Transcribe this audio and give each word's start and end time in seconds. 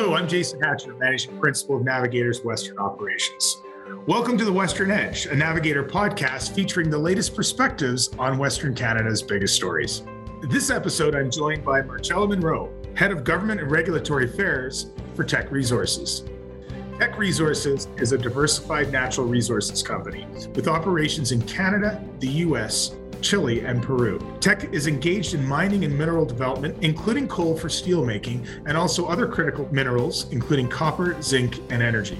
Hello, 0.00 0.14
I'm 0.14 0.26
Jason 0.26 0.62
Hatcher, 0.62 0.94
Managing 0.94 1.38
Principal 1.38 1.76
of 1.76 1.84
Navigator's 1.84 2.42
Western 2.42 2.78
Operations. 2.78 3.60
Welcome 4.06 4.38
to 4.38 4.46
the 4.46 4.52
Western 4.52 4.90
Edge, 4.90 5.26
a 5.26 5.36
Navigator 5.36 5.84
podcast 5.84 6.54
featuring 6.54 6.88
the 6.88 6.96
latest 6.96 7.36
perspectives 7.36 8.08
on 8.18 8.38
Western 8.38 8.74
Canada's 8.74 9.20
biggest 9.20 9.54
stories. 9.54 10.02
This 10.44 10.70
episode, 10.70 11.14
I'm 11.14 11.30
joined 11.30 11.62
by 11.66 11.82
Marcella 11.82 12.26
Munro, 12.26 12.72
Head 12.96 13.12
of 13.12 13.24
Government 13.24 13.60
and 13.60 13.70
Regulatory 13.70 14.24
Affairs 14.24 14.86
for 15.14 15.22
Teck 15.22 15.50
Resources. 15.50 16.24
Teck 16.98 17.18
Resources 17.18 17.86
is 17.98 18.12
a 18.12 18.18
diversified 18.18 18.90
natural 18.90 19.26
resources 19.26 19.82
company 19.82 20.26
with 20.54 20.66
operations 20.66 21.30
in 21.30 21.42
Canada, 21.42 22.02
the 22.20 22.28
US, 22.46 22.96
Chile, 23.20 23.60
and 23.60 23.82
Peru. 23.82 24.18
Teck 24.40 24.72
is 24.72 24.86
engaged 24.86 25.34
in 25.34 25.46
mining 25.46 25.84
and 25.84 25.96
mineral 25.96 26.24
development, 26.24 26.76
including 26.82 27.28
coal 27.28 27.56
for 27.56 27.68
steelmaking, 27.68 28.46
and 28.66 28.76
also 28.76 29.06
other 29.06 29.26
critical 29.26 29.68
minerals, 29.72 30.30
including 30.30 30.68
copper, 30.68 31.20
zinc, 31.22 31.58
and 31.70 31.82
energy. 31.82 32.18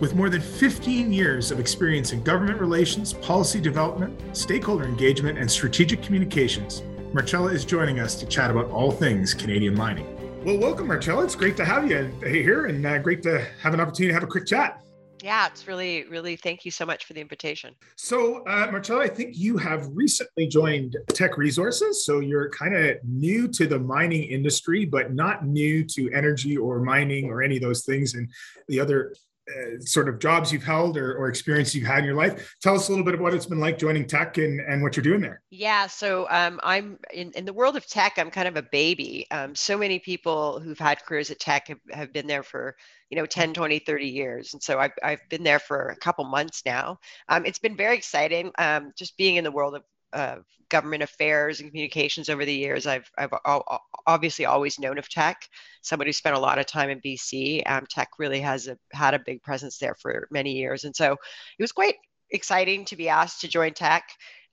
With 0.00 0.14
more 0.14 0.28
than 0.28 0.40
15 0.40 1.12
years 1.12 1.50
of 1.50 1.60
experience 1.60 2.12
in 2.12 2.22
government 2.22 2.60
relations, 2.60 3.12
policy 3.12 3.60
development, 3.60 4.20
stakeholder 4.36 4.84
engagement, 4.84 5.38
and 5.38 5.50
strategic 5.50 6.02
communications, 6.02 6.82
Marcella 7.12 7.52
is 7.52 7.64
joining 7.64 8.00
us 8.00 8.14
to 8.16 8.26
chat 8.26 8.50
about 8.50 8.70
all 8.70 8.90
things 8.90 9.34
Canadian 9.34 9.74
mining. 9.74 10.06
Well, 10.44 10.58
welcome, 10.58 10.88
Marcella. 10.88 11.22
It's 11.22 11.36
great 11.36 11.56
to 11.58 11.64
have 11.64 11.88
you 11.88 12.10
here 12.26 12.66
and 12.66 12.84
uh, 12.84 12.98
great 12.98 13.22
to 13.22 13.46
have 13.60 13.74
an 13.74 13.80
opportunity 13.80 14.08
to 14.08 14.14
have 14.14 14.24
a 14.24 14.26
quick 14.26 14.46
chat. 14.46 14.82
Yeah, 15.22 15.46
it's 15.46 15.68
really, 15.68 16.04
really 16.04 16.34
thank 16.34 16.64
you 16.64 16.72
so 16.72 16.84
much 16.84 17.04
for 17.04 17.12
the 17.12 17.20
invitation. 17.20 17.74
So, 17.96 18.44
uh, 18.44 18.68
Marcella, 18.72 19.04
I 19.04 19.08
think 19.08 19.38
you 19.38 19.56
have 19.56 19.88
recently 19.92 20.48
joined 20.48 20.96
Teck 21.08 21.38
Resources. 21.38 22.04
So, 22.04 22.18
you're 22.18 22.50
kind 22.50 22.74
of 22.74 22.96
new 23.04 23.46
to 23.48 23.66
the 23.66 23.78
mining 23.78 24.24
industry, 24.24 24.84
but 24.84 25.14
not 25.14 25.46
new 25.46 25.84
to 25.84 26.10
energy 26.10 26.56
or 26.56 26.80
mining 26.80 27.30
or 27.30 27.40
any 27.40 27.56
of 27.56 27.62
those 27.62 27.84
things 27.84 28.14
and 28.14 28.28
the 28.66 28.80
other 28.80 29.14
uh, 29.50 29.80
sort 29.80 30.08
of 30.08 30.18
jobs 30.18 30.52
you've 30.52 30.62
held 30.62 30.96
or, 30.96 31.14
or 31.16 31.28
experience 31.28 31.74
you've 31.74 31.86
had 31.86 32.00
in 32.00 32.04
your 32.04 32.14
life. 32.14 32.54
Tell 32.62 32.74
us 32.74 32.88
a 32.88 32.92
little 32.92 33.04
bit 33.04 33.14
of 33.14 33.20
what 33.20 33.34
it's 33.34 33.46
been 33.46 33.60
like 33.60 33.78
joining 33.78 34.06
Teck 34.06 34.38
and, 34.38 34.60
and 34.60 34.82
what 34.82 34.96
you're 34.96 35.02
doing 35.02 35.20
there. 35.20 35.42
Yeah, 35.50 35.86
so 35.86 36.26
um, 36.30 36.60
I'm 36.62 36.98
in, 37.12 37.32
in 37.32 37.44
the 37.44 37.52
world 37.52 37.76
of 37.76 37.86
Teck, 37.88 38.14
I'm 38.18 38.30
kind 38.30 38.46
of 38.48 38.56
a 38.56 38.62
baby. 38.62 39.26
Um, 39.30 39.54
so 39.54 39.76
many 39.76 39.98
people 39.98 40.60
who've 40.60 40.78
had 40.78 41.04
careers 41.04 41.30
at 41.30 41.40
Teck 41.40 41.68
have, 41.68 41.80
have 41.90 42.12
been 42.12 42.26
there 42.26 42.42
for 42.42 42.76
you 43.10 43.18
know 43.18 43.26
10 43.26 43.52
20 43.52 43.78
30 43.78 44.06
years 44.06 44.54
and 44.54 44.62
so 44.62 44.78
i've, 44.78 44.92
I've 45.02 45.20
been 45.28 45.42
there 45.42 45.58
for 45.58 45.88
a 45.88 45.96
couple 45.96 46.24
months 46.24 46.62
now 46.64 46.98
um, 47.28 47.44
it's 47.44 47.58
been 47.58 47.76
very 47.76 47.94
exciting 47.94 48.50
um, 48.56 48.92
just 48.96 49.18
being 49.18 49.36
in 49.36 49.44
the 49.44 49.52
world 49.52 49.74
of 49.74 49.82
uh, 50.12 50.36
government 50.68 51.02
affairs 51.02 51.60
and 51.60 51.70
communications 51.70 52.28
over 52.28 52.44
the 52.44 52.54
years. 52.54 52.86
I've, 52.86 53.10
I've 53.18 53.32
obviously 54.06 54.46
always 54.46 54.78
known 54.78 54.98
of 54.98 55.08
Teck. 55.08 55.48
somebody 55.82 56.08
who 56.08 56.12
spent 56.14 56.36
a 56.36 56.40
lot 56.40 56.58
of 56.58 56.66
time 56.66 56.88
in 56.90 57.00
BC. 57.00 57.62
Um, 57.70 57.86
Teck 57.88 58.08
really 58.18 58.40
has 58.40 58.68
a, 58.68 58.78
had 58.92 59.14
a 59.14 59.18
big 59.18 59.42
presence 59.42 59.78
there 59.78 59.94
for 60.00 60.28
many 60.30 60.52
years. 60.52 60.84
And 60.84 60.96
so 60.96 61.12
it 61.12 61.62
was 61.62 61.72
quite 61.72 61.96
exciting 62.30 62.84
to 62.86 62.96
be 62.96 63.08
asked 63.08 63.42
to 63.42 63.48
join 63.48 63.74
Teck. 63.74 64.04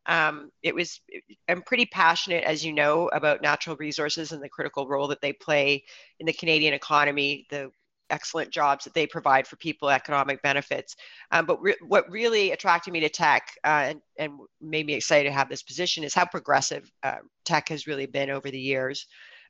Um, 0.06 0.50
it 0.64 0.74
was, 0.74 1.00
I'm 1.48 1.62
pretty 1.62 1.86
passionate, 1.86 2.44
as 2.44 2.66
you 2.66 2.74
know, 2.74 3.10
about 3.10 3.42
natural 3.42 3.76
resources 3.78 4.32
and 4.32 4.44
the 4.44 4.50
critical 4.50 4.88
role 4.88 5.08
that 5.08 5.22
they 5.22 5.34
play 5.34 5.84
in 6.20 6.26
the 6.26 6.34
Canadian 6.34 6.74
economy, 6.74 7.46
the 7.50 7.72
excellent 8.10 8.52
jobs 8.52 8.84
that 8.84 8.94
they 8.94 9.08
provide 9.08 9.48
for 9.48 9.56
people, 9.58 9.90
economic 9.90 10.42
benefits. 10.42 10.96
Um, 11.32 11.46
but 11.46 11.62
re- 11.62 11.76
what 11.88 12.10
really 12.10 12.52
attracted 12.52 12.92
me 12.92 13.00
to 13.02 13.10
Teck 13.10 13.52
uh, 13.64 13.86
and, 13.90 14.02
and 14.18 14.34
made 14.62 14.86
me 14.86 14.94
excited 14.94 15.30
to 15.30 15.36
have 15.36 15.50
this 15.50 15.64
position 15.64 16.04
is 16.04 16.14
how 16.14 16.26
progressive 16.26 16.90
uh, 17.04 17.18
Teck 17.46 17.70
has 17.70 17.88
really 17.88 18.06
been 18.06 18.30
over 18.30 18.50
the 18.50 18.60
years. 18.60 19.08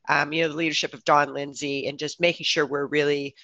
Um, 0.08 0.32
you 0.32 0.42
know, 0.42 0.48
the 0.48 0.56
leadership 0.56 0.94
of 0.94 1.04
Don 1.04 1.34
Lindsay 1.34 1.86
and 1.86 1.98
just 1.98 2.20
making 2.20 2.44
sure 2.44 2.66
we're 2.66 2.86
really 2.86 3.34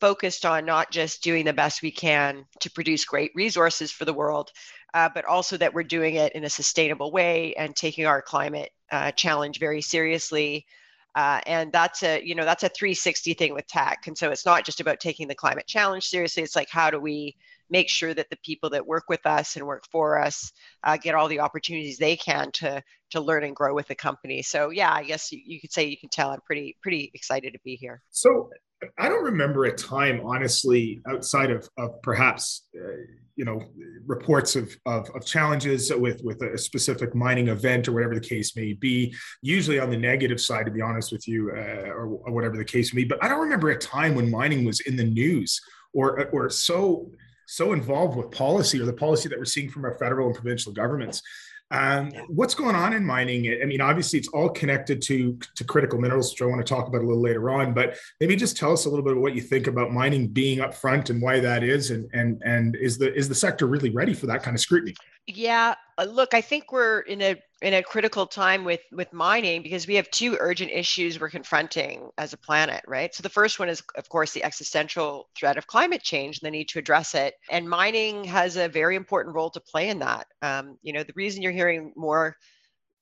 focused 0.00 0.44
on 0.44 0.64
not 0.64 0.90
just 0.90 1.22
doing 1.22 1.44
the 1.44 1.52
best 1.52 1.82
we 1.82 1.90
can 1.90 2.44
to 2.60 2.70
produce 2.70 3.04
great 3.04 3.32
resources 3.34 3.90
for 3.90 4.04
the 4.04 4.12
world, 4.12 4.50
uh, 4.92 5.08
but 5.14 5.24
also 5.24 5.56
that 5.56 5.72
we're 5.72 5.82
doing 5.82 6.16
it 6.16 6.32
in 6.34 6.44
a 6.44 6.50
sustainable 6.50 7.10
way 7.10 7.54
and 7.54 7.74
taking 7.74 8.06
our 8.06 8.22
climate 8.22 8.70
uh, 8.92 9.10
challenge 9.12 9.58
very 9.58 9.80
seriously. 9.80 10.66
Uh, 11.14 11.40
and 11.46 11.72
that's 11.72 12.02
a 12.02 12.20
you 12.24 12.34
know 12.34 12.44
that's 12.44 12.64
a 12.64 12.68
360 12.68 13.34
thing 13.34 13.54
with 13.54 13.66
Teck 13.68 14.06
and 14.06 14.18
so 14.18 14.30
it's 14.30 14.44
not 14.44 14.64
just 14.64 14.80
about 14.80 14.98
taking 14.98 15.28
the 15.28 15.34
climate 15.34 15.66
challenge 15.66 16.06
seriously. 16.06 16.42
It's 16.42 16.56
like 16.56 16.70
how 16.70 16.90
do 16.90 16.98
we 16.98 17.36
make 17.70 17.88
sure 17.88 18.12
that 18.12 18.28
the 18.30 18.36
people 18.44 18.70
that 18.70 18.86
work 18.86 19.04
with 19.08 19.24
us 19.24 19.56
and 19.56 19.66
work 19.66 19.84
for 19.90 20.18
us 20.20 20.52
uh, 20.82 20.96
get 20.96 21.14
all 21.14 21.28
the 21.28 21.40
opportunities 21.40 21.98
they 21.98 22.16
can 22.16 22.50
to 22.52 22.82
to 23.10 23.20
learn 23.20 23.44
and 23.44 23.54
grow 23.54 23.74
with 23.74 23.86
the 23.86 23.94
company? 23.94 24.42
So 24.42 24.70
yeah 24.70 24.92
i 24.92 25.04
guess 25.04 25.30
you, 25.30 25.40
you 25.44 25.60
could 25.60 25.72
say 25.72 25.84
you 25.84 25.96
can 25.96 26.08
tell 26.08 26.30
i'm 26.30 26.40
pretty 26.40 26.76
pretty 26.82 27.10
excited 27.14 27.52
to 27.52 27.60
be 27.64 27.76
here. 27.76 28.02
So 28.10 28.50
I 28.98 29.08
don't 29.08 29.24
remember 29.24 29.64
a 29.64 29.74
time, 29.74 30.20
honestly, 30.24 31.00
outside 31.08 31.50
of, 31.50 31.68
of 31.78 32.00
perhaps, 32.02 32.66
uh, 32.76 32.88
you 33.36 33.44
know, 33.44 33.60
reports 34.06 34.54
of, 34.54 34.76
of, 34.86 35.10
of, 35.10 35.26
challenges 35.26 35.92
with, 35.92 36.22
with 36.22 36.40
a 36.42 36.56
specific 36.56 37.14
mining 37.14 37.48
event 37.48 37.88
or 37.88 37.92
whatever 37.92 38.14
the 38.14 38.20
case 38.20 38.56
may 38.56 38.74
be, 38.74 39.14
usually 39.42 39.80
on 39.80 39.90
the 39.90 39.96
negative 39.96 40.40
side, 40.40 40.66
to 40.66 40.72
be 40.72 40.80
honest 40.80 41.10
with 41.10 41.26
you, 41.26 41.50
uh, 41.50 41.90
or, 41.90 42.06
or, 42.06 42.32
whatever 42.32 42.56
the 42.56 42.64
case 42.64 42.94
may 42.94 43.02
be. 43.02 43.08
But 43.08 43.22
I 43.24 43.28
don't 43.28 43.40
remember 43.40 43.70
a 43.70 43.78
time 43.78 44.14
when 44.14 44.30
mining 44.30 44.64
was 44.64 44.80
in 44.80 44.96
the 44.96 45.04
news 45.04 45.60
or, 45.92 46.26
or 46.28 46.48
so, 46.48 47.10
so 47.46 47.72
involved 47.72 48.16
with 48.16 48.30
policy 48.30 48.80
or 48.80 48.84
the 48.84 48.92
policy 48.92 49.28
that 49.28 49.38
we're 49.38 49.44
seeing 49.44 49.68
from 49.68 49.84
our 49.84 49.98
federal 49.98 50.28
and 50.28 50.34
provincial 50.36 50.72
governments. 50.72 51.20
Um, 51.70 52.12
what's 52.28 52.54
going 52.54 52.76
on 52.76 52.92
in 52.92 53.04
mining? 53.04 53.58
I 53.60 53.64
mean, 53.64 53.80
obviously, 53.80 54.18
it's 54.18 54.28
all 54.28 54.48
connected 54.48 55.00
to 55.02 55.38
to 55.56 55.64
critical 55.64 55.98
minerals, 55.98 56.32
which 56.32 56.42
I 56.42 56.46
want 56.46 56.64
to 56.64 56.74
talk 56.74 56.88
about 56.88 57.02
a 57.02 57.06
little 57.06 57.22
later 57.22 57.50
on. 57.50 57.74
But 57.74 57.96
maybe 58.20 58.36
just 58.36 58.56
tell 58.56 58.72
us 58.72 58.84
a 58.84 58.90
little 58.90 59.04
bit 59.04 59.16
of 59.16 59.22
what 59.22 59.34
you 59.34 59.40
think 59.40 59.66
about 59.66 59.90
mining 59.90 60.28
being 60.28 60.60
up 60.60 60.74
front 60.74 61.10
and 61.10 61.20
why 61.20 61.40
that 61.40 61.64
is, 61.64 61.90
and 61.90 62.08
and 62.12 62.40
and 62.44 62.76
is 62.76 62.98
the 62.98 63.12
is 63.14 63.28
the 63.28 63.34
sector 63.34 63.66
really 63.66 63.90
ready 63.90 64.14
for 64.14 64.26
that 64.26 64.42
kind 64.42 64.54
of 64.54 64.60
scrutiny? 64.60 64.94
Yeah, 65.26 65.74
uh, 65.96 66.04
look, 66.04 66.34
I 66.34 66.42
think 66.42 66.70
we're 66.70 67.00
in 67.00 67.22
a 67.22 67.36
in 67.62 67.72
a 67.72 67.82
critical 67.82 68.26
time 68.26 68.62
with 68.62 68.80
with 68.92 69.10
mining 69.14 69.62
because 69.62 69.86
we 69.86 69.94
have 69.94 70.10
two 70.10 70.36
urgent 70.38 70.70
issues 70.70 71.18
we're 71.18 71.30
confronting 71.30 72.10
as 72.18 72.34
a 72.34 72.36
planet, 72.36 72.84
right? 72.86 73.14
So 73.14 73.22
the 73.22 73.30
first 73.30 73.58
one 73.58 73.70
is, 73.70 73.82
of 73.96 74.06
course, 74.10 74.32
the 74.32 74.44
existential 74.44 75.30
threat 75.34 75.56
of 75.56 75.66
climate 75.66 76.02
change, 76.02 76.40
and 76.40 76.46
the 76.46 76.50
need 76.50 76.68
to 76.70 76.78
address 76.78 77.14
it. 77.14 77.34
And 77.50 77.70
mining 77.70 78.24
has 78.24 78.56
a 78.58 78.68
very 78.68 78.96
important 78.96 79.34
role 79.34 79.48
to 79.50 79.60
play 79.60 79.88
in 79.88 80.00
that. 80.00 80.26
Um, 80.42 80.76
you 80.82 80.92
know, 80.92 81.02
the 81.02 81.14
reason 81.16 81.40
you're 81.42 81.52
hearing 81.52 81.94
more 81.96 82.36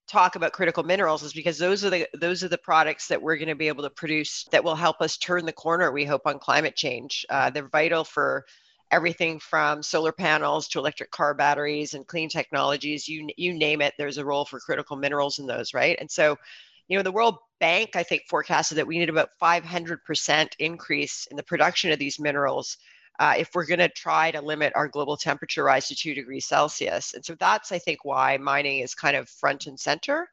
talk 0.08 0.36
about 0.36 0.52
critical 0.52 0.82
minerals 0.82 1.22
is 1.22 1.32
because 1.32 1.58
those 1.58 1.84
are 1.84 1.90
the 1.90 2.06
those 2.20 2.44
are 2.44 2.48
the 2.48 2.58
products 2.58 3.08
that 3.08 3.22
we're 3.22 3.36
going 3.36 3.48
to 3.48 3.54
be 3.54 3.68
able 3.68 3.84
to 3.84 3.90
produce 3.90 4.44
that 4.52 4.64
will 4.64 4.74
help 4.74 5.00
us 5.00 5.16
turn 5.16 5.46
the 5.46 5.52
corner 5.52 5.90
we 5.92 6.04
hope 6.04 6.22
on 6.26 6.38
climate 6.38 6.76
change 6.76 7.24
uh, 7.30 7.48
they're 7.50 7.68
vital 7.68 8.04
for 8.04 8.44
everything 8.92 9.40
from 9.40 9.82
solar 9.82 10.12
panels 10.12 10.68
to 10.68 10.78
electric 10.78 11.10
car 11.10 11.34
batteries 11.34 11.94
and 11.94 12.06
clean 12.06 12.28
technologies 12.28 13.08
you 13.08 13.28
you 13.36 13.52
name 13.54 13.80
it 13.80 13.94
there's 13.98 14.18
a 14.18 14.24
role 14.24 14.44
for 14.44 14.60
critical 14.60 14.96
minerals 14.96 15.38
in 15.38 15.46
those 15.46 15.74
right? 15.74 15.96
And 15.98 16.10
so 16.10 16.36
you 16.88 16.96
know 16.96 17.02
the 17.02 17.12
world 17.12 17.38
bank 17.58 17.96
i 17.96 18.02
think 18.02 18.22
forecasted 18.28 18.76
that 18.76 18.86
we 18.86 18.98
need 18.98 19.08
about 19.08 19.30
500% 19.40 20.48
increase 20.58 21.26
in 21.30 21.36
the 21.36 21.42
production 21.42 21.90
of 21.90 21.98
these 21.98 22.20
minerals 22.20 22.76
uh, 23.18 23.34
if 23.38 23.50
we're 23.54 23.66
going 23.66 23.78
to 23.78 23.88
try 23.88 24.30
to 24.30 24.40
limit 24.40 24.72
our 24.74 24.88
global 24.88 25.16
temperature 25.16 25.64
rise 25.64 25.86
to 25.88 25.94
2 25.94 26.14
degrees 26.14 26.46
celsius. 26.46 27.14
And 27.14 27.24
so 27.24 27.34
that's 27.38 27.72
i 27.72 27.78
think 27.78 28.04
why 28.04 28.36
mining 28.36 28.80
is 28.80 28.94
kind 28.94 29.16
of 29.16 29.28
front 29.28 29.66
and 29.66 29.78
center. 29.78 30.28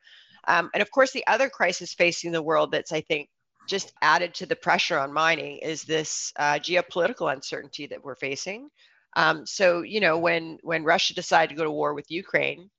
Um, 0.48 0.70
and 0.74 0.82
of 0.82 0.92
course 0.92 1.12
the 1.12 1.26
other 1.28 1.50
crisis 1.50 1.94
facing 1.94 2.32
the 2.32 2.42
world 2.42 2.72
that's 2.72 2.92
i 2.92 3.02
think 3.02 3.30
just 3.70 3.94
added 4.02 4.34
to 4.34 4.46
the 4.46 4.56
pressure 4.56 4.98
on 4.98 5.14
mining 5.14 5.60
is 5.60 5.84
this 5.84 6.34
uh, 6.38 6.56
geopolitical 6.56 7.32
uncertainty 7.32 7.88
that 7.88 8.04
we're 8.04 8.16
facing. 8.16 8.70
Um, 9.16 9.46
so, 9.46 9.82
you 9.82 10.00
know, 10.00 10.18
when 10.18 10.58
when 10.64 10.84
Russia 10.84 11.14
decided 11.14 11.50
to 11.50 11.56
go 11.56 11.64
to 11.64 11.72
war 11.72 11.94
with 11.94 12.12
Ukraine, 12.12 12.70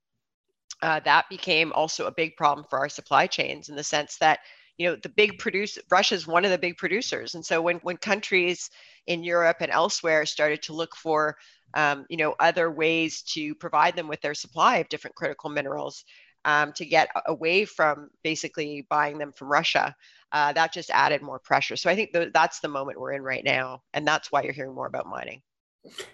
uh, 0.83 1.01
that 1.01 1.29
became 1.29 1.73
also 1.73 2.07
a 2.07 2.13
big 2.13 2.37
problem 2.37 2.67
for 2.69 2.79
our 2.79 2.89
supply 2.89 3.27
chains 3.27 3.69
in 3.69 3.77
the 3.77 3.85
sense 3.85 4.17
that 4.19 4.41
you 4.79 4.89
know 4.89 4.97
the 5.03 5.09
big 5.11 5.39
produce 5.39 5.79
Russia 5.91 6.15
is 6.15 6.27
one 6.27 6.45
of 6.45 6.51
the 6.51 6.59
big 6.59 6.77
producers, 6.77 7.35
and 7.35 7.45
so 7.45 7.61
when 7.61 7.77
when 7.79 7.97
countries 7.97 8.71
in 9.07 9.23
Europe 9.23 9.59
and 9.61 9.71
elsewhere 9.71 10.25
started 10.25 10.63
to 10.63 10.73
look 10.73 10.97
for 10.97 11.37
um, 11.75 12.07
you 12.09 12.17
know 12.17 12.35
other 12.41 12.71
ways 12.71 13.23
to 13.23 13.55
provide 13.57 13.95
them 13.95 14.09
with 14.09 14.21
their 14.23 14.35
supply 14.35 14.79
of 14.79 14.89
different 14.89 15.17
critical 15.17 15.51
minerals 15.51 16.05
um, 16.45 16.73
to 16.75 16.85
get 16.85 17.09
away 17.27 17.65
from 17.65 18.11
basically 18.23 18.87
buying 18.89 19.19
them 19.19 19.33
from 19.33 19.49
Russia 19.49 19.95
uh, 20.33 20.53
that 20.53 20.73
just 20.73 20.91
added 20.91 21.23
more 21.23 21.39
pressure. 21.39 21.77
So 21.77 21.91
I 21.91 21.97
think 21.97 22.13
th- 22.13 22.33
that's 22.33 22.61
the 22.61 22.69
moment 22.69 23.01
we're 23.01 23.13
in 23.13 23.23
right 23.23 23.45
now, 23.45 23.83
and 23.93 24.07
that's 24.07 24.31
why 24.31 24.43
you're 24.43 24.53
hearing 24.53 24.75
more 24.75 24.87
about 24.87 25.07
mining. 25.07 25.43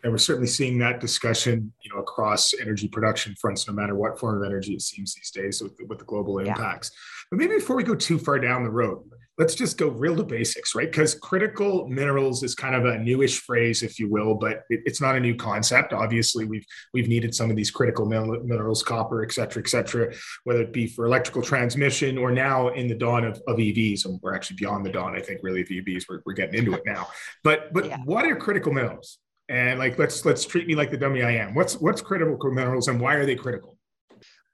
And 0.03 0.13
we're 0.13 0.19
certainly 0.19 0.47
seeing 0.47 0.79
that 0.79 1.01
discussion, 1.01 1.73
you 1.83 1.93
know, 1.93 2.01
across 2.01 2.55
energy 2.61 2.89
production 2.89 3.35
fronts, 3.41 3.67
no 3.67 3.75
matter 3.75 3.95
what 3.95 4.19
form 4.19 4.41
of 4.41 4.47
energy 4.47 4.75
it 4.75 4.83
seems 4.83 5.15
these 5.15 5.31
days, 5.31 5.61
with, 5.63 5.77
with 5.89 5.99
the 5.99 6.05
global 6.05 6.39
impacts. 6.39 6.91
Yeah. 6.93 7.27
But 7.31 7.39
maybe 7.39 7.55
before 7.57 7.77
we 7.77 7.83
go 7.83 7.97
too 7.97 8.19
far 8.19 8.39
down 8.39 8.63
the 8.63 8.71
road, 8.71 9.03
let's 9.39 9.55
just 9.55 9.77
go 9.77 9.89
real 9.89 10.17
to 10.17 10.23
basics, 10.23 10.75
right? 10.75 10.91
Because 10.91 11.15
critical 11.15 11.89
minerals 11.89 12.43
is 12.43 12.55
kind 12.55 12.75
of 12.75 12.85
a 12.85 12.99
newish 12.99 13.41
phrase, 13.41 13.83
if 13.83 13.99
you 13.99 14.09
will, 14.09 14.35
but 14.35 14.63
it, 14.71 14.81
it's 14.87 15.01
not 15.01 15.17
a 15.17 15.21
new 15.21 15.35
concept. 15.35 15.93
Obviously, 15.93 16.45
we've 16.45 16.65
we've 16.95 17.09
needed 17.09 17.35
some 17.35 17.51
of 17.51 17.57
these 17.57 17.71
critical 17.71 18.07
minerals, 18.07 18.83
copper, 18.83 19.25
et 19.25 19.33
cetera, 19.33 19.63
et 19.63 19.69
cetera, 19.69 20.15
whether 20.45 20.63
it 20.63 20.73
be 20.73 20.87
for 20.87 21.05
electrical 21.05 21.43
transmission 21.43 22.17
or 22.17 22.31
now 22.31 22.69
in 22.69 22.87
the 22.87 22.95
dawn 22.95 23.25
of, 23.25 23.43
of 23.47 23.57
EVs, 23.57 24.05
and 24.05 24.21
we're 24.23 24.35
actually 24.35 24.57
beyond 24.57 24.87
the 24.87 24.91
dawn, 24.91 25.15
I 25.17 25.21
think, 25.21 25.41
really 25.43 25.63
of 25.63 25.69
EVs. 25.69 26.05
We're, 26.09 26.23
we're 26.25 26.35
getting 26.35 26.59
into 26.59 26.75
it 26.75 26.83
now. 26.87 27.09
But 27.45 27.73
but 27.75 27.87
yeah. 27.87 27.99
what 28.05 28.25
are 28.25 28.37
critical 28.37 28.73
minerals? 28.73 29.19
And 29.49 29.79
like 29.79 29.99
let's 29.99 30.25
let's 30.25 30.45
treat 30.45 30.67
me 30.67 30.75
like 30.75 30.91
the 30.91 30.97
dummy 30.97 31.23
I 31.23 31.33
am. 31.33 31.55
What's 31.55 31.77
what's 31.77 32.01
critical 32.01 32.51
minerals 32.51 32.89
and 32.89 33.01
why 33.01 33.15
are 33.15 33.27
they 33.27 33.37
critical? 33.37 33.77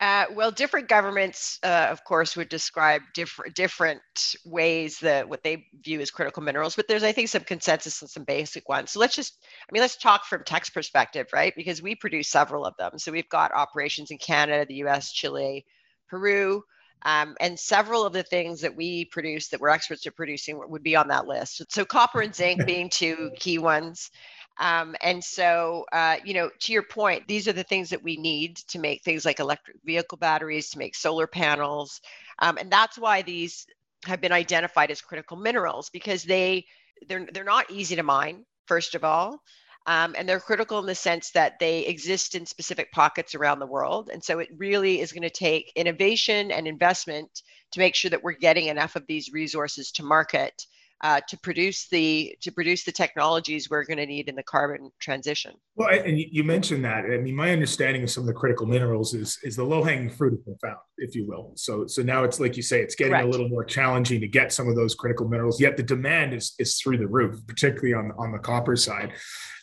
Uh, 0.02 0.26
well, 0.34 0.50
different 0.50 0.88
governments, 0.88 1.60
uh, 1.62 1.86
of 1.88 2.02
course, 2.02 2.36
would 2.36 2.48
describe 2.48 3.02
different 3.14 3.54
different 3.54 4.02
ways 4.44 4.98
that 4.98 5.28
what 5.28 5.44
they 5.44 5.64
view 5.84 6.00
as 6.00 6.10
critical 6.10 6.42
minerals. 6.42 6.74
But 6.74 6.88
there's, 6.88 7.04
I 7.04 7.12
think, 7.12 7.28
some 7.28 7.44
consensus 7.44 8.02
and 8.02 8.10
some 8.10 8.24
basic 8.24 8.68
ones. 8.68 8.90
So 8.90 8.98
let's 8.98 9.14
just, 9.14 9.38
I 9.60 9.72
mean, 9.72 9.80
let's 9.80 9.96
talk 9.96 10.24
from 10.24 10.42
Teck's 10.42 10.70
perspective, 10.70 11.28
right? 11.32 11.54
Because 11.54 11.80
we 11.80 11.94
produce 11.94 12.28
several 12.28 12.66
of 12.66 12.76
them. 12.78 12.98
So 12.98 13.12
we've 13.12 13.28
got 13.28 13.52
operations 13.52 14.10
in 14.10 14.18
Canada, 14.18 14.66
the 14.66 14.74
U.S., 14.74 15.12
Chile, 15.12 15.64
Peru, 16.10 16.64
um, 17.04 17.36
and 17.38 17.56
several 17.56 18.04
of 18.04 18.12
the 18.12 18.24
things 18.24 18.60
that 18.60 18.74
we 18.74 19.04
produce 19.04 19.48
that 19.48 19.60
we're 19.60 19.68
experts 19.68 20.04
at 20.04 20.16
producing 20.16 20.60
would 20.68 20.82
be 20.82 20.96
on 20.96 21.06
that 21.08 21.28
list. 21.28 21.62
So 21.70 21.84
copper 21.84 22.22
and 22.22 22.34
zinc 22.34 22.66
being 22.66 22.88
two 22.88 23.30
key 23.36 23.58
ones. 23.58 24.10
Um, 24.58 24.94
and 25.02 25.22
so, 25.22 25.86
uh, 25.92 26.16
you 26.24 26.34
know, 26.34 26.50
to 26.60 26.72
your 26.72 26.82
point, 26.82 27.26
these 27.26 27.48
are 27.48 27.52
the 27.52 27.64
things 27.64 27.90
that 27.90 28.02
we 28.02 28.16
need 28.16 28.56
to 28.68 28.78
make 28.78 29.02
things 29.02 29.24
like 29.24 29.40
electric 29.40 29.78
vehicle 29.84 30.18
batteries, 30.18 30.70
to 30.70 30.78
make 30.78 30.94
solar 30.94 31.26
panels. 31.26 32.00
Um, 32.38 32.58
and 32.58 32.70
that's 32.70 32.98
why 32.98 33.22
these 33.22 33.66
have 34.06 34.20
been 34.20 34.32
identified 34.32 34.90
as 34.90 35.00
critical 35.00 35.36
minerals 35.36 35.90
because 35.90 36.24
they 36.24 36.64
they're 37.08 37.26
they're 37.32 37.44
not 37.44 37.70
easy 37.70 37.96
to 37.96 38.02
mine 38.02 38.44
first 38.66 38.94
of 38.94 39.04
all 39.04 39.42
um, 39.86 40.14
and 40.16 40.28
they're 40.28 40.38
critical 40.38 40.78
in 40.78 40.86
the 40.86 40.94
sense 40.94 41.30
that 41.30 41.58
they 41.58 41.80
exist 41.86 42.36
in 42.36 42.46
specific 42.46 42.92
pockets 42.92 43.34
around 43.34 43.58
the 43.58 43.66
world 43.66 44.10
and 44.12 44.22
so 44.22 44.38
it 44.38 44.48
really 44.56 45.00
is 45.00 45.12
going 45.12 45.22
to 45.22 45.30
take 45.30 45.72
innovation 45.76 46.50
and 46.50 46.66
investment 46.66 47.42
to 47.70 47.80
make 47.80 47.94
sure 47.94 48.10
that 48.10 48.22
we're 48.22 48.32
getting 48.32 48.66
enough 48.66 48.96
of 48.96 49.06
these 49.06 49.32
resources 49.32 49.92
to 49.92 50.02
market 50.02 50.66
uh, 51.02 51.20
to 51.28 51.36
produce 51.38 51.88
the 51.88 52.36
to 52.40 52.52
produce 52.52 52.84
the 52.84 52.92
technologies 52.92 53.68
we're 53.68 53.84
going 53.84 53.98
to 53.98 54.06
need 54.06 54.28
in 54.28 54.36
the 54.36 54.42
carbon 54.42 54.90
transition. 55.00 55.52
Well, 55.74 55.88
and 55.88 56.18
you 56.18 56.44
mentioned 56.44 56.84
that. 56.84 57.04
I 57.04 57.18
mean, 57.18 57.34
my 57.34 57.50
understanding 57.50 58.02
of 58.04 58.10
some 58.10 58.22
of 58.22 58.28
the 58.28 58.34
critical 58.34 58.66
minerals 58.66 59.14
is 59.14 59.38
is 59.42 59.56
the 59.56 59.64
low 59.64 59.82
hanging 59.82 60.10
fruit 60.10 60.32
has 60.32 60.40
been 60.40 60.56
found, 60.58 60.78
if 60.98 61.14
you 61.14 61.26
will. 61.26 61.52
So 61.56 61.86
so 61.86 62.02
now 62.02 62.24
it's 62.24 62.38
like 62.38 62.56
you 62.56 62.62
say, 62.62 62.80
it's 62.80 62.94
getting 62.94 63.12
Correct. 63.12 63.26
a 63.26 63.30
little 63.30 63.48
more 63.48 63.64
challenging 63.64 64.20
to 64.20 64.28
get 64.28 64.52
some 64.52 64.68
of 64.68 64.76
those 64.76 64.94
critical 64.94 65.28
minerals. 65.28 65.60
Yet 65.60 65.76
the 65.76 65.82
demand 65.82 66.34
is 66.34 66.54
is 66.58 66.80
through 66.80 66.98
the 66.98 67.08
roof, 67.08 67.40
particularly 67.48 67.94
on 67.94 68.12
on 68.18 68.32
the 68.32 68.38
copper 68.38 68.76
side. 68.76 69.12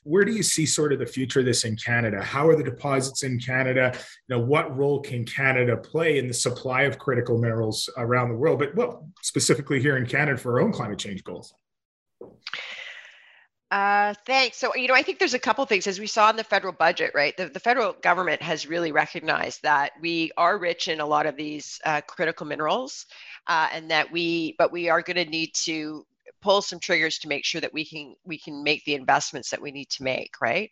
Where 0.04 0.25
do 0.25 0.31
you 0.31 0.44
see 0.44 0.66
sort 0.66 0.94
of 0.94 1.00
the 1.00 1.06
future 1.06 1.40
of 1.40 1.46
this 1.46 1.66
in 1.66 1.75
Canada? 1.75 2.22
How 2.22 2.48
are 2.48 2.56
the 2.56 2.63
deposits 2.63 3.24
in 3.24 3.40
Canada? 3.40 3.92
You 4.28 4.38
know, 4.38 4.42
what 4.44 4.75
role 4.78 5.01
can 5.01 5.25
Canada 5.25 5.78
play 5.78 6.18
in 6.18 6.28
the 6.28 6.34
supply 6.34 6.84
of 6.84 6.98
critical 6.98 7.38
minerals 7.38 7.90
around 7.98 8.30
the 8.30 8.36
world? 8.36 8.60
But 8.60 8.75
well, 8.75 9.10
specifically 9.22 9.81
here 9.81 9.98
in 9.98 10.06
Canada 10.06 10.38
for 10.38 10.54
our 10.54 10.62
own 10.62 10.72
climate 10.72 11.00
change 11.00 11.24
goals. 11.24 11.54
Uh, 13.72 14.16
thanks. 14.25 14.57
So, 14.57 14.75
you 14.75 14.88
know, 14.88 14.96
I 14.96 15.04
think 15.04 15.19
there's 15.19 15.36
a 15.36 15.40
couple 15.40 15.63
things 15.66 15.86
as 15.86 16.00
we 16.00 16.07
saw 16.07 16.31
in 16.31 16.36
the 16.36 16.44
federal 16.44 16.74
budget, 16.74 17.12
right? 17.13 17.38
The, 17.38 17.50
the 17.50 17.60
federal 17.60 17.94
government 18.02 18.42
has 18.42 18.66
really 18.66 18.92
recognized 18.92 19.62
that 19.62 19.92
we 20.02 20.31
are 20.38 20.57
rich 20.57 20.88
in 20.88 21.00
a 21.00 21.06
lot 21.06 21.28
of 21.28 21.36
these 21.36 21.80
uh, 21.86 22.02
critical 22.02 22.48
minerals, 22.48 23.06
uh, 23.45 23.69
and 23.72 23.92
that 23.92 24.12
we, 24.12 24.56
but 24.57 24.72
we 24.72 24.90
are 24.90 25.04
going 25.04 25.24
to 25.24 25.25
need 25.25 25.52
to 25.66 26.04
pull 26.42 26.62
some 26.62 26.80
triggers 26.80 27.20
to 27.20 27.28
make 27.28 27.46
sure 27.46 27.62
that 27.62 27.74
we 27.74 27.86
can 27.86 28.16
we 28.24 28.38
can 28.38 28.64
make 28.64 28.84
the 28.86 28.96
investments 28.96 29.50
that 29.50 29.62
we 29.62 29.72
need 29.72 29.90
to 29.90 30.04
make 30.04 30.32
right? 30.42 30.72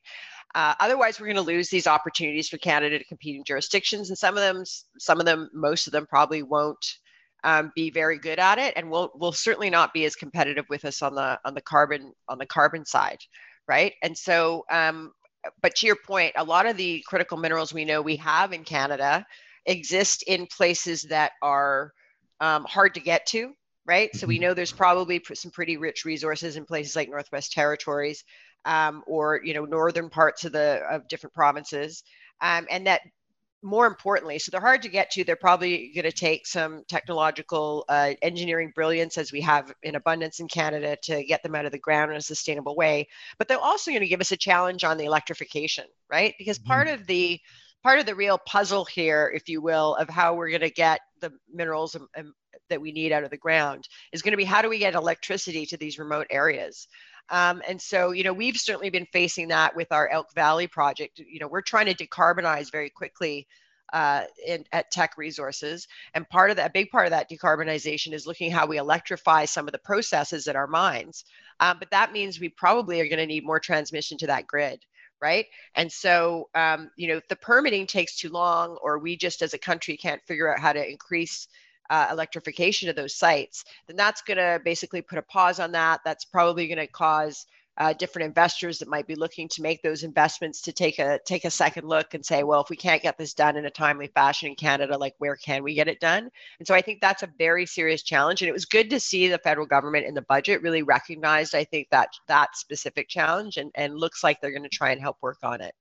Uh, 0.56 0.74
otherwise 0.80 1.20
we're 1.20 1.26
going 1.26 1.36
to 1.36 1.42
lose 1.42 1.70
these 1.70 1.88
opportunities 1.88 2.48
for 2.48 2.58
canada 2.58 2.98
to 2.98 3.06
compete 3.06 3.36
in 3.36 3.44
jurisdictions 3.44 4.10
and 4.10 4.18
some 4.18 4.36
of 4.36 4.42
them 4.42 4.64
some 4.98 5.20
of 5.20 5.26
them 5.26 5.50
most 5.54 5.88
of 5.88 5.94
them 5.94 6.06
probably 6.08 6.42
won't 6.42 6.98
um, 7.44 7.72
be 7.76 7.92
very 7.92 8.18
good 8.18 8.40
at 8.40 8.58
it 8.58 8.74
and 8.76 8.90
will 8.90 9.12
will 9.16 9.32
certainly 9.32 9.70
not 9.70 9.94
be 9.94 10.06
as 10.06 10.16
competitive 10.16 10.66
with 10.70 10.86
us 10.86 11.02
on 11.02 11.16
the 11.16 11.40
on 11.46 11.54
the 11.54 11.62
carbon 11.62 12.14
on 12.28 12.38
the 12.38 12.46
carbon 12.46 12.86
side 12.86 13.20
right? 13.68 13.94
And 14.02 14.18
so 14.18 14.64
um, 14.72 15.12
but 15.62 15.76
to 15.76 15.86
your 15.86 15.98
point 16.06 16.34
a 16.36 16.44
lot 16.44 16.66
of 16.66 16.78
the 16.78 17.04
critical 17.08 17.38
minerals 17.38 17.74
we 17.74 17.86
know 17.86 18.02
we 18.02 18.16
have 18.16 18.54
in 18.54 18.64
canada 18.64 19.26
exist 19.66 20.24
in 20.24 20.48
places 20.48 21.04
that 21.04 21.34
are 21.42 21.92
um, 22.40 22.66
hard 22.66 22.94
to 22.94 23.00
get 23.00 23.26
to 23.28 23.54
right? 23.88 24.14
So 24.16 24.28
we 24.28 24.36
mm-hmm. 24.36 24.44
know 24.44 24.54
there's 24.54 24.72
probably 24.72 25.24
some 25.34 25.52
pretty 25.52 25.78
rich 25.78 26.06
resources 26.06 26.58
in 26.58 26.66
places 26.66 26.96
like 26.96 27.10
Northwest 27.10 27.54
Territories 27.54 28.24
um, 28.66 29.04
or 29.08 29.42
you 29.44 29.54
know 29.54 29.66
northern 29.66 30.10
parts 30.10 30.46
of 30.46 30.52
the 30.52 30.82
of 30.90 31.08
different 31.08 31.34
provinces, 31.34 32.04
um, 32.42 32.68
and 32.70 32.86
that 32.86 33.02
more 33.64 33.88
importantly, 33.88 34.38
so 34.38 34.52
they're 34.52 34.62
hard 34.62 34.84
to 34.84 34.90
get 34.90 35.10
to. 35.12 35.24
They're 35.24 35.36
probably 35.36 35.92
going 35.96 36.06
to 36.06 36.12
take 36.12 36.46
some 36.46 36.84
technological 36.88 37.86
uh, 37.90 38.14
engineering 38.22 38.72
brilliance, 38.76 39.18
as 39.18 39.32
we 39.32 39.42
have 39.42 39.74
in 39.82 39.96
abundance 39.96 40.40
in 40.40 40.48
Canada, 40.48 40.96
to 41.04 41.24
get 41.24 41.42
them 41.42 41.56
out 41.56 41.66
of 41.66 41.72
the 41.72 41.80
ground 41.80 42.12
in 42.12 42.18
a 42.18 42.22
sustainable 42.22 42.76
way. 42.76 43.08
But 43.40 43.48
they're 43.48 43.58
also 43.58 43.90
going 43.90 44.02
to 44.02 44.08
give 44.08 44.22
us 44.22 44.32
a 44.32 44.38
challenge 44.38 44.84
on 44.84 44.98
the 44.98 45.06
electrification, 45.06 45.86
right? 46.10 46.36
Because 46.38 46.60
mm-hmm. 46.60 46.68
part 46.68 46.88
of 46.88 47.08
the 47.08 47.40
part 47.84 48.00
of 48.00 48.06
the 48.06 48.16
real 48.16 48.38
puzzle 48.46 48.86
here, 48.86 49.32
if 49.34 49.48
you 49.50 49.62
will, 49.62 49.96
of 49.96 50.10
how 50.10 50.36
we're 50.36 50.50
going 50.50 50.62
to 50.62 50.70
get 50.70 51.00
the 51.22 51.32
minerals 51.52 51.96
and, 51.96 52.08
and 52.16 52.32
that 52.70 52.82
we 52.82 52.92
need 52.92 53.12
out 53.12 53.24
of 53.24 53.30
the 53.30 53.38
ground 53.38 53.88
is 54.12 54.22
going 54.22 54.32
to 54.32 54.38
be 54.38 54.44
how 54.44 54.62
do 54.62 54.70
we 54.70 54.80
get 54.80 54.96
electricity 54.96 55.66
to 55.66 55.78
these 55.78 56.00
remote 56.00 56.28
areas 56.30 56.88
um, 57.30 57.62
and 57.68 57.82
so, 57.82 58.12
you 58.12 58.24
know, 58.24 58.34
we've 58.34 58.58
certainly 58.58 58.90
been 58.90 59.08
facing 59.12 59.50
that 59.50 59.76
with 59.76 59.92
our 59.92 60.08
Elk 60.10 60.34
Valley 60.34 60.68
project. 60.68 61.20
You 61.20 61.40
know, 61.40 61.48
we're 61.48 61.62
trying 61.62 61.88
to 61.88 61.94
decarbonize 61.94 62.72
very 62.72 62.90
quickly 62.90 63.48
uh, 63.94 64.24
in, 64.46 64.64
at 64.72 64.92
Teck 64.92 65.18
Resources. 65.18 65.88
And 66.14 66.28
part 66.30 66.52
of 66.52 66.58
that, 66.58 66.70
a 66.70 66.74
big 66.74 66.90
part 66.90 67.06
of 67.06 67.12
that 67.12 67.30
decarbonization 67.30 68.14
is 68.14 68.28
looking 68.28 68.52
how 68.52 68.66
we 68.66 68.78
electrify 68.78 69.46
some 69.46 69.68
of 69.68 69.72
the 69.72 69.80
processes 69.80 70.48
at 70.48 70.56
our 70.56 70.68
mines. 70.68 71.26
Um, 71.60 71.78
but 71.80 71.92
that 71.92 72.12
means 72.12 72.40
we 72.40 72.50
probably 72.50 73.02
are 73.02 73.08
going 73.08 73.20
to 73.20 73.26
need 73.26 73.46
more 73.46 73.60
transmission 73.60 74.18
to 74.20 74.28
that 74.28 74.48
grid. 74.48 74.84
Right. 75.20 75.48
And 75.76 75.92
so, 75.92 76.50
um, 76.54 76.92
you 76.96 77.08
know, 77.08 77.18
if 77.18 77.28
the 77.28 77.36
permitting 77.36 77.88
takes 77.88 78.16
too 78.18 78.30
long, 78.30 78.78
or 78.84 79.00
we 79.00 79.18
just 79.18 79.42
as 79.42 79.54
a 79.56 79.58
country 79.58 79.98
can't 79.98 80.22
figure 80.28 80.52
out 80.54 80.60
how 80.60 80.74
to 80.74 80.92
increase 80.92 81.48
uh, 81.90 82.10
electrification 82.12 82.88
of 82.90 82.96
those 82.96 83.16
sites, 83.16 83.64
then 83.88 83.96
that's 83.96 84.22
going 84.22 84.38
to 84.38 84.62
basically 84.64 85.02
put 85.02 85.18
a 85.18 85.24
pause 85.24 85.60
on 85.60 85.72
that. 85.72 86.02
That's 86.06 86.26
probably 86.26 86.68
going 86.68 86.78
to 86.78 86.88
cause 86.88 87.48
uh, 87.78 87.94
different 87.94 88.26
investors 88.26 88.80
that 88.80 88.88
might 88.88 89.06
be 89.06 89.16
looking 89.16 89.48
to 89.50 89.62
make 89.62 89.82
those 89.82 90.04
investments 90.04 90.62
to 90.62 90.72
take 90.72 91.00
a 91.00 91.20
take 91.26 91.46
a 91.46 91.52
second 91.52 91.88
look 91.88 92.14
and 92.14 92.26
say, 92.26 92.44
well, 92.44 92.62
if 92.62 92.70
we 92.70 92.76
can't 92.76 93.02
get 93.02 93.18
this 93.18 93.34
done 93.34 93.56
in 93.56 93.66
a 93.66 93.70
timely 93.70 94.08
fashion 94.08 94.50
in 94.50 94.56
Canada, 94.56 94.98
like 94.98 95.14
where 95.20 95.36
can 95.36 95.64
we 95.64 95.74
get 95.74 95.88
it 95.88 96.00
done? 96.00 96.30
And 96.60 96.68
so 96.68 96.74
I 96.74 96.82
think 96.82 97.02
that's 97.02 97.24
a 97.24 97.30
very 97.38 97.66
serious 97.66 98.02
challenge. 98.02 98.42
And 98.42 98.50
it 98.50 98.54
was 98.54 98.66
good 98.66 98.90
to 98.90 99.00
see 99.00 99.28
the 99.28 99.38
federal 99.38 99.68
government 99.68 100.06
in 100.06 100.14
the 100.14 100.24
budget 100.24 100.62
really 100.62 100.84
recognized, 100.84 101.54
I 101.54 101.64
think 101.64 101.88
that 101.92 102.10
that 102.28 102.58
specific 102.58 103.10
challenge, 103.10 103.58
and 103.58 103.72
and 103.76 104.00
looks 104.00 104.24
like 104.24 104.42
they're 104.42 104.52
going 104.52 104.64
to 104.64 104.70
try 104.70 104.92
and 104.92 105.02
help 105.02 105.18
work 105.22 105.40
on 105.44 105.62
it. 105.62 105.74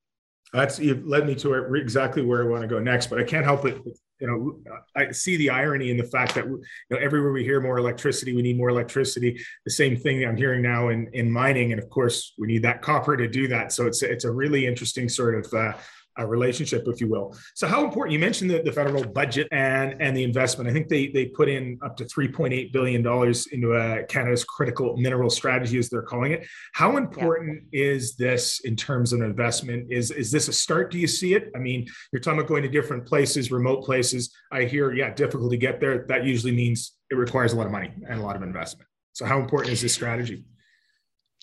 That's 0.52 0.78
you've 0.78 1.06
led 1.06 1.26
me 1.26 1.34
to 1.36 1.54
exactly 1.74 2.22
where 2.22 2.42
I 2.42 2.46
want 2.46 2.62
to 2.62 2.68
go 2.68 2.78
next, 2.78 3.08
but 3.08 3.18
I 3.18 3.24
can't 3.24 3.44
help 3.44 3.64
it 3.64 3.82
you 4.20 4.26
know, 4.26 4.74
I 4.94 5.10
see 5.12 5.36
the 5.36 5.50
irony 5.50 5.90
in 5.90 5.96
the 5.96 6.04
fact 6.04 6.34
that 6.34 6.46
you 6.46 6.62
know 6.90 6.96
everywhere 6.96 7.32
we 7.32 7.44
hear 7.44 7.60
more 7.60 7.78
electricity, 7.78 8.34
we 8.34 8.42
need 8.42 8.56
more 8.56 8.70
electricity. 8.70 9.38
The 9.64 9.70
same 9.70 9.96
thing 9.96 10.24
I'm 10.24 10.36
hearing 10.36 10.62
now 10.62 10.88
in 10.88 11.08
in 11.12 11.30
mining, 11.30 11.72
and 11.72 11.82
of 11.82 11.90
course 11.90 12.32
we 12.38 12.46
need 12.46 12.62
that 12.62 12.82
copper 12.82 13.16
to 13.16 13.28
do 13.28 13.48
that. 13.48 13.72
So 13.72 13.86
it's 13.86 14.02
it's 14.02 14.24
a 14.24 14.30
really 14.30 14.66
interesting 14.66 15.08
sort 15.08 15.34
of 15.44 15.52
uh, 15.52 15.72
a 16.18 16.26
relationship, 16.26 16.84
if 16.86 17.00
you 17.00 17.08
will. 17.08 17.36
So, 17.54 17.66
how 17.66 17.84
important? 17.84 18.12
You 18.12 18.18
mentioned 18.18 18.50
the, 18.50 18.62
the 18.62 18.72
federal 18.72 19.04
budget 19.04 19.48
and 19.52 20.00
and 20.00 20.16
the 20.16 20.24
investment. 20.24 20.68
I 20.68 20.72
think 20.72 20.88
they 20.88 21.08
they 21.08 21.26
put 21.26 21.48
in 21.48 21.78
up 21.82 21.96
to 21.96 22.04
3.8 22.04 22.72
billion 22.72 23.02
dollars 23.02 23.46
into 23.48 23.74
a 23.74 24.00
uh, 24.00 24.06
Canada's 24.06 24.44
critical 24.44 24.96
mineral 24.96 25.30
strategy, 25.30 25.78
as 25.78 25.88
they're 25.88 26.02
calling 26.02 26.32
it. 26.32 26.46
How 26.72 26.96
important 26.96 27.64
yeah. 27.72 27.84
is 27.84 28.16
this 28.16 28.60
in 28.60 28.76
terms 28.76 29.12
of 29.12 29.20
investment? 29.20 29.90
Is 29.90 30.10
is 30.10 30.30
this 30.30 30.48
a 30.48 30.52
start? 30.52 30.90
Do 30.90 30.98
you 30.98 31.06
see 31.06 31.34
it? 31.34 31.50
I 31.54 31.58
mean, 31.58 31.86
you're 32.12 32.20
talking 32.20 32.38
about 32.38 32.48
going 32.48 32.62
to 32.62 32.68
different 32.68 33.06
places, 33.06 33.50
remote 33.50 33.84
places. 33.84 34.34
I 34.50 34.64
hear, 34.64 34.92
yeah, 34.92 35.12
difficult 35.12 35.50
to 35.50 35.56
get 35.56 35.80
there. 35.80 36.06
That 36.08 36.24
usually 36.24 36.52
means 36.52 36.92
it 37.10 37.14
requires 37.16 37.52
a 37.52 37.56
lot 37.56 37.66
of 37.66 37.72
money 37.72 37.92
and 38.08 38.20
a 38.20 38.22
lot 38.22 38.36
of 38.36 38.42
investment. 38.42 38.88
So, 39.12 39.24
how 39.24 39.38
important 39.40 39.72
is 39.72 39.82
this 39.82 39.94
strategy? 39.94 40.44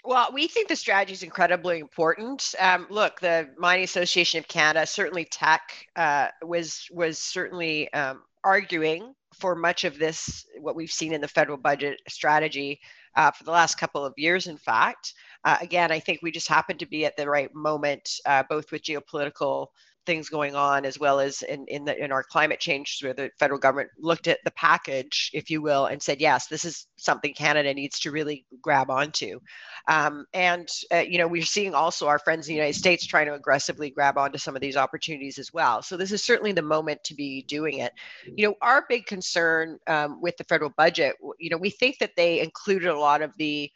Well, 0.05 0.29
we 0.33 0.47
think 0.47 0.67
the 0.67 0.75
strategy 0.75 1.13
is 1.13 1.23
incredibly 1.23 1.79
important. 1.79 2.53
Um, 2.59 2.87
look, 2.89 3.21
the 3.21 3.49
Mining 3.57 3.85
Association 3.85 4.37
of 4.39 4.47
Canada, 4.49 4.85
certainly 4.85 5.23
Teck, 5.25 5.87
uh, 5.95 6.27
was 6.41 6.87
was 6.91 7.19
certainly 7.19 7.91
um, 7.93 8.23
arguing 8.43 9.15
for 9.33 9.55
much 9.55 9.85
of 9.85 9.97
this, 9.97 10.45
what 10.59 10.75
we've 10.75 10.91
seen 10.91 11.13
in 11.13 11.21
the 11.21 11.27
federal 11.27 11.57
budget 11.57 12.01
strategy 12.07 12.79
uh, 13.15 13.31
for 13.31 13.45
the 13.45 13.51
last 13.51 13.77
couple 13.77 14.05
of 14.05 14.13
years, 14.17 14.47
in 14.47 14.57
fact. 14.57 15.13
Uh, 15.45 15.57
again, 15.61 15.91
I 15.91 15.99
think 15.99 16.19
we 16.21 16.31
just 16.31 16.47
happen 16.47 16.77
to 16.77 16.85
be 16.85 17.05
at 17.05 17.15
the 17.15 17.29
right 17.29 17.53
moment, 17.53 18.09
uh, 18.25 18.43
both 18.49 18.71
with 18.71 18.83
geopolitical 18.83 19.67
things 20.05 20.29
going 20.29 20.55
on 20.55 20.85
as 20.85 20.99
well 20.99 21.19
as 21.19 21.41
in 21.43 21.65
in, 21.67 21.85
the, 21.85 22.03
in 22.03 22.11
our 22.11 22.23
climate 22.23 22.59
change 22.59 22.99
where 23.01 23.13
the 23.13 23.29
federal 23.39 23.59
government 23.59 23.89
looked 23.99 24.27
at 24.27 24.39
the 24.43 24.51
package 24.51 25.29
if 25.33 25.49
you 25.49 25.61
will 25.61 25.85
and 25.85 26.01
said 26.01 26.19
yes 26.21 26.47
this 26.47 26.65
is 26.65 26.87
something 26.97 27.33
canada 27.33 27.73
needs 27.73 27.99
to 27.99 28.11
really 28.11 28.45
grab 28.61 28.89
onto. 28.89 29.39
Um, 29.87 30.25
and 30.33 30.67
uh, 30.91 30.99
you 30.99 31.17
know 31.17 31.27
we're 31.27 31.43
seeing 31.43 31.73
also 31.73 32.07
our 32.07 32.19
friends 32.19 32.47
in 32.47 32.53
the 32.53 32.57
united 32.57 32.77
states 32.77 33.05
trying 33.05 33.27
to 33.27 33.33
aggressively 33.33 33.89
grab 33.89 34.17
onto 34.17 34.37
some 34.37 34.55
of 34.55 34.61
these 34.61 34.77
opportunities 34.77 35.37
as 35.37 35.51
well. 35.53 35.81
So 35.81 35.97
this 35.97 36.11
is 36.11 36.23
certainly 36.23 36.53
the 36.53 36.61
moment 36.61 37.03
to 37.05 37.15
be 37.15 37.43
doing 37.43 37.79
it. 37.79 37.93
You 38.25 38.47
know 38.47 38.55
our 38.61 38.85
big 38.87 39.05
concern 39.05 39.77
um, 39.87 40.21
with 40.21 40.37
the 40.37 40.45
federal 40.45 40.71
budget 40.77 41.15
you 41.39 41.49
know 41.49 41.57
we 41.57 41.69
think 41.69 41.97
that 41.99 42.15
they 42.15 42.39
included 42.39 42.89
a 42.89 42.97
lot 42.97 43.21
of 43.21 43.35
the 43.37 43.69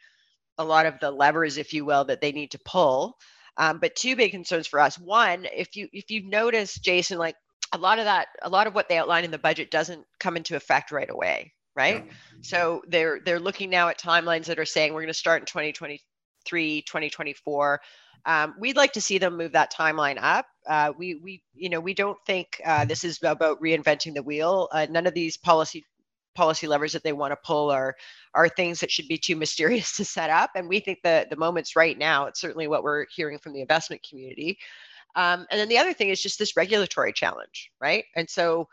a 0.58 0.64
lot 0.64 0.86
of 0.86 0.98
the 1.00 1.10
levers 1.10 1.56
if 1.56 1.72
you 1.72 1.84
will 1.84 2.04
that 2.04 2.20
they 2.20 2.32
need 2.32 2.50
to 2.50 2.58
pull 2.64 3.16
um, 3.58 3.78
but 3.80 3.96
two 3.96 4.16
big 4.16 4.30
concerns 4.30 4.66
for 4.66 4.80
us. 4.80 4.98
One, 4.98 5.46
if 5.52 5.76
you 5.76 5.88
if 5.92 6.10
you 6.10 6.22
notice, 6.22 6.78
Jason, 6.78 7.18
like 7.18 7.36
a 7.72 7.78
lot 7.78 7.98
of 7.98 8.06
that, 8.06 8.28
a 8.42 8.48
lot 8.48 8.66
of 8.66 8.74
what 8.74 8.88
they 8.88 8.96
outline 8.96 9.24
in 9.24 9.30
the 9.30 9.38
budget 9.38 9.70
doesn't 9.70 10.06
come 10.20 10.36
into 10.36 10.56
effect 10.56 10.92
right 10.92 11.10
away, 11.10 11.52
right? 11.74 12.04
Yeah. 12.06 12.12
So 12.42 12.82
they're 12.86 13.20
they're 13.24 13.40
looking 13.40 13.68
now 13.68 13.88
at 13.88 13.98
timelines 13.98 14.46
that 14.46 14.60
are 14.60 14.64
saying 14.64 14.94
we're 14.94 15.02
going 15.02 15.08
to 15.08 15.14
start 15.14 15.42
in 15.42 15.46
2023, 15.46 16.82
2024. 16.82 17.80
Um, 18.24 18.54
we'd 18.58 18.76
like 18.76 18.92
to 18.92 19.00
see 19.00 19.18
them 19.18 19.36
move 19.36 19.52
that 19.52 19.72
timeline 19.72 20.18
up. 20.20 20.46
Uh, 20.66 20.92
we 20.96 21.16
we 21.16 21.42
you 21.54 21.68
know 21.68 21.80
we 21.80 21.94
don't 21.94 22.18
think 22.26 22.60
uh, 22.64 22.84
this 22.84 23.02
is 23.02 23.18
about 23.22 23.60
reinventing 23.60 24.14
the 24.14 24.22
wheel. 24.22 24.68
Uh, 24.70 24.86
none 24.88 25.06
of 25.06 25.14
these 25.14 25.36
policy 25.36 25.84
policy 26.38 26.68
levers 26.68 26.92
that 26.92 27.02
they 27.02 27.12
want 27.12 27.32
to 27.32 27.38
pull 27.44 27.68
are 27.68 27.96
are 28.32 28.48
things 28.48 28.78
that 28.78 28.92
should 28.92 29.08
be 29.08 29.18
too 29.18 29.34
mysterious 29.34 29.92
to 29.96 30.04
set 30.04 30.30
up. 30.30 30.50
And 30.54 30.68
we 30.68 30.78
think 30.78 31.00
that 31.02 31.28
the 31.28 31.36
moment's 31.36 31.74
right 31.74 31.98
now. 31.98 32.26
It's 32.26 32.40
certainly 32.40 32.68
what 32.68 32.84
we're 32.84 33.06
hearing 33.14 33.38
from 33.38 33.52
the 33.52 33.60
investment 33.60 34.06
community. 34.08 34.56
Um, 35.16 35.46
and 35.50 35.58
then 35.58 35.68
the 35.68 35.78
other 35.78 35.92
thing 35.92 36.10
is 36.10 36.22
just 36.22 36.38
this 36.38 36.56
regulatory 36.56 37.12
challenge, 37.12 37.72
right? 37.80 38.04
And 38.14 38.30
so, 38.30 38.68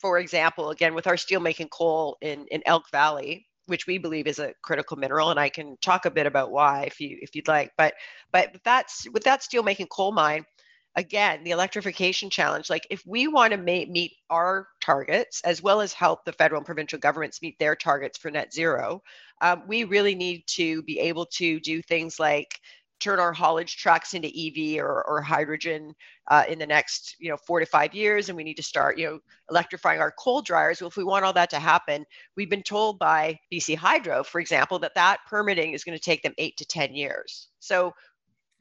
for 0.00 0.18
example, 0.18 0.70
again 0.70 0.94
with 0.94 1.06
our 1.06 1.16
steelmaking 1.16 1.70
coal 1.70 2.16
in 2.22 2.46
in 2.50 2.62
Elk 2.64 2.90
Valley, 2.90 3.46
which 3.66 3.86
we 3.86 3.98
believe 3.98 4.26
is 4.26 4.38
a 4.38 4.54
critical 4.62 4.96
mineral, 4.96 5.30
and 5.30 5.38
I 5.38 5.50
can 5.50 5.76
talk 5.82 6.06
a 6.06 6.10
bit 6.10 6.26
about 6.26 6.52
why 6.52 6.84
if 6.84 7.00
you 7.00 7.18
if 7.20 7.36
you'd 7.36 7.48
like. 7.48 7.70
But 7.76 7.92
but 8.32 8.56
that's 8.64 9.06
with 9.10 9.24
that 9.24 9.42
steelmaking 9.42 9.90
coal 9.90 10.12
mine, 10.12 10.46
again, 10.96 11.44
the 11.44 11.50
electrification 11.50 12.30
challenge, 12.30 12.70
like 12.70 12.86
if 12.90 13.02
we 13.06 13.28
want 13.28 13.52
to 13.52 13.58
ma- 13.58 13.90
meet 13.92 14.12
our 14.28 14.66
targets 14.90 15.40
as 15.44 15.62
well 15.62 15.80
as 15.80 15.92
help 15.92 16.24
the 16.24 16.32
federal 16.32 16.58
and 16.58 16.66
provincial 16.66 16.98
governments 16.98 17.42
meet 17.42 17.58
their 17.58 17.76
targets 17.76 18.18
for 18.18 18.30
net 18.30 18.52
zero, 18.52 19.00
um, 19.40 19.62
we 19.68 19.84
really 19.84 20.14
need 20.14 20.42
to 20.46 20.82
be 20.82 20.98
able 20.98 21.26
to 21.26 21.60
do 21.60 21.80
things 21.82 22.18
like 22.18 22.58
turn 22.98 23.18
our 23.18 23.32
haulage 23.32 23.76
trucks 23.76 24.14
into 24.14 24.28
EV 24.28 24.78
or, 24.84 25.02
or 25.08 25.22
hydrogen 25.22 25.94
uh, 26.30 26.44
in 26.48 26.58
the 26.58 26.66
next, 26.66 27.16
you 27.18 27.30
know, 27.30 27.36
four 27.46 27.58
to 27.58 27.66
five 27.66 27.94
years, 27.94 28.28
and 28.28 28.36
we 28.36 28.44
need 28.44 28.58
to 28.58 28.62
start, 28.62 28.98
you 28.98 29.06
know, 29.06 29.18
electrifying 29.50 30.00
our 30.00 30.12
coal 30.18 30.42
dryers. 30.42 30.80
Well, 30.80 30.88
if 30.88 30.96
we 30.96 31.04
want 31.04 31.24
all 31.24 31.32
that 31.32 31.50
to 31.50 31.58
happen, 31.58 32.04
we've 32.36 32.50
been 32.50 32.62
told 32.62 32.98
by 32.98 33.38
BC 33.52 33.76
Hydro, 33.76 34.22
for 34.22 34.38
example, 34.38 34.78
that 34.80 34.94
that 34.96 35.18
permitting 35.28 35.72
is 35.72 35.82
going 35.82 35.96
to 35.96 36.04
take 36.04 36.22
them 36.22 36.34
eight 36.36 36.56
to 36.58 36.64
ten 36.66 36.94
years. 36.94 37.48
So 37.58 37.94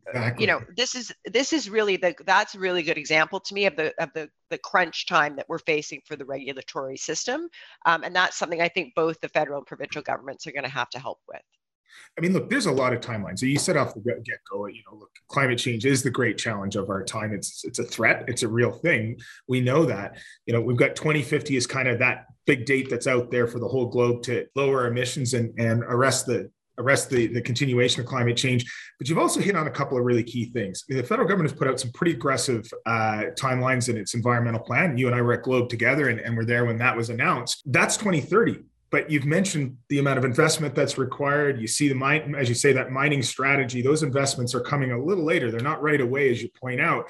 Exactly. 0.09 0.43
you 0.43 0.47
know 0.47 0.61
this 0.75 0.95
is 0.95 1.11
this 1.25 1.53
is 1.53 1.69
really 1.69 1.97
the 1.97 2.15
that's 2.25 2.55
a 2.55 2.59
really 2.59 2.83
good 2.83 2.97
example 2.97 3.39
to 3.39 3.53
me 3.53 3.65
of 3.65 3.75
the 3.75 3.93
of 4.01 4.11
the 4.13 4.29
the 4.49 4.57
crunch 4.57 5.05
time 5.05 5.35
that 5.35 5.47
we're 5.47 5.59
facing 5.59 6.01
for 6.05 6.15
the 6.15 6.25
regulatory 6.25 6.97
system 6.97 7.47
um, 7.85 8.03
and 8.03 8.15
that's 8.15 8.37
something 8.37 8.61
i 8.61 8.67
think 8.67 8.93
both 8.95 9.19
the 9.21 9.29
federal 9.29 9.57
and 9.57 9.67
provincial 9.67 10.01
governments 10.01 10.47
are 10.47 10.51
going 10.51 10.63
to 10.63 10.69
have 10.69 10.89
to 10.89 10.99
help 10.99 11.19
with 11.27 11.41
I 12.17 12.21
mean, 12.21 12.33
look, 12.33 12.49
there's 12.49 12.65
a 12.65 12.71
lot 12.71 12.93
of 12.93 13.01
timelines. 13.01 13.39
So 13.39 13.45
you 13.45 13.57
set 13.57 13.77
off 13.77 13.93
the 13.93 14.01
get 14.01 14.39
go, 14.51 14.65
you 14.67 14.81
know, 14.89 14.97
look, 14.97 15.11
climate 15.27 15.57
change 15.57 15.85
is 15.85 16.03
the 16.03 16.09
great 16.09 16.37
challenge 16.37 16.75
of 16.75 16.89
our 16.89 17.03
time. 17.03 17.33
It's 17.33 17.63
it's 17.65 17.79
a 17.79 17.83
threat. 17.83 18.25
It's 18.27 18.43
a 18.43 18.47
real 18.47 18.71
thing. 18.71 19.19
We 19.47 19.61
know 19.61 19.85
that. 19.85 20.17
You 20.45 20.53
know, 20.53 20.61
we've 20.61 20.77
got 20.77 20.95
2050 20.95 21.55
is 21.55 21.67
kind 21.67 21.87
of 21.87 21.99
that 21.99 22.25
big 22.45 22.65
date 22.65 22.89
that's 22.89 23.07
out 23.07 23.31
there 23.31 23.47
for 23.47 23.59
the 23.59 23.67
whole 23.67 23.87
globe 23.87 24.23
to 24.23 24.47
lower 24.55 24.87
emissions 24.87 25.33
and 25.33 25.57
and 25.59 25.83
arrest 25.83 26.25
the 26.25 26.51
arrest 26.79 27.09
the, 27.09 27.27
the 27.27 27.41
continuation 27.41 28.01
of 28.01 28.07
climate 28.07 28.37
change. 28.37 28.65
But 28.97 29.07
you've 29.07 29.19
also 29.19 29.39
hit 29.39 29.55
on 29.55 29.67
a 29.67 29.71
couple 29.71 29.97
of 29.97 30.03
really 30.03 30.23
key 30.23 30.45
things. 30.45 30.83
The 30.87 31.03
federal 31.03 31.27
government 31.27 31.51
has 31.51 31.57
put 31.57 31.67
out 31.67 31.79
some 31.79 31.91
pretty 31.91 32.13
aggressive 32.13 32.69
uh, 32.85 33.25
timelines 33.39 33.89
in 33.89 33.97
its 33.97 34.13
environmental 34.13 34.61
plan. 34.61 34.97
You 34.97 35.07
and 35.07 35.15
I 35.15 35.21
were 35.21 35.33
at 35.33 35.43
Globe 35.43 35.69
together 35.69 36.09
and, 36.09 36.19
and 36.19 36.35
were 36.35 36.45
there 36.45 36.65
when 36.65 36.77
that 36.79 36.95
was 36.95 37.09
announced. 37.09 37.63
That's 37.65 37.97
2030 37.97 38.63
but 38.91 39.07
you've 39.09 39.25
mentioned 39.25 39.77
the 39.89 39.99
amount 39.99 40.17
of 40.17 40.25
investment 40.25 40.73
that's 40.73 40.97
required. 40.97 41.61
You 41.61 41.67
see 41.67 41.89
the 41.89 41.93
mine, 41.93 42.33
as 42.35 42.49
you 42.49 42.55
say, 42.55 42.73
that 42.73 42.91
mining 42.91 43.21
strategy. 43.21 43.83
Those 43.83 44.01
investments 44.01 44.55
are 44.55 44.61
coming 44.61 44.91
a 44.91 44.99
little 44.99 45.23
later. 45.23 45.51
They're 45.51 45.59
not 45.59 45.83
right 45.83 46.01
away, 46.01 46.31
as 46.31 46.41
you 46.41 46.49
point 46.49 46.81
out 46.81 47.07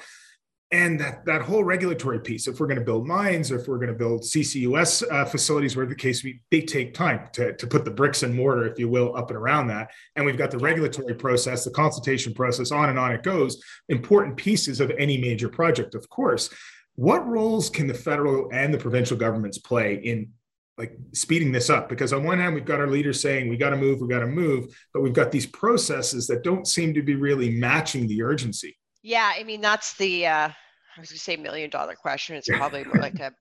and 0.72 1.00
that, 1.00 1.24
that 1.24 1.42
whole 1.42 1.64
regulatory 1.64 2.20
piece 2.20 2.46
if 2.46 2.60
we're 2.60 2.66
going 2.66 2.78
to 2.78 2.84
build 2.84 3.06
mines 3.06 3.50
or 3.50 3.58
if 3.58 3.66
we're 3.66 3.78
going 3.78 3.88
to 3.88 3.94
build 3.94 4.22
ccus 4.22 5.02
uh, 5.10 5.24
facilities 5.24 5.76
where 5.76 5.86
the 5.86 5.94
case 5.94 6.22
we 6.22 6.40
they 6.50 6.60
take 6.60 6.94
time 6.94 7.28
to, 7.32 7.54
to 7.56 7.66
put 7.66 7.84
the 7.84 7.90
bricks 7.90 8.22
and 8.22 8.34
mortar 8.34 8.66
if 8.66 8.78
you 8.78 8.88
will 8.88 9.16
up 9.16 9.30
and 9.30 9.36
around 9.36 9.66
that. 9.66 9.90
And 10.16 10.24
we've 10.24 10.38
got 10.38 10.50
the 10.50 10.58
regulatory 10.58 11.14
process 11.14 11.64
the 11.64 11.70
consultation 11.70 12.34
process 12.34 12.70
on 12.70 12.88
and 12.88 12.98
on 12.98 13.12
it 13.12 13.22
goes. 13.22 13.62
Important 13.88 14.36
pieces 14.36 14.80
of 14.80 14.92
any 14.98 15.18
major 15.18 15.48
project 15.48 15.94
of 15.94 16.08
course. 16.08 16.50
What 16.94 17.26
roles 17.26 17.70
can 17.70 17.86
the 17.86 17.94
federal 17.94 18.50
and 18.52 18.72
the 18.72 18.78
provincial 18.78 19.16
governments 19.16 19.58
play 19.58 19.94
in 19.94 20.30
like 20.78 20.96
speeding 21.12 21.52
this 21.52 21.68
up? 21.68 21.88
Because 21.88 22.12
on 22.12 22.24
one 22.24 22.38
hand 22.38 22.54
we've 22.54 22.64
got 22.64 22.80
our 22.80 22.86
leaders 22.86 23.20
saying 23.20 23.48
we 23.48 23.56
got 23.56 23.70
to 23.70 23.76
move 23.76 24.00
we 24.00 24.08
got 24.08 24.20
to 24.20 24.26
move 24.26 24.66
but 24.94 25.00
we've 25.00 25.12
got 25.12 25.32
these 25.32 25.46
processes 25.46 26.28
that 26.28 26.44
don't 26.44 26.68
seem 26.68 26.94
to 26.94 27.02
be 27.02 27.16
really 27.16 27.50
matching 27.50 28.06
the 28.06 28.22
urgency 28.22 28.76
yeah, 29.02 29.32
I 29.36 29.44
mean 29.44 29.60
that's 29.60 29.96
the 29.96 30.26
uh, 30.26 30.48
I 30.48 31.00
was 31.00 31.10
going 31.10 31.16
to 31.16 31.18
say 31.18 31.36
million 31.36 31.70
dollar 31.70 31.94
question. 31.94 32.36
It's 32.36 32.48
probably 32.48 32.84
like 32.84 33.18
a 33.20 33.32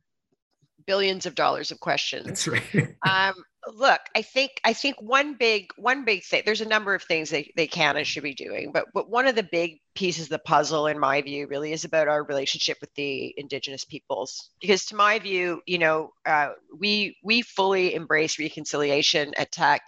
billions 0.85 1.25
of 1.25 1.35
dollars 1.35 1.71
of 1.71 1.79
questions. 1.79 2.25
That's 2.25 2.47
right. 2.47 2.95
um, 3.07 3.33
look, 3.67 4.01
I 4.15 4.21
think 4.21 4.59
I 4.63 4.73
think 4.73 5.01
one 5.01 5.35
big 5.35 5.69
one 5.77 6.05
big 6.05 6.23
thing. 6.23 6.43
There's 6.45 6.61
a 6.61 6.67
number 6.67 6.93
of 6.93 7.03
things 7.03 7.29
they, 7.29 7.51
they 7.55 7.67
can 7.67 7.97
and 7.97 8.07
should 8.07 8.23
be 8.23 8.33
doing, 8.33 8.71
but 8.71 8.85
but 8.93 9.09
one 9.09 9.27
of 9.27 9.35
the 9.35 9.43
big 9.43 9.79
pieces 9.95 10.25
of 10.25 10.29
the 10.29 10.39
puzzle, 10.39 10.87
in 10.87 10.97
my 10.97 11.21
view, 11.21 11.47
really 11.47 11.73
is 11.73 11.83
about 11.83 12.07
our 12.07 12.23
relationship 12.23 12.77
with 12.79 12.93
the 12.95 13.33
Indigenous 13.37 13.83
peoples. 13.83 14.51
Because 14.61 14.85
to 14.85 14.95
my 14.95 15.19
view, 15.19 15.61
you 15.65 15.77
know, 15.77 16.13
uh, 16.25 16.49
we 16.77 17.17
we 17.23 17.41
fully 17.41 17.93
embrace 17.93 18.39
reconciliation 18.39 19.33
at 19.37 19.51
Teck 19.51 19.81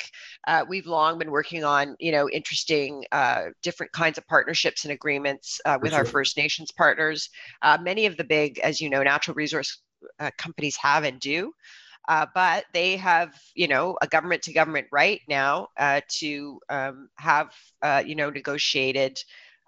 Uh, 0.48 0.66
we've 0.68 0.88
long 0.88 1.18
been 1.18 1.32
working 1.32 1.64
on 1.64 1.96
you 2.00 2.12
know 2.12 2.30
interesting 2.30 3.06
uh, 3.12 3.46
different 3.64 3.92
kinds 3.92 4.18
of 4.18 4.28
partnerships 4.28 4.84
and 4.84 4.92
agreements 4.92 5.62
uh, 5.66 5.78
with 5.82 5.92
sure. 5.92 6.00
our 6.00 6.06
First 6.06 6.38
Nations 6.38 6.72
partners. 6.72 7.30
Uh, 7.62 7.78
many 7.82 8.06
of 8.06 8.18
the 8.18 8.24
big, 8.24 8.60
as 8.60 8.82
you 8.82 8.90
know, 8.90 9.04
natural 9.04 9.36
resource 9.36 9.82
uh, 10.20 10.32
companies 10.38 10.76
have 10.78 11.04
and 11.04 11.20
do. 11.20 11.54
Uh, 12.08 12.26
but 12.34 12.66
they 12.74 12.98
have, 12.98 13.34
you 13.56 13.68
know, 13.68 13.98
a 14.02 14.08
government 14.08 14.42
to 14.44 14.54
government 14.54 14.88
right 14.92 15.22
now 15.30 15.68
uh, 15.78 16.02
to 16.10 16.60
um, 16.70 17.10
have, 17.18 17.54
uh, 17.82 18.04
you 18.06 18.16
know, 18.16 18.30
negotiated 18.30 19.18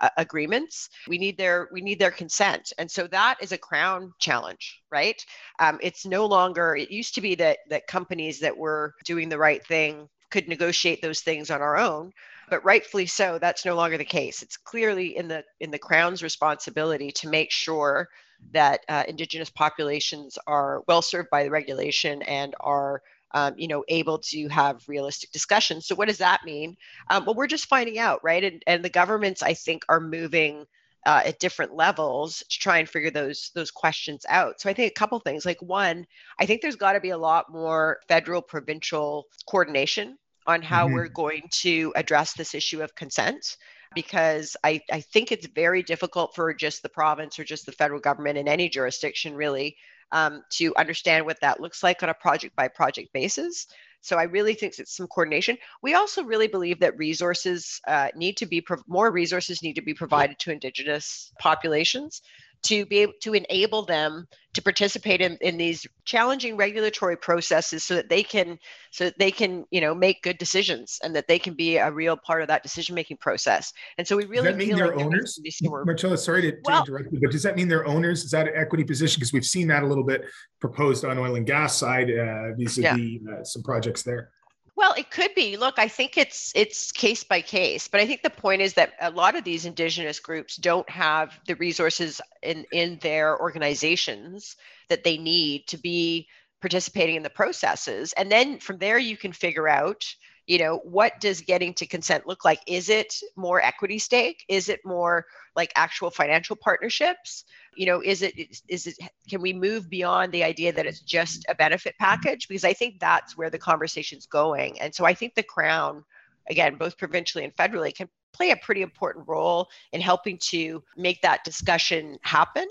uh, 0.01 0.09
agreements. 0.17 0.89
We 1.07 1.17
need 1.17 1.37
their 1.37 1.69
we 1.71 1.81
need 1.81 1.99
their 1.99 2.11
consent, 2.11 2.73
and 2.77 2.89
so 2.89 3.07
that 3.07 3.37
is 3.41 3.51
a 3.51 3.57
crown 3.57 4.11
challenge, 4.19 4.81
right? 4.91 5.23
Um, 5.59 5.79
it's 5.81 6.05
no 6.05 6.25
longer. 6.25 6.75
It 6.75 6.91
used 6.91 7.15
to 7.15 7.21
be 7.21 7.35
that 7.35 7.59
that 7.69 7.87
companies 7.87 8.39
that 8.39 8.57
were 8.57 8.95
doing 9.05 9.29
the 9.29 9.37
right 9.37 9.65
thing 9.65 10.09
could 10.31 10.47
negotiate 10.47 11.01
those 11.01 11.21
things 11.21 11.51
on 11.51 11.61
our 11.61 11.77
own 11.77 12.11
but 12.49 12.63
rightfully 12.65 13.05
so 13.05 13.37
that's 13.39 13.65
no 13.65 13.75
longer 13.75 13.97
the 13.97 14.05
case 14.05 14.41
it's 14.41 14.57
clearly 14.57 15.15
in 15.15 15.27
the 15.27 15.43
in 15.59 15.71
the 15.71 15.77
crown's 15.77 16.23
responsibility 16.23 17.11
to 17.11 17.29
make 17.29 17.51
sure 17.51 18.09
that 18.51 18.81
uh, 18.89 19.03
indigenous 19.07 19.49
populations 19.49 20.37
are 20.47 20.83
well 20.87 21.01
served 21.01 21.29
by 21.29 21.43
the 21.43 21.51
regulation 21.51 22.21
and 22.23 22.55
are 22.59 23.01
um, 23.35 23.55
you 23.57 23.67
know 23.67 23.83
able 23.87 24.19
to 24.19 24.47
have 24.49 24.83
realistic 24.87 25.31
discussions. 25.31 25.87
So 25.87 25.95
what 25.95 26.07
does 26.07 26.19
that 26.19 26.41
mean? 26.45 26.77
Um, 27.09 27.25
well 27.25 27.35
we're 27.35 27.47
just 27.47 27.65
finding 27.65 27.97
out 27.99 28.23
right? 28.23 28.43
And, 28.43 28.63
and 28.67 28.83
the 28.83 28.89
governments 28.89 29.41
i 29.41 29.53
think 29.53 29.83
are 29.89 29.99
moving 29.99 30.65
uh, 31.05 31.21
at 31.25 31.39
different 31.39 31.75
levels 31.75 32.43
to 32.49 32.59
try 32.59 32.77
and 32.77 32.87
figure 32.87 33.11
those 33.11 33.51
those 33.55 33.71
questions 33.71 34.25
out. 34.29 34.61
So 34.61 34.69
i 34.69 34.73
think 34.73 34.91
a 34.91 34.99
couple 34.99 35.19
things 35.19 35.45
like 35.45 35.61
one 35.61 36.05
i 36.39 36.45
think 36.45 36.61
there's 36.61 36.75
got 36.75 36.93
to 36.93 36.99
be 36.99 37.09
a 37.09 37.17
lot 37.17 37.51
more 37.51 37.99
federal 38.07 38.41
provincial 38.41 39.27
coordination 39.47 40.17
on 40.45 40.61
how 40.61 40.85
mm-hmm. 40.85 40.95
we're 40.95 41.07
going 41.07 41.43
to 41.51 41.93
address 41.95 42.33
this 42.33 42.53
issue 42.53 42.81
of 42.81 42.95
consent 42.95 43.57
because 43.95 44.55
I, 44.63 44.81
I 44.91 45.01
think 45.01 45.31
it's 45.31 45.47
very 45.47 45.83
difficult 45.83 46.35
for 46.35 46.53
just 46.53 46.83
the 46.83 46.89
province 46.89 47.39
or 47.39 47.43
just 47.43 47.65
the 47.65 47.71
federal 47.71 47.99
government 47.99 48.37
in 48.37 48.47
any 48.47 48.69
jurisdiction 48.69 49.35
really 49.35 49.77
um, 50.11 50.43
to 50.51 50.73
understand 50.77 51.25
what 51.25 51.41
that 51.41 51.59
looks 51.59 51.83
like 51.83 52.03
on 52.03 52.09
a 52.09 52.13
project 52.13 52.55
by 52.55 52.67
project 52.67 53.11
basis. 53.13 53.67
So 54.01 54.17
I 54.17 54.23
really 54.23 54.53
think 54.53 54.77
it's 54.77 54.95
some 54.95 55.07
coordination. 55.07 55.57
We 55.81 55.93
also 55.93 56.23
really 56.23 56.47
believe 56.47 56.79
that 56.81 56.97
resources 56.97 57.79
uh, 57.87 58.09
need 58.15 58.35
to 58.37 58.45
be 58.45 58.59
pro- 58.59 58.83
more 58.87 59.11
resources 59.11 59.63
need 59.63 59.73
to 59.73 59.81
be 59.81 59.93
provided 59.93 60.37
to 60.39 60.51
Indigenous 60.51 61.31
populations 61.39 62.21
to 62.63 62.85
be 62.85 62.99
able 62.99 63.13
to 63.21 63.33
enable 63.33 63.85
them 63.85 64.27
to 64.53 64.61
participate 64.61 65.19
in, 65.19 65.37
in 65.41 65.57
these 65.57 65.85
challenging 66.05 66.55
regulatory 66.55 67.17
processes 67.17 67.83
so 67.83 67.95
that 67.95 68.07
they 68.07 68.23
can 68.23 68.57
so 68.91 69.05
that 69.05 69.17
they 69.17 69.31
can 69.31 69.65
you 69.71 69.81
know 69.81 69.95
make 69.95 70.21
good 70.21 70.37
decisions 70.37 70.99
and 71.03 71.15
that 71.15 71.27
they 71.27 71.39
can 71.39 71.53
be 71.53 71.77
a 71.77 71.91
real 71.91 72.15
part 72.15 72.41
of 72.41 72.47
that 72.47 72.63
decision 72.63 72.95
making 72.95 73.17
process. 73.17 73.73
And 73.97 74.07
so 74.07 74.15
we 74.15 74.25
really 74.25 74.49
does 74.49 74.53
that 74.53 74.57
mean 74.57 74.75
they're 74.75 74.95
like 74.95 75.05
owners? 75.05 75.39
marcella 75.85 76.17
sorry 76.17 76.43
to, 76.43 76.51
to 76.51 76.57
well, 76.65 76.83
interrupt 76.83 77.11
you 77.11 77.19
but 77.19 77.31
does 77.31 77.43
that 77.43 77.55
mean 77.55 77.67
they're 77.67 77.87
owners? 77.87 78.23
Is 78.23 78.31
that 78.31 78.47
an 78.47 78.53
equity 78.55 78.83
position? 78.83 79.19
Because 79.19 79.33
we've 79.33 79.45
seen 79.45 79.67
that 79.67 79.83
a 79.83 79.87
little 79.87 80.03
bit 80.03 80.25
proposed 80.59 81.03
on 81.05 81.17
oil 81.17 81.35
and 81.35 81.45
gas 81.45 81.77
side 81.77 82.09
uh, 82.11 82.53
vis-a-vis 82.57 82.99
yeah. 82.99 83.31
uh, 83.31 83.43
some 83.43 83.63
projects 83.63 84.03
there 84.03 84.29
well, 84.75 84.93
it 84.93 85.11
could 85.11 85.35
be. 85.35 85.57
Look, 85.57 85.77
I 85.77 85.87
think 85.87 86.17
it's 86.17 86.51
it's 86.55 86.91
case 86.91 87.23
by 87.23 87.41
case, 87.41 87.87
but 87.87 88.01
I 88.01 88.07
think 88.07 88.23
the 88.23 88.29
point 88.29 88.61
is 88.61 88.73
that 88.73 88.93
a 88.99 89.11
lot 89.11 89.35
of 89.35 89.43
these 89.43 89.65
indigenous 89.65 90.19
groups 90.19 90.55
don't 90.55 90.89
have 90.89 91.39
the 91.47 91.55
resources 91.55 92.19
in 92.41 92.65
in 92.71 92.97
their 92.99 93.39
organizations 93.39 94.55
that 94.89 95.03
they 95.03 95.17
need 95.17 95.67
to 95.67 95.77
be 95.77 96.27
participating 96.61 97.15
in 97.15 97.23
the 97.23 97.29
processes. 97.29 98.13
And 98.13 98.31
then 98.31 98.59
from 98.59 98.77
there 98.77 98.97
you 98.97 99.17
can 99.17 99.33
figure 99.33 99.67
out 99.67 100.05
you 100.47 100.57
know 100.57 100.77
what 100.83 101.19
does 101.19 101.41
getting 101.41 101.73
to 101.75 101.85
consent 101.85 102.27
look 102.27 102.43
like? 102.43 102.59
Is 102.67 102.89
it 102.89 103.15
more 103.35 103.61
equity 103.61 103.99
stake? 103.99 104.43
Is 104.49 104.69
it 104.69 104.81
more 104.85 105.25
like 105.55 105.71
actual 105.75 106.09
financial 106.09 106.55
partnerships? 106.55 107.45
You 107.75 107.85
know 107.85 108.01
is 108.01 108.21
it 108.21 108.33
is 108.67 108.87
it 108.87 108.97
can 109.29 109.41
we 109.41 109.53
move 109.53 109.89
beyond 109.89 110.31
the 110.31 110.43
idea 110.43 110.73
that 110.73 110.85
it's 110.85 111.01
just 111.01 111.45
a 111.49 111.55
benefit 111.55 111.95
package? 111.99 112.47
Because 112.47 112.65
i 112.65 112.73
think 112.73 112.99
that's 112.99 113.37
where 113.37 113.49
the 113.49 113.59
conversation's 113.59 114.25
going. 114.25 114.79
And 114.79 114.93
so 114.93 115.05
i 115.05 115.13
think 115.13 115.35
the 115.35 115.43
crown 115.43 116.03
again 116.49 116.75
both 116.75 116.97
provincially 116.97 117.43
and 117.43 117.55
federally 117.55 117.95
can 117.95 118.09
play 118.33 118.51
a 118.51 118.57
pretty 118.57 118.81
important 118.81 119.27
role 119.27 119.69
in 119.91 120.01
helping 120.01 120.37
to 120.39 120.83
make 120.97 121.21
that 121.21 121.43
discussion 121.43 122.17
happen 122.23 122.67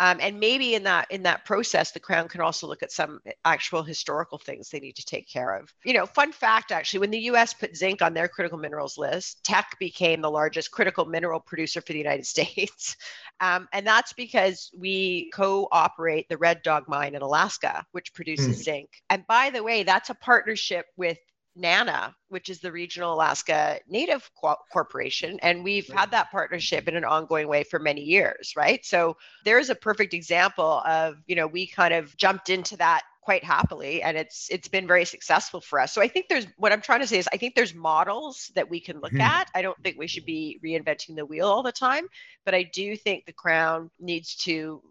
um, 0.00 0.16
and 0.18 0.40
maybe 0.40 0.74
in 0.74 0.82
that 0.84 1.06
in 1.10 1.22
that 1.24 1.44
process, 1.44 1.92
the 1.92 2.00
Crown 2.00 2.26
can 2.26 2.40
also 2.40 2.66
look 2.66 2.82
at 2.82 2.90
some 2.90 3.20
actual 3.44 3.82
historical 3.82 4.38
things 4.38 4.70
they 4.70 4.80
need 4.80 4.96
to 4.96 5.04
take 5.04 5.28
care 5.28 5.54
of. 5.54 5.72
You 5.84 5.92
know, 5.92 6.06
fun 6.06 6.32
fact 6.32 6.72
actually, 6.72 7.00
when 7.00 7.10
the 7.10 7.18
U.S. 7.18 7.52
put 7.52 7.76
zinc 7.76 8.00
on 8.00 8.14
their 8.14 8.26
critical 8.26 8.56
minerals 8.56 8.96
list, 8.96 9.44
Teck 9.44 9.76
became 9.78 10.22
the 10.22 10.30
largest 10.30 10.70
critical 10.70 11.04
mineral 11.04 11.38
producer 11.38 11.82
for 11.82 11.92
the 11.92 11.98
United 11.98 12.26
States, 12.34 12.96
um, 13.40 13.68
and 13.74 13.86
that's 13.86 14.14
because 14.14 14.70
we 14.76 15.30
co-operate 15.34 16.26
the 16.30 16.38
Red 16.38 16.62
Dog 16.62 16.84
mine 16.88 17.14
in 17.14 17.20
Alaska, 17.20 17.84
which 17.92 18.14
produces 18.14 18.58
mm. 18.58 18.64
zinc. 18.64 18.88
And 19.10 19.26
by 19.26 19.50
the 19.50 19.62
way, 19.62 19.82
that's 19.82 20.08
a 20.08 20.14
partnership 20.14 20.86
with 20.96 21.18
NANA, 21.56 22.14
which 22.28 22.48
is 22.48 22.60
the 22.60 22.72
Regional 22.72 23.14
Alaska 23.14 23.80
Native 23.88 24.30
Co- 24.40 24.56
Corporation. 24.72 25.38
And 25.42 25.64
we've 25.64 25.88
had 25.88 26.10
that 26.12 26.30
partnership 26.30 26.88
in 26.88 26.96
an 26.96 27.04
ongoing 27.04 27.48
way 27.48 27.64
for 27.64 27.78
many 27.78 28.02
years, 28.02 28.54
right? 28.56 28.84
So 28.84 29.16
there's 29.44 29.70
a 29.70 29.74
perfect 29.74 30.14
example 30.14 30.82
of, 30.86 31.16
you 31.26 31.36
know, 31.36 31.46
we 31.46 31.66
kind 31.66 31.94
of 31.94 32.16
jumped 32.16 32.50
into 32.50 32.76
that 32.78 33.02
quite 33.22 33.44
happily 33.44 34.02
and 34.02 34.16
it's 34.16 34.48
it's 34.50 34.66
been 34.66 34.86
very 34.86 35.04
successful 35.04 35.60
for 35.60 35.78
us 35.78 35.92
so 35.92 36.00
i 36.00 36.08
think 36.08 36.26
there's 36.28 36.46
what 36.56 36.72
i'm 36.72 36.80
trying 36.80 37.00
to 37.00 37.06
say 37.06 37.18
is 37.18 37.28
i 37.32 37.36
think 37.36 37.54
there's 37.54 37.74
models 37.74 38.50
that 38.54 38.68
we 38.68 38.80
can 38.80 38.98
look 39.00 39.12
mm-hmm. 39.12 39.20
at 39.20 39.50
i 39.54 39.60
don't 39.60 39.76
think 39.84 39.98
we 39.98 40.06
should 40.06 40.24
be 40.24 40.58
reinventing 40.64 41.14
the 41.14 41.24
wheel 41.24 41.46
all 41.46 41.62
the 41.62 41.70
time 41.70 42.06
but 42.46 42.54
i 42.54 42.62
do 42.62 42.96
think 42.96 43.26
the 43.26 43.32
crown 43.32 43.90
needs 44.00 44.34
to 44.34 44.82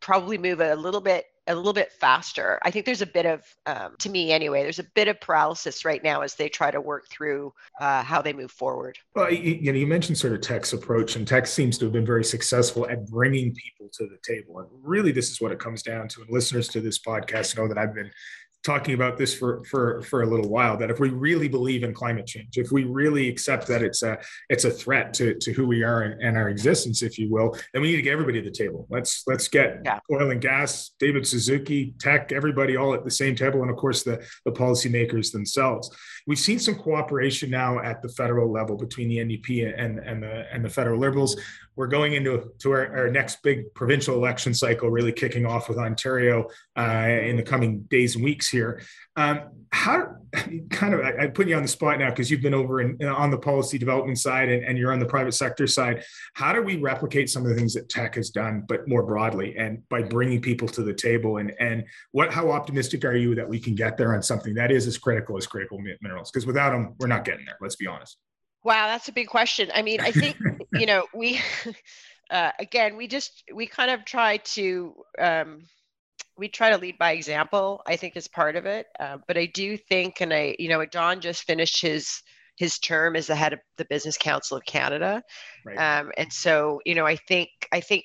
probably 0.00 0.38
move 0.38 0.60
a 0.60 0.74
little 0.74 1.00
bit 1.00 1.26
a 1.48 1.54
little 1.54 1.72
bit 1.72 1.92
faster. 1.92 2.58
I 2.62 2.70
think 2.70 2.84
there's 2.84 3.02
a 3.02 3.06
bit 3.06 3.26
of, 3.26 3.42
um, 3.66 3.94
to 4.00 4.10
me 4.10 4.32
anyway, 4.32 4.62
there's 4.62 4.78
a 4.78 4.86
bit 4.94 5.08
of 5.08 5.20
paralysis 5.20 5.84
right 5.84 6.02
now 6.02 6.20
as 6.20 6.34
they 6.34 6.48
try 6.48 6.70
to 6.70 6.80
work 6.80 7.08
through 7.10 7.52
uh, 7.80 8.02
how 8.02 8.22
they 8.22 8.32
move 8.32 8.50
forward. 8.50 8.98
Well, 9.14 9.32
you, 9.32 9.54
you, 9.54 9.72
know, 9.72 9.78
you 9.78 9.86
mentioned 9.86 10.18
sort 10.18 10.34
of 10.34 10.40
Teck's 10.40 10.72
approach, 10.72 11.16
and 11.16 11.26
Teck 11.26 11.46
seems 11.46 11.78
to 11.78 11.86
have 11.86 11.92
been 11.92 12.06
very 12.06 12.24
successful 12.24 12.88
at 12.88 13.06
bringing 13.06 13.54
people 13.54 13.88
to 13.94 14.06
the 14.06 14.18
table. 14.22 14.60
And 14.60 14.68
really, 14.82 15.10
this 15.10 15.30
is 15.30 15.40
what 15.40 15.50
it 15.52 15.58
comes 15.58 15.82
down 15.82 16.08
to. 16.08 16.20
And 16.20 16.30
listeners 16.30 16.68
to 16.68 16.80
this 16.80 16.98
podcast 16.98 17.56
know 17.56 17.66
that 17.66 17.78
I've 17.78 17.94
been 17.94 18.10
talking 18.68 18.94
about 18.94 19.16
this 19.16 19.32
for 19.32 19.64
for 19.64 20.02
for 20.02 20.22
a 20.24 20.26
little 20.26 20.50
while 20.50 20.76
that 20.76 20.90
if 20.90 21.00
we 21.00 21.08
really 21.08 21.48
believe 21.48 21.82
in 21.82 21.94
climate 21.94 22.26
change 22.26 22.58
if 22.58 22.70
we 22.70 22.84
really 22.84 23.26
accept 23.26 23.66
that 23.66 23.82
it's 23.82 24.02
a 24.02 24.18
it's 24.50 24.66
a 24.66 24.70
threat 24.70 25.14
to, 25.14 25.34
to 25.36 25.54
who 25.54 25.66
we 25.66 25.82
are 25.82 26.02
and, 26.02 26.20
and 26.20 26.36
our 26.36 26.50
existence 26.50 27.00
if 27.00 27.18
you 27.18 27.30
will 27.30 27.56
then 27.72 27.80
we 27.80 27.88
need 27.88 27.96
to 27.96 28.02
get 28.02 28.12
everybody 28.12 28.38
at 28.38 28.44
the 28.44 28.50
table. 28.50 28.86
Let's 28.90 29.22
let's 29.26 29.48
get 29.48 29.80
yeah. 29.86 30.00
oil 30.12 30.30
and 30.30 30.40
gas 30.40 30.90
david 30.98 31.26
suzuki 31.26 31.94
Teck 31.98 32.30
everybody 32.30 32.76
all 32.76 32.92
at 32.92 33.04
the 33.04 33.10
same 33.10 33.34
table 33.34 33.62
and 33.62 33.70
of 33.70 33.76
course 33.78 34.02
the 34.02 34.22
the 34.44 34.52
policymakers 34.52 35.32
themselves. 35.32 35.90
We've 36.26 36.38
seen 36.38 36.58
some 36.58 36.74
cooperation 36.74 37.48
now 37.48 37.78
at 37.78 38.02
the 38.02 38.10
federal 38.10 38.52
level 38.52 38.76
between 38.76 39.08
the 39.08 39.18
ndp 39.26 39.48
and 39.82 39.98
and 39.98 40.22
the 40.22 40.44
and 40.52 40.62
the 40.62 40.68
federal 40.68 41.00
liberals 41.00 41.40
we're 41.78 41.86
going 41.86 42.14
into 42.14 42.50
to 42.58 42.72
our, 42.72 42.96
our, 42.96 43.08
next 43.08 43.40
big 43.44 43.72
provincial 43.72 44.16
election 44.16 44.52
cycle, 44.52 44.90
really 44.90 45.12
kicking 45.12 45.46
off 45.46 45.68
with 45.68 45.78
Ontario 45.78 46.48
uh, 46.76 47.06
in 47.22 47.36
the 47.36 47.42
coming 47.42 47.82
days 47.82 48.16
and 48.16 48.24
weeks 48.24 48.48
here. 48.48 48.82
Um, 49.14 49.42
how 49.70 50.16
kind 50.70 50.92
of 50.92 51.00
I, 51.00 51.24
I, 51.24 51.26
put 51.28 51.46
you 51.46 51.54
on 51.54 51.62
the 51.62 51.68
spot 51.68 52.00
now 52.00 52.10
because 52.10 52.32
you've 52.32 52.42
been 52.42 52.52
over 52.52 52.80
in, 52.80 53.00
on 53.06 53.30
the 53.30 53.38
policy 53.38 53.78
development 53.78 54.18
side 54.18 54.48
and, 54.48 54.64
and, 54.64 54.76
you're 54.76 54.92
on 54.92 54.98
the 54.98 55.06
private 55.06 55.32
sector 55.32 55.68
side. 55.68 56.02
How 56.34 56.52
do 56.52 56.62
we 56.62 56.78
replicate 56.78 57.30
some 57.30 57.44
of 57.44 57.48
the 57.50 57.54
things 57.54 57.74
that 57.74 57.88
Teck 57.88 58.16
has 58.16 58.30
done, 58.30 58.64
but 58.66 58.88
more 58.88 59.04
broadly, 59.04 59.56
and 59.56 59.88
by 59.88 60.02
bringing 60.02 60.42
people 60.42 60.66
to 60.68 60.82
the 60.82 60.94
table? 60.94 61.36
And 61.36 61.52
and 61.60 61.84
what 62.10 62.32
how 62.32 62.50
optimistic 62.50 63.04
are 63.04 63.16
you 63.16 63.36
that 63.36 63.48
we 63.48 63.60
can 63.60 63.76
get 63.76 63.96
there 63.96 64.16
on 64.16 64.22
something 64.22 64.52
that 64.54 64.72
is 64.72 64.88
as 64.88 64.98
critical 64.98 65.36
as 65.36 65.46
critical 65.46 65.80
minerals? 66.00 66.32
Because 66.32 66.44
without 66.44 66.70
them, 66.70 66.96
we're 66.98 67.06
not 67.06 67.24
getting 67.24 67.46
there. 67.46 67.56
Let's 67.60 67.76
be 67.76 67.86
honest. 67.86 68.18
Wow, 68.64 68.88
that's 68.88 69.08
a 69.08 69.12
big 69.12 69.28
question. 69.28 69.70
I 69.74 69.82
mean, 69.82 70.00
I 70.00 70.10
think 70.10 70.36
you 70.72 70.86
know 70.86 71.06
we 71.14 71.40
uh, 72.30 72.52
again 72.58 72.96
we 72.96 73.06
just 73.06 73.44
we 73.54 73.66
kind 73.66 73.90
of 73.90 74.04
try 74.04 74.38
to 74.38 74.94
um, 75.18 75.62
we 76.36 76.48
try 76.48 76.70
to 76.70 76.78
lead 76.78 76.98
by 76.98 77.12
example. 77.12 77.82
I 77.86 77.96
think 77.96 78.16
is 78.16 78.28
part 78.28 78.56
of 78.56 78.66
it, 78.66 78.86
uh, 78.98 79.18
but 79.26 79.36
I 79.36 79.46
do 79.46 79.76
think, 79.76 80.20
and 80.20 80.32
I 80.32 80.56
you 80.58 80.68
know 80.68 80.84
Don 80.86 81.20
just 81.20 81.44
finished 81.44 81.80
his 81.80 82.22
his 82.56 82.78
term 82.78 83.14
as 83.14 83.28
the 83.28 83.36
head 83.36 83.52
of 83.52 83.60
the 83.76 83.84
Business 83.84 84.18
Council 84.18 84.56
of 84.56 84.64
Canada, 84.64 85.22
right. 85.64 86.00
um, 86.00 86.12
and 86.16 86.32
so 86.32 86.80
you 86.84 86.94
know 86.94 87.06
I 87.06 87.16
think 87.16 87.50
I 87.72 87.80
think 87.80 88.04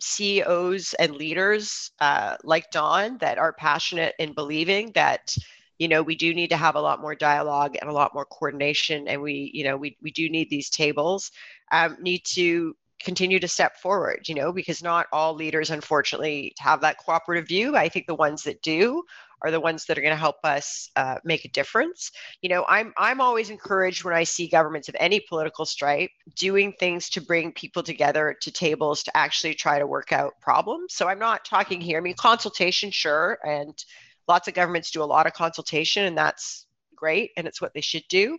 CEOs 0.00 0.94
and 0.94 1.16
leaders 1.16 1.90
uh, 2.00 2.36
like 2.44 2.70
Don 2.70 3.18
that 3.18 3.38
are 3.38 3.52
passionate 3.52 4.14
in 4.18 4.32
believing 4.32 4.92
that 4.92 5.34
you 5.78 5.88
know 5.88 6.02
we 6.02 6.16
do 6.16 6.34
need 6.34 6.50
to 6.50 6.56
have 6.56 6.74
a 6.74 6.80
lot 6.80 7.00
more 7.00 7.14
dialogue 7.14 7.76
and 7.80 7.88
a 7.88 7.92
lot 7.92 8.14
more 8.14 8.26
coordination 8.26 9.08
and 9.08 9.20
we 9.20 9.50
you 9.54 9.64
know 9.64 9.76
we, 9.76 9.96
we 10.02 10.10
do 10.10 10.28
need 10.28 10.50
these 10.50 10.70
tables 10.70 11.30
um, 11.72 11.96
need 12.00 12.24
to 12.24 12.74
continue 13.00 13.38
to 13.38 13.48
step 13.48 13.76
forward 13.76 14.28
you 14.28 14.34
know 14.34 14.52
because 14.52 14.82
not 14.82 15.06
all 15.12 15.34
leaders 15.34 15.70
unfortunately 15.70 16.52
have 16.58 16.80
that 16.80 16.98
cooperative 16.98 17.46
view 17.46 17.76
i 17.76 17.88
think 17.88 18.06
the 18.06 18.14
ones 18.14 18.42
that 18.42 18.60
do 18.62 19.02
are 19.42 19.50
the 19.50 19.60
ones 19.60 19.84
that 19.84 19.96
are 19.96 20.00
going 20.00 20.12
to 20.12 20.16
help 20.16 20.36
us 20.44 20.90
uh, 20.96 21.16
make 21.24 21.44
a 21.44 21.50
difference. 21.50 22.10
You 22.42 22.48
know, 22.48 22.64
I'm 22.68 22.92
I'm 22.96 23.20
always 23.20 23.50
encouraged 23.50 24.04
when 24.04 24.14
I 24.14 24.24
see 24.24 24.48
governments 24.48 24.88
of 24.88 24.96
any 24.98 25.20
political 25.20 25.64
stripe 25.64 26.10
doing 26.36 26.72
things 26.78 27.08
to 27.10 27.20
bring 27.20 27.52
people 27.52 27.82
together 27.82 28.36
to 28.42 28.50
tables 28.50 29.02
to 29.04 29.16
actually 29.16 29.54
try 29.54 29.78
to 29.78 29.86
work 29.86 30.12
out 30.12 30.32
problems. 30.40 30.94
So 30.94 31.08
I'm 31.08 31.18
not 31.18 31.44
talking 31.44 31.80
here. 31.80 31.98
I 31.98 32.00
mean, 32.00 32.14
consultation, 32.14 32.90
sure, 32.90 33.38
and 33.44 33.78
lots 34.28 34.48
of 34.48 34.54
governments 34.54 34.90
do 34.90 35.02
a 35.02 35.04
lot 35.04 35.26
of 35.26 35.32
consultation 35.32 36.04
and 36.04 36.16
that's 36.16 36.66
great 36.94 37.30
and 37.36 37.46
it's 37.46 37.60
what 37.60 37.74
they 37.74 37.80
should 37.80 38.04
do. 38.08 38.38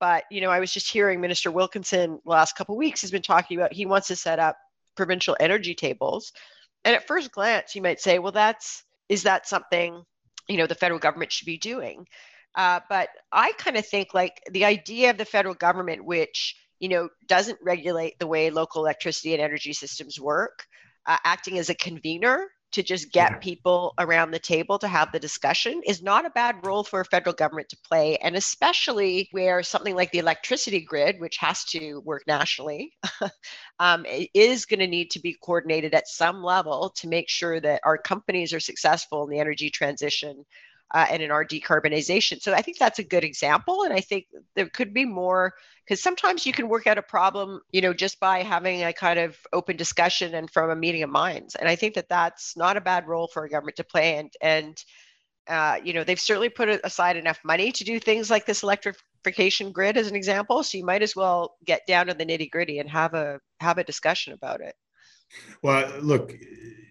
But 0.00 0.24
you 0.30 0.40
know 0.40 0.50
i 0.50 0.60
was 0.60 0.72
just 0.72 0.90
hearing 0.90 1.20
minister 1.20 1.50
wilkinson 1.50 2.20
last 2.24 2.56
couple 2.56 2.76
weeks 2.76 3.02
has 3.02 3.10
been 3.10 3.22
talking 3.22 3.56
about 3.56 3.72
he 3.72 3.86
wants 3.86 4.08
to 4.08 4.16
set 4.16 4.38
up 4.38 4.56
provincial 4.96 5.36
energy 5.40 5.74
tables. 5.74 6.32
And 6.84 6.94
at 6.96 7.06
first 7.06 7.32
glance 7.32 7.74
you 7.74 7.82
might 7.82 8.00
say 8.00 8.18
well 8.18 8.32
that's 8.32 8.84
is 9.08 9.22
that 9.24 9.48
something 9.48 10.02
you 10.48 10.56
know 10.56 10.66
the 10.66 10.74
federal 10.74 11.00
government 11.00 11.32
should 11.32 11.46
be 11.46 11.58
doing? 11.58 12.06
Uh, 12.54 12.80
but 12.88 13.08
i 13.32 13.52
kind 13.52 13.76
of 13.76 13.86
think 13.86 14.12
like 14.12 14.42
the 14.50 14.64
idea 14.64 15.10
of 15.10 15.16
the 15.16 15.24
federal 15.24 15.54
government 15.54 16.04
which 16.04 16.56
you 16.80 16.88
know 16.88 17.08
doesn't 17.28 17.58
regulate 17.62 18.18
the 18.18 18.26
way 18.26 18.50
local 18.50 18.82
electricity 18.82 19.32
and 19.32 19.42
energy 19.42 19.72
systems 19.72 20.20
work 20.20 20.66
uh, 21.06 21.16
acting 21.24 21.58
as 21.58 21.70
a 21.70 21.74
convener 21.74 22.48
to 22.72 22.82
just 22.82 23.12
get 23.12 23.40
people 23.40 23.94
around 23.98 24.30
the 24.30 24.38
table 24.38 24.78
to 24.78 24.88
have 24.88 25.12
the 25.12 25.20
discussion 25.20 25.80
is 25.86 26.02
not 26.02 26.26
a 26.26 26.30
bad 26.30 26.64
role 26.64 26.82
for 26.82 27.00
a 27.00 27.04
federal 27.04 27.34
government 27.34 27.68
to 27.68 27.76
play. 27.86 28.16
And 28.16 28.34
especially 28.36 29.28
where 29.32 29.62
something 29.62 29.94
like 29.94 30.10
the 30.10 30.18
electricity 30.18 30.80
grid, 30.80 31.20
which 31.20 31.36
has 31.38 31.64
to 31.66 31.98
work 32.00 32.24
nationally, 32.26 32.92
um, 33.78 34.04
is 34.34 34.66
going 34.66 34.80
to 34.80 34.86
need 34.86 35.10
to 35.12 35.20
be 35.20 35.36
coordinated 35.42 35.94
at 35.94 36.08
some 36.08 36.42
level 36.42 36.90
to 36.96 37.08
make 37.08 37.28
sure 37.28 37.60
that 37.60 37.80
our 37.84 37.98
companies 37.98 38.52
are 38.52 38.60
successful 38.60 39.24
in 39.24 39.30
the 39.30 39.40
energy 39.40 39.70
transition 39.70 40.44
uh, 40.92 41.06
and 41.10 41.22
in 41.22 41.30
our 41.30 41.44
decarbonization. 41.44 42.40
So 42.40 42.52
I 42.52 42.62
think 42.62 42.78
that's 42.78 42.98
a 42.98 43.04
good 43.04 43.24
example. 43.24 43.82
And 43.84 43.92
I 43.92 44.00
think 44.00 44.26
there 44.54 44.68
could 44.68 44.92
be 44.92 45.04
more 45.04 45.54
because 45.84 46.02
sometimes 46.02 46.46
you 46.46 46.52
can 46.52 46.68
work 46.68 46.86
out 46.86 46.98
a 46.98 47.02
problem, 47.02 47.60
you 47.72 47.80
know, 47.80 47.94
just 47.94 48.20
by 48.20 48.42
having 48.42 48.84
a 48.84 48.92
kind 48.92 49.18
of 49.18 49.36
open 49.52 49.76
discussion 49.76 50.34
and 50.34 50.50
from 50.50 50.70
a 50.70 50.76
meeting 50.76 51.02
of 51.02 51.10
minds. 51.10 51.54
And 51.54 51.68
I 51.68 51.76
think 51.76 51.94
that 51.94 52.08
that's 52.08 52.56
not 52.56 52.76
a 52.76 52.80
bad 52.80 53.08
role 53.08 53.26
for 53.26 53.44
a 53.44 53.50
government 53.50 53.76
to 53.76 53.84
play. 53.84 54.16
And, 54.16 54.32
and, 54.40 54.84
uh, 55.48 55.78
you 55.82 55.92
know, 55.92 56.04
they've 56.04 56.20
certainly 56.20 56.50
put 56.50 56.68
aside 56.68 57.16
enough 57.16 57.40
money 57.44 57.72
to 57.72 57.84
do 57.84 57.98
things 57.98 58.30
like 58.30 58.46
this 58.46 58.62
electrification 58.62 59.72
grid 59.72 59.96
as 59.96 60.08
an 60.08 60.14
example. 60.14 60.62
So 60.62 60.78
you 60.78 60.84
might 60.84 61.02
as 61.02 61.16
well 61.16 61.56
get 61.64 61.86
down 61.86 62.06
to 62.06 62.14
the 62.14 62.26
nitty 62.26 62.50
gritty 62.50 62.78
and 62.78 62.88
have 62.90 63.14
a, 63.14 63.40
have 63.60 63.78
a 63.78 63.84
discussion 63.84 64.34
about 64.34 64.60
it. 64.60 64.74
Well, 65.62 65.90
look, 66.00 66.34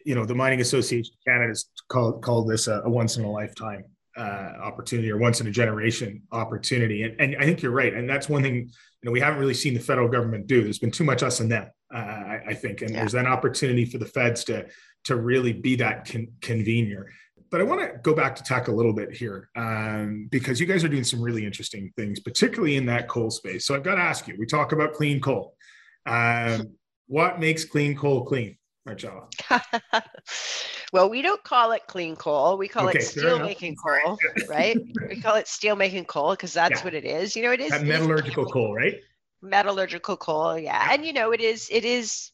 you 0.05 0.15
know, 0.15 0.25
the 0.25 0.35
Mining 0.35 0.61
Association 0.61 1.13
of 1.13 1.23
Canada 1.25 1.49
has 1.49 1.65
called, 1.87 2.23
called 2.23 2.49
this 2.49 2.67
a, 2.67 2.81
a 2.85 2.89
once 2.89 3.17
in 3.17 3.23
a 3.23 3.31
lifetime 3.31 3.83
uh, 4.17 4.53
opportunity 4.61 5.11
or 5.11 5.17
once 5.17 5.41
in 5.41 5.47
a 5.47 5.51
generation 5.51 6.21
opportunity. 6.31 7.03
And, 7.03 7.19
and 7.19 7.35
I 7.39 7.45
think 7.45 7.61
you're 7.61 7.71
right. 7.71 7.93
And 7.93 8.09
that's 8.09 8.27
one 8.27 8.43
thing, 8.43 8.55
you 8.55 8.71
know, 9.03 9.11
we 9.11 9.19
haven't 9.19 9.39
really 9.39 9.53
seen 9.53 9.73
the 9.73 9.79
federal 9.79 10.07
government 10.07 10.47
do. 10.47 10.63
There's 10.63 10.79
been 10.79 10.91
too 10.91 11.03
much 11.03 11.23
us 11.23 11.39
and 11.39 11.51
them, 11.51 11.69
uh, 11.93 11.97
I, 11.97 12.41
I, 12.49 12.53
think. 12.53 12.81
And 12.81 12.91
yeah. 12.91 12.99
there's 12.99 13.13
an 13.13 13.27
opportunity 13.27 13.85
for 13.85 13.97
the 13.97 14.05
feds 14.05 14.43
to, 14.45 14.67
to 15.05 15.15
really 15.15 15.53
be 15.53 15.75
that 15.77 16.09
con- 16.09 16.27
convener. 16.41 17.11
But 17.49 17.59
I 17.59 17.63
want 17.63 17.81
to 17.81 17.99
go 18.01 18.13
back 18.13 18.35
to 18.37 18.43
Teck 18.43 18.69
a 18.69 18.71
little 18.71 18.93
bit 18.93 19.13
here 19.13 19.49
um, 19.57 20.27
because 20.31 20.59
you 20.59 20.65
guys 20.65 20.83
are 20.85 20.89
doing 20.89 21.03
some 21.03 21.21
really 21.21 21.45
interesting 21.45 21.91
things, 21.97 22.19
particularly 22.21 22.77
in 22.77 22.85
that 22.85 23.09
coal 23.09 23.29
space. 23.29 23.65
So 23.65 23.75
I've 23.75 23.83
got 23.83 23.95
to 23.95 24.01
ask 24.01 24.27
you, 24.27 24.35
we 24.39 24.45
talk 24.45 24.71
about 24.71 24.93
clean 24.93 25.19
coal. 25.19 25.55
Um, 26.05 26.75
what 27.07 27.41
makes 27.41 27.65
clean 27.65 27.95
coal 27.95 28.25
clean? 28.25 28.57
Marcella? 28.85 29.27
well, 30.93 31.09
we 31.09 31.21
don't 31.21 31.43
call 31.43 31.71
it 31.71 31.83
clean 31.87 32.15
coal. 32.15 32.57
We 32.57 32.67
call 32.67 32.89
okay, 32.89 32.99
it 32.99 33.03
steel 33.03 33.39
making 33.39 33.75
coal, 33.75 34.17
right? 34.49 34.77
we 35.09 35.21
call 35.21 35.35
it 35.35 35.47
steel 35.47 35.75
making 35.75 36.05
coal 36.05 36.31
because 36.31 36.53
that's 36.53 36.79
yeah. 36.79 36.83
what 36.83 36.93
it 36.93 37.05
is. 37.05 37.35
You 37.35 37.43
know, 37.43 37.51
it 37.51 37.59
is 37.59 37.71
that 37.71 37.83
metallurgical 37.83 38.45
coal, 38.45 38.73
right? 38.73 38.99
Metallurgical 39.41 40.17
coal, 40.17 40.57
yeah. 40.57 40.87
yeah. 40.87 40.93
And 40.93 41.05
you 41.05 41.13
know, 41.13 41.31
it 41.31 41.41
is 41.41 41.69
it 41.71 41.85
is 41.85 42.31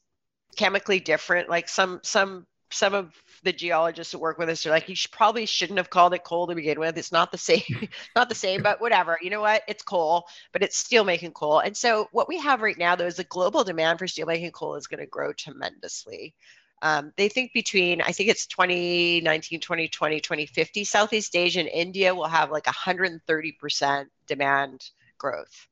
chemically 0.56 1.00
different. 1.00 1.50
Like 1.50 1.68
some 1.68 2.00
some 2.04 2.46
some 2.72 2.94
of 2.94 3.14
the 3.48 3.54
geologists 3.54 4.12
that 4.12 4.20
work 4.20 4.38
with 4.38 4.50
us 4.50 4.66
are 4.66 4.72
like, 4.72 4.90
you 4.90 4.96
should, 4.96 5.12
probably 5.12 5.46
shouldn't 5.46 5.80
have 5.80 5.90
called 5.90 6.14
it 6.14 6.26
coal 6.26 6.48
to 6.48 6.54
begin 6.54 6.82
with. 6.82 6.98
It's 6.98 7.14
not 7.14 7.32
the 7.32 7.38
same, 7.38 7.88
not 8.16 8.28
the 8.28 8.36
same, 8.36 8.62
but 8.62 8.82
whatever. 8.82 9.18
You 9.22 9.30
know 9.30 9.40
what? 9.40 9.64
It's 9.70 9.84
coal, 9.84 10.26
but 10.52 10.64
it's 10.64 10.76
steel 10.76 11.06
making 11.06 11.32
coal. 11.32 11.60
And 11.60 11.76
so 11.76 12.10
what 12.12 12.28
we 12.28 12.38
have 12.40 12.62
right 12.62 12.78
now, 12.78 12.98
though, 12.98 13.06
is 13.06 13.16
the 13.16 13.24
global 13.24 13.64
demand 13.64 14.00
for 14.00 14.08
steel 14.08 14.26
making 14.26 14.52
coal 14.52 14.76
is 14.76 14.88
going 14.88 15.00
to 15.00 15.06
grow 15.06 15.32
tremendously. 15.32 16.36
Um, 16.82 17.14
they 17.16 17.30
think 17.30 17.54
between, 17.54 18.02
I 18.02 18.12
think 18.12 18.30
it's 18.30 18.48
2019, 18.48 19.62
2020, 19.62 20.20
2050, 20.20 20.84
Southeast 20.84 21.34
Asia 21.34 21.62
and 21.62 21.70
India 21.70 22.14
will 22.14 22.28
have 22.28 22.52
like 22.52 22.66
130% 22.66 24.06
demand 24.28 24.90
growth 25.18 25.68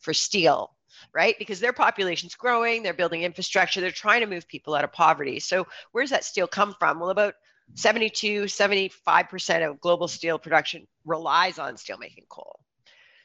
for 0.00 0.12
steel 0.12 0.74
right? 1.12 1.36
Because 1.38 1.60
their 1.60 1.72
population's 1.72 2.34
growing, 2.34 2.82
they're 2.82 2.94
building 2.94 3.22
infrastructure, 3.22 3.80
they're 3.80 3.90
trying 3.90 4.20
to 4.20 4.26
move 4.26 4.48
people 4.48 4.74
out 4.74 4.84
of 4.84 4.92
poverty. 4.92 5.40
So 5.40 5.66
where 5.92 6.02
does 6.02 6.10
that 6.10 6.24
steel 6.24 6.46
come 6.46 6.74
from? 6.78 7.00
Well, 7.00 7.10
about 7.10 7.34
72, 7.74 8.44
75% 8.44 9.70
of 9.70 9.80
global 9.80 10.08
steel 10.08 10.38
production 10.38 10.86
relies 11.04 11.58
on 11.58 11.74
steelmaking 11.74 12.28
coal. 12.28 12.60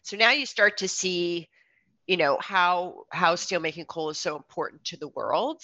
So 0.04 0.18
now 0.18 0.32
you 0.32 0.46
start 0.46 0.78
to 0.78 0.88
see, 0.88 1.50
you 2.06 2.18
know, 2.18 2.38
how 2.40 3.06
how 3.12 3.36
steelmaking 3.36 3.88
coal 3.88 4.12
is 4.12 4.20
so 4.20 4.36
important 4.36 4.84
to 4.86 4.98
the 4.98 5.08
world. 5.08 5.62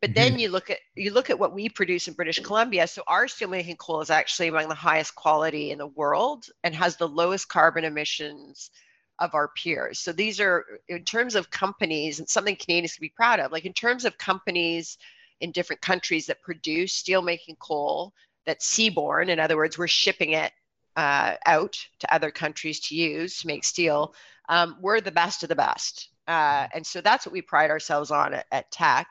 But 0.00 0.14
then 0.14 0.32
mm-hmm. 0.32 0.40
you 0.40 0.50
look 0.50 0.70
at 0.70 0.78
you 0.94 1.12
look 1.12 1.30
at 1.30 1.38
what 1.38 1.54
we 1.54 1.68
produce 1.68 2.06
in 2.06 2.14
British 2.14 2.38
Columbia. 2.40 2.86
So 2.86 3.02
our 3.06 3.26
steelmaking 3.26 3.78
coal 3.78 4.02
is 4.02 4.10
actually 4.10 4.48
among 4.48 4.68
the 4.68 4.74
highest 4.74 5.14
quality 5.14 5.70
in 5.70 5.78
the 5.78 5.86
world 5.86 6.44
and 6.62 6.74
has 6.74 6.96
the 6.96 7.08
lowest 7.08 7.48
carbon 7.48 7.84
emissions 7.84 8.70
of 9.18 9.34
our 9.34 9.48
peers. 9.48 9.98
So 9.98 10.12
these 10.12 10.40
are 10.40 10.64
in 10.88 11.04
terms 11.04 11.34
of 11.34 11.50
companies 11.50 12.18
and 12.20 12.28
something 12.28 12.56
Canadians 12.56 12.94
can 12.94 13.02
be 13.02 13.12
proud 13.14 13.40
of. 13.40 13.52
Like 13.52 13.64
in 13.64 13.72
terms 13.72 14.04
of 14.04 14.16
companies 14.18 14.98
in 15.40 15.52
different 15.52 15.82
countries 15.82 16.26
that 16.26 16.42
produce 16.42 17.02
steelmaking 17.02 17.58
coal 17.58 18.12
that's 18.46 18.66
seaborne. 18.66 19.28
In 19.28 19.38
other 19.38 19.56
words, 19.56 19.76
we're 19.76 19.86
shipping 19.86 20.32
it 20.32 20.52
uh, 20.96 21.34
out 21.46 21.78
to 22.00 22.12
other 22.12 22.30
countries 22.30 22.80
to 22.80 22.94
use 22.94 23.40
to 23.40 23.46
make 23.46 23.62
steel. 23.62 24.14
Um, 24.48 24.76
we're 24.80 25.00
the 25.00 25.12
best 25.12 25.42
of 25.42 25.48
the 25.48 25.54
best. 25.54 26.08
Uh, 26.26 26.66
and 26.74 26.86
so 26.86 27.00
that's 27.00 27.26
what 27.26 27.32
we 27.32 27.42
pride 27.42 27.70
ourselves 27.70 28.10
on 28.10 28.34
at, 28.34 28.46
at 28.50 28.70
Teck. 28.70 29.06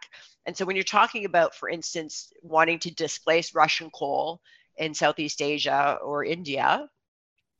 And 0.45 0.57
so 0.57 0.65
when 0.65 0.75
you're 0.75 0.83
talking 0.83 1.25
about, 1.25 1.55
for 1.55 1.69
instance, 1.69 2.31
wanting 2.41 2.79
to 2.79 2.93
displace 2.93 3.53
Russian 3.53 3.89
coal 3.91 4.41
in 4.77 4.93
Southeast 4.93 5.41
Asia 5.41 5.99
or 6.03 6.25
India, 6.25 6.89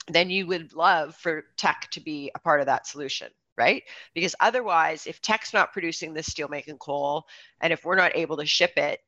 then 0.07 0.29
you 0.29 0.47
would 0.47 0.73
love 0.73 1.15
for 1.15 1.45
Teck 1.57 1.89
to 1.91 1.99
be 1.99 2.31
a 2.35 2.39
part 2.39 2.59
of 2.59 2.65
that 2.67 2.87
solution 2.87 3.29
right? 3.57 3.83
Because 4.13 4.35
otherwise, 4.39 5.07
if 5.07 5.21
Teck's 5.21 5.53
not 5.53 5.73
producing 5.73 6.13
this 6.13 6.29
steelmaking 6.29 6.79
coal, 6.79 7.25
and 7.59 7.73
if 7.73 7.83
we're 7.83 7.95
not 7.95 8.15
able 8.15 8.37
to 8.37 8.45
ship 8.45 8.73
it, 8.77 9.01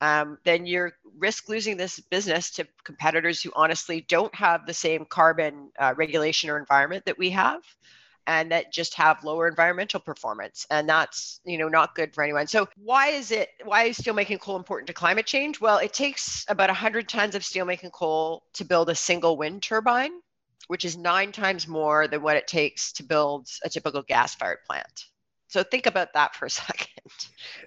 um, 0.00 0.38
then 0.44 0.64
you're 0.64 0.92
risk 1.18 1.48
losing 1.48 1.76
this 1.76 2.00
business 2.00 2.50
to 2.52 2.66
competitors 2.84 3.42
who 3.42 3.52
honestly 3.54 4.06
don't 4.08 4.34
have 4.34 4.64
the 4.66 4.72
same 4.72 5.04
carbon 5.04 5.70
uh, 5.78 5.92
regulation 5.96 6.48
or 6.48 6.58
environment 6.58 7.04
that 7.04 7.18
we 7.18 7.30
have 7.30 7.60
and 8.26 8.52
that 8.52 8.72
just 8.72 8.94
have 8.94 9.24
lower 9.24 9.48
environmental 9.48 10.00
performance. 10.00 10.66
And 10.70 10.88
that's 10.88 11.40
you 11.44 11.58
know 11.58 11.68
not 11.68 11.94
good 11.94 12.14
for 12.14 12.24
anyone. 12.24 12.46
So 12.46 12.68
why 12.76 13.08
is 13.08 13.30
it 13.30 13.50
why 13.64 13.84
is 13.84 13.98
steelmaking 13.98 14.40
coal 14.40 14.56
important 14.56 14.86
to 14.86 14.94
climate 14.94 15.26
change? 15.26 15.60
Well 15.60 15.78
it 15.78 15.92
takes 15.92 16.46
about 16.48 16.70
100 16.70 17.06
tons 17.06 17.34
of 17.34 17.42
steelmaking 17.42 17.92
coal 17.92 18.44
to 18.54 18.64
build 18.64 18.88
a 18.88 18.94
single 18.94 19.36
wind 19.36 19.62
turbine 19.62 20.12
which 20.70 20.84
is 20.84 20.96
nine 20.96 21.32
times 21.32 21.66
more 21.66 22.06
than 22.06 22.22
what 22.22 22.36
it 22.36 22.46
takes 22.46 22.92
to 22.92 23.02
build 23.02 23.48
a 23.64 23.68
typical 23.68 24.04
gas 24.04 24.36
fired 24.36 24.58
plant. 24.68 25.06
So 25.50 25.64
think 25.64 25.86
about 25.86 26.12
that 26.14 26.36
for 26.36 26.46
a 26.46 26.50
second, 26.50 26.88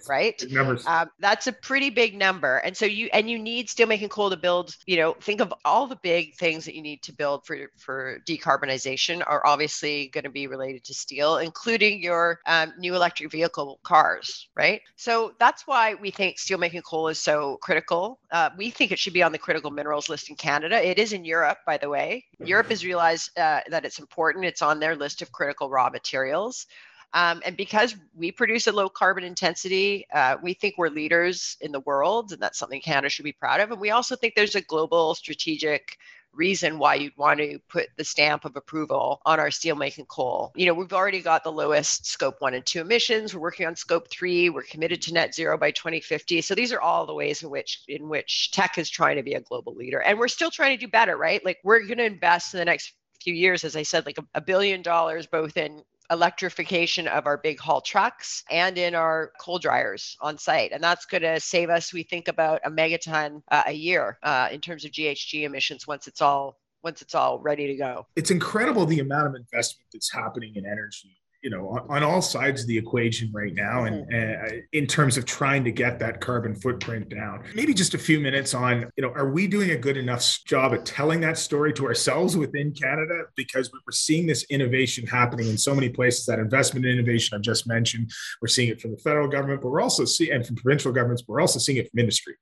right? 0.08 0.42
Um, 0.88 1.10
that's 1.20 1.48
a 1.48 1.52
pretty 1.52 1.90
big 1.90 2.16
number, 2.16 2.58
and 2.58 2.76
so 2.76 2.86
you 2.86 3.10
and 3.14 3.30
you 3.30 3.38
need 3.38 3.68
steelmaking 3.68 4.10
coal 4.10 4.30
to 4.30 4.38
build. 4.38 4.76
You 4.86 4.98
know, 4.98 5.14
think 5.20 5.42
of 5.42 5.54
all 5.66 5.86
the 5.86 5.98
big 5.98 6.36
things 6.36 6.64
that 6.64 6.76
you 6.76 6.82
need 6.82 7.04
to 7.04 7.14
build 7.14 7.46
for 7.46 7.58
for 7.78 8.20
decarbonization 8.26 9.22
are 9.28 9.46
obviously 9.46 10.08
going 10.08 10.24
to 10.24 10.30
be 10.30 10.48
related 10.48 10.86
to 10.86 10.94
steel, 10.94 11.38
including 11.38 12.02
your 12.02 12.40
um, 12.48 12.74
new 12.80 12.96
electric 12.96 13.30
vehicle 13.30 13.82
cars, 13.84 14.48
right? 14.56 14.82
So 14.96 15.34
that's 15.38 15.68
why 15.68 15.96
we 15.96 16.10
think 16.10 16.38
steelmaking 16.38 16.84
coal 16.84 17.10
is 17.10 17.20
so 17.20 17.58
critical. 17.62 18.20
Uh, 18.32 18.50
we 18.58 18.70
think 18.70 18.94
it 18.94 19.00
should 19.00 19.14
be 19.14 19.24
on 19.24 19.34
the 19.34 19.38
critical 19.38 19.72
minerals 19.72 20.08
list 20.08 20.30
in 20.30 20.38
Canada. 20.38 20.82
It 20.82 21.00
is 21.00 21.12
in 21.12 21.26
Europe, 21.26 21.58
by 21.66 21.78
the 21.78 21.90
way. 21.90 22.24
Europe 22.40 22.70
has 22.70 22.86
realized 22.86 23.38
uh, 23.38 23.60
that 23.70 23.84
it's 23.84 24.00
important. 24.00 24.46
It's 24.46 24.62
on 24.62 24.80
their 24.80 24.96
list 24.96 25.22
of 25.22 25.34
critical 25.34 25.70
raw 25.70 25.90
materials. 25.90 26.66
Um, 27.14 27.42
and 27.46 27.56
because 27.56 27.96
we 28.16 28.32
produce 28.32 28.68
a 28.68 28.72
low 28.72 28.90
carbon 28.90 29.24
intensity, 29.24 30.06
uh, 30.14 30.38
we 30.42 30.54
think 30.54 30.76
we're 30.78 30.90
leaders 30.90 31.58
in 31.62 31.72
the 31.72 31.82
world, 31.82 32.32
and 32.32 32.42
that's 32.42 32.58
something 32.58 32.82
Canada 32.82 33.10
should 33.10 33.26
be 33.26 33.32
proud 33.32 33.60
of. 33.60 33.72
And 33.72 33.80
we 33.80 33.92
also 33.92 34.16
think 34.16 34.34
there's 34.36 34.56
a 34.56 34.62
global 34.62 35.14
strategic 35.14 35.98
reason 36.34 36.80
why 36.80 36.96
you'd 36.96 37.16
want 37.18 37.40
to 37.40 37.60
put 37.70 37.88
the 37.96 38.04
stamp 38.04 38.46
of 38.46 38.56
approval 38.56 39.22
on 39.26 39.40
our 39.40 39.50
steelmaking 39.50 40.08
coal. 40.08 40.52
You 40.56 40.66
know, 40.66 40.74
we've 40.74 40.94
already 40.94 41.22
got 41.22 41.44
the 41.44 41.52
lowest 41.52 42.06
scope 42.06 42.38
one 42.40 42.54
and 42.54 42.66
two 42.66 42.82
emissions. 42.82 43.34
We're 43.34 43.42
working 43.42 43.68
on 43.68 43.76
scope 43.76 44.10
three. 44.10 44.50
We're 44.50 44.64
committed 44.64 45.02
to 45.04 45.14
net 45.14 45.36
zero 45.36 45.58
by 45.58 45.72
2050. 45.72 46.42
So 46.42 46.56
these 46.56 46.74
are 46.74 46.82
all 46.82 47.06
the 47.06 47.14
ways 47.14 47.44
in 47.44 47.50
which 47.50 47.84
in 47.88 48.10
which 48.10 48.52
Teck 48.52 48.78
is 48.78 48.90
trying 48.90 49.18
to 49.18 49.24
be 49.24 49.36
a 49.36 49.42
global 49.42 49.76
leader. 49.76 50.02
And 50.02 50.18
we're 50.18 50.28
still 50.28 50.52
trying 50.52 50.78
to 50.78 50.86
do 50.86 50.90
better, 50.90 51.18
right? 51.18 51.44
Like 51.46 51.60
we're 51.64 51.86
going 51.86 52.00
to 52.00 52.06
invest 52.06 52.54
in 52.54 52.58
the 52.58 52.66
next 52.66 52.94
few 53.22 53.34
years, 53.34 53.64
as 53.64 53.76
I 53.76 53.84
said, 53.84 54.06
like 54.06 54.18
a, 54.18 54.26
a 54.34 54.42
billion 54.42 54.82
dollars 54.82 55.28
both 55.28 55.56
in 55.58 55.84
electrification 56.12 57.08
of 57.08 57.26
our 57.26 57.38
big 57.38 57.60
haul 57.60 57.82
trucks 57.82 58.44
and 58.50 58.78
in 58.78 58.96
our 58.96 59.32
coal 59.40 59.60
dryers 59.60 60.18
on 60.22 60.38
site. 60.38 60.72
And 60.72 60.84
that's 60.84 61.06
going 61.06 61.24
to 61.24 61.40
save 61.40 61.70
us, 61.70 61.94
we 61.94 62.04
think, 62.04 62.28
about 62.28 62.62
a 62.66 62.70
megaton 62.70 63.42
uh, 63.50 63.64
a 63.68 63.74
year 63.74 64.18
uh, 64.24 64.50
in 64.52 64.62
terms 64.62 64.86
of 64.86 64.92
GHG 64.92 65.44
emissions 65.44 65.88
once 65.88 66.08
it's 66.08 66.22
all 66.22 66.60
once 66.84 67.02
it's 67.02 67.16
all 67.16 67.40
ready 67.40 67.68
to 67.68 67.76
go. 67.76 68.06
It's 68.18 68.30
incredible 68.30 68.86
the 68.86 69.00
amount 69.00 69.28
of 69.28 69.36
investment 69.36 69.88
that's 69.94 70.12
happening 70.12 70.54
in 70.56 70.66
energy 70.66 71.16
you 71.44 71.50
know 71.50 71.68
on, 71.70 71.98
on, 71.98 72.04
all 72.04 72.22
sides 72.22 72.62
of 72.62 72.68
the 72.68 72.78
equation 72.78 73.30
right 73.34 73.54
now 73.54 73.84
and 73.84 74.08
mm-hmm. 74.08 74.58
uh, 74.58 74.60
in 74.72 74.88
terms 74.88 75.18
of 75.18 75.26
trying 75.26 75.64
to 75.64 75.72
get 75.72 76.00
that 76.00 76.22
carbon 76.22 76.56
footprint 76.56 77.10
down 77.10 77.44
maybe 77.54 77.74
just 77.74 77.94
a 77.94 77.98
few 77.98 78.20
minutes 78.20 78.54
on 78.54 78.90
you 78.96 79.04
know 79.04 79.12
are 79.14 79.30
we 79.30 79.46
doing 79.46 79.72
a 79.72 79.78
good 79.78 79.98
enough 79.98 80.40
job 80.46 80.74
at 80.74 80.86
telling 80.86 81.20
that 81.20 81.38
story 81.38 81.74
to 81.74 81.86
ourselves 81.86 82.38
within 82.38 82.72
canada 82.72 83.24
because 83.36 83.70
we're 83.72 83.92
seeing 83.92 84.26
this 84.26 84.44
innovation 84.46 85.06
happening 85.06 85.48
in 85.48 85.58
so 85.58 85.76
many 85.76 85.90
places 85.90 86.26
that 86.26 86.40
investment 86.40 86.86
in 86.86 86.94
innovation 86.94 87.36
i've 87.36 87.44
just 87.44 87.68
mentioned 87.68 88.10
we're 88.42 88.48
seeing 88.48 88.70
it 88.70 88.80
from 88.82 88.92
the 88.92 88.98
federal 88.98 89.28
government 89.28 89.62
but 89.62 89.70
we're 89.70 89.82
also 89.82 90.06
seeing 90.06 90.32
and 90.32 90.48
from 90.48 90.56
provincial 90.56 90.92
governments 90.92 91.24
we're 91.28 91.42
also 91.42 91.60
seeing 91.60 91.78
it 91.78 91.90
from 91.92 92.00
industry 92.00 92.36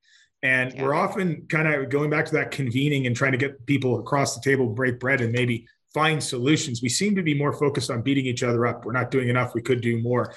and 0.43 0.73
yeah. 0.73 0.83
we're 0.83 0.93
often 0.93 1.45
kind 1.49 1.67
of 1.67 1.89
going 1.89 2.09
back 2.09 2.25
to 2.25 2.33
that 2.33 2.51
convening 2.51 3.07
and 3.07 3.15
trying 3.15 3.31
to 3.31 3.37
get 3.37 3.65
people 3.65 3.99
across 3.99 4.35
the 4.35 4.41
table 4.41 4.67
break 4.67 4.99
bread 4.99 5.21
and 5.21 5.31
maybe 5.31 5.67
find 5.93 6.23
solutions. 6.23 6.81
We 6.81 6.89
seem 6.89 7.15
to 7.15 7.23
be 7.23 7.33
more 7.33 7.53
focused 7.53 7.91
on 7.91 8.01
beating 8.01 8.25
each 8.25 8.43
other 8.43 8.65
up. 8.65 8.85
We're 8.85 8.93
not 8.93 9.11
doing 9.11 9.29
enough. 9.29 9.53
We 9.53 9.61
could 9.61 9.81
do 9.81 10.01
more. 10.01 10.33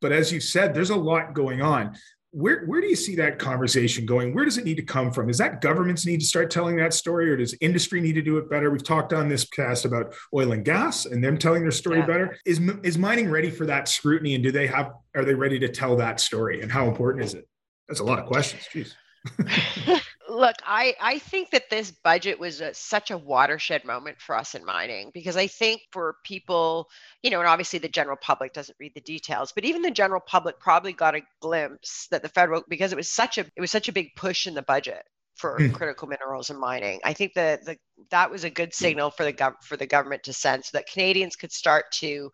But 0.00 0.12
as 0.12 0.32
you 0.32 0.40
said, 0.40 0.74
there's 0.74 0.90
a 0.90 0.96
lot 0.96 1.34
going 1.34 1.62
on. 1.62 1.96
Where, 2.32 2.66
where 2.66 2.82
do 2.82 2.86
you 2.86 2.96
see 2.96 3.16
that 3.16 3.38
conversation 3.38 4.04
going? 4.04 4.34
Where 4.34 4.44
does 4.44 4.58
it 4.58 4.64
need 4.64 4.76
to 4.76 4.82
come 4.82 5.10
from? 5.10 5.30
Is 5.30 5.38
that 5.38 5.62
governments 5.62 6.04
need 6.04 6.20
to 6.20 6.26
start 6.26 6.50
telling 6.50 6.76
that 6.76 6.92
story, 6.92 7.30
or 7.30 7.36
does 7.36 7.56
industry 7.62 8.00
need 8.00 8.12
to 8.14 8.22
do 8.22 8.36
it 8.36 8.50
better? 8.50 8.70
We've 8.70 8.84
talked 8.84 9.14
on 9.14 9.28
this 9.28 9.44
cast 9.44 9.86
about 9.86 10.14
oil 10.34 10.52
and 10.52 10.62
gas 10.62 11.06
and 11.06 11.24
them 11.24 11.38
telling 11.38 11.62
their 11.62 11.70
story 11.70 12.00
yeah. 12.00 12.06
better. 12.06 12.36
Is 12.44 12.60
is 12.82 12.98
mining 12.98 13.30
ready 13.30 13.50
for 13.50 13.64
that 13.66 13.88
scrutiny, 13.88 14.34
and 14.34 14.44
do 14.44 14.52
they 14.52 14.66
have 14.66 14.92
are 15.14 15.24
they 15.24 15.34
ready 15.34 15.58
to 15.60 15.68
tell 15.68 15.96
that 15.96 16.20
story? 16.20 16.60
And 16.60 16.70
how 16.70 16.88
important 16.88 17.24
is 17.24 17.32
it? 17.32 17.48
That's 17.88 18.00
a 18.00 18.04
lot 18.04 18.18
of 18.18 18.26
questions. 18.26 18.68
Jeez. 18.70 20.02
Look, 20.36 20.56
I, 20.66 20.94
I 21.00 21.18
think 21.18 21.48
that 21.52 21.70
this 21.70 21.90
budget 21.90 22.38
was 22.38 22.60
a, 22.60 22.74
such 22.74 23.10
a 23.10 23.16
watershed 23.16 23.86
moment 23.86 24.20
for 24.20 24.36
us 24.36 24.54
in 24.54 24.66
mining 24.66 25.10
because 25.14 25.34
I 25.34 25.46
think 25.46 25.80
for 25.92 26.16
people, 26.24 26.90
you 27.22 27.30
know, 27.30 27.40
and 27.40 27.48
obviously 27.48 27.78
the 27.78 27.88
general 27.88 28.18
public 28.20 28.52
doesn't 28.52 28.76
read 28.78 28.92
the 28.94 29.00
details, 29.00 29.52
but 29.52 29.64
even 29.64 29.80
the 29.80 29.90
general 29.90 30.20
public 30.20 30.60
probably 30.60 30.92
got 30.92 31.14
a 31.14 31.22
glimpse 31.40 32.06
that 32.10 32.20
the 32.20 32.28
federal 32.28 32.62
because 32.68 32.92
it 32.92 32.96
was 32.96 33.10
such 33.10 33.38
a 33.38 33.46
it 33.56 33.62
was 33.62 33.70
such 33.70 33.88
a 33.88 33.92
big 33.92 34.14
push 34.14 34.46
in 34.46 34.52
the 34.52 34.60
budget 34.60 35.04
for 35.36 35.58
mm. 35.58 35.72
critical 35.72 36.06
minerals 36.06 36.50
and 36.50 36.60
mining. 36.60 37.00
I 37.02 37.14
think 37.14 37.32
that 37.32 37.64
the 37.64 37.78
that 38.10 38.30
was 38.30 38.44
a 38.44 38.50
good 38.50 38.74
signal 38.74 39.10
for 39.12 39.24
the 39.24 39.32
gov- 39.32 39.62
for 39.62 39.78
the 39.78 39.86
government 39.86 40.24
to 40.24 40.34
send 40.34 40.66
so 40.66 40.76
that 40.76 40.86
Canadians 40.86 41.36
could 41.36 41.50
start 41.50 41.86
to 42.00 42.30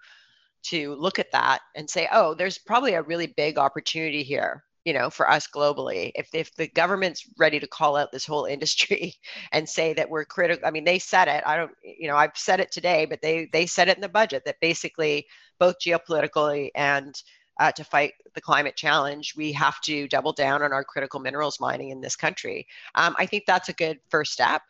to 0.64 0.96
look 0.96 1.20
at 1.20 1.30
that 1.30 1.60
and 1.76 1.88
say, 1.88 2.08
oh, 2.10 2.34
there's 2.34 2.58
probably 2.58 2.94
a 2.94 3.02
really 3.02 3.28
big 3.28 3.58
opportunity 3.58 4.24
here 4.24 4.64
you 4.84 4.92
know 4.92 5.10
for 5.10 5.30
us 5.30 5.46
globally 5.46 6.10
if 6.14 6.28
if 6.34 6.54
the 6.56 6.68
government's 6.68 7.26
ready 7.38 7.60
to 7.60 7.66
call 7.66 7.96
out 7.96 8.12
this 8.12 8.26
whole 8.26 8.44
industry 8.56 9.14
and 9.52 9.68
say 9.68 9.92
that 9.94 10.08
we're 10.08 10.24
critical 10.24 10.66
i 10.66 10.70
mean 10.70 10.84
they 10.84 10.98
said 10.98 11.28
it 11.28 11.42
i 11.46 11.56
don't 11.56 11.72
you 11.82 12.08
know 12.08 12.16
i've 12.16 12.36
said 12.36 12.60
it 12.60 12.70
today 12.72 13.04
but 13.04 13.20
they 13.22 13.48
they 13.52 13.66
said 13.66 13.88
it 13.88 13.96
in 13.96 14.02
the 14.02 14.08
budget 14.08 14.42
that 14.44 14.60
basically 14.60 15.26
both 15.58 15.78
geopolitically 15.78 16.70
and 16.74 17.22
uh, 17.60 17.70
to 17.70 17.84
fight 17.84 18.14
the 18.34 18.40
climate 18.40 18.76
challenge 18.76 19.34
we 19.36 19.52
have 19.52 19.78
to 19.82 20.08
double 20.08 20.32
down 20.32 20.62
on 20.62 20.72
our 20.72 20.82
critical 20.82 21.20
minerals 21.20 21.60
mining 21.60 21.90
in 21.90 22.00
this 22.00 22.16
country. 22.16 22.66
Um, 22.94 23.14
i 23.18 23.26
think 23.26 23.44
that's 23.46 23.68
a 23.68 23.74
good 23.74 24.00
first 24.08 24.32
step 24.32 24.62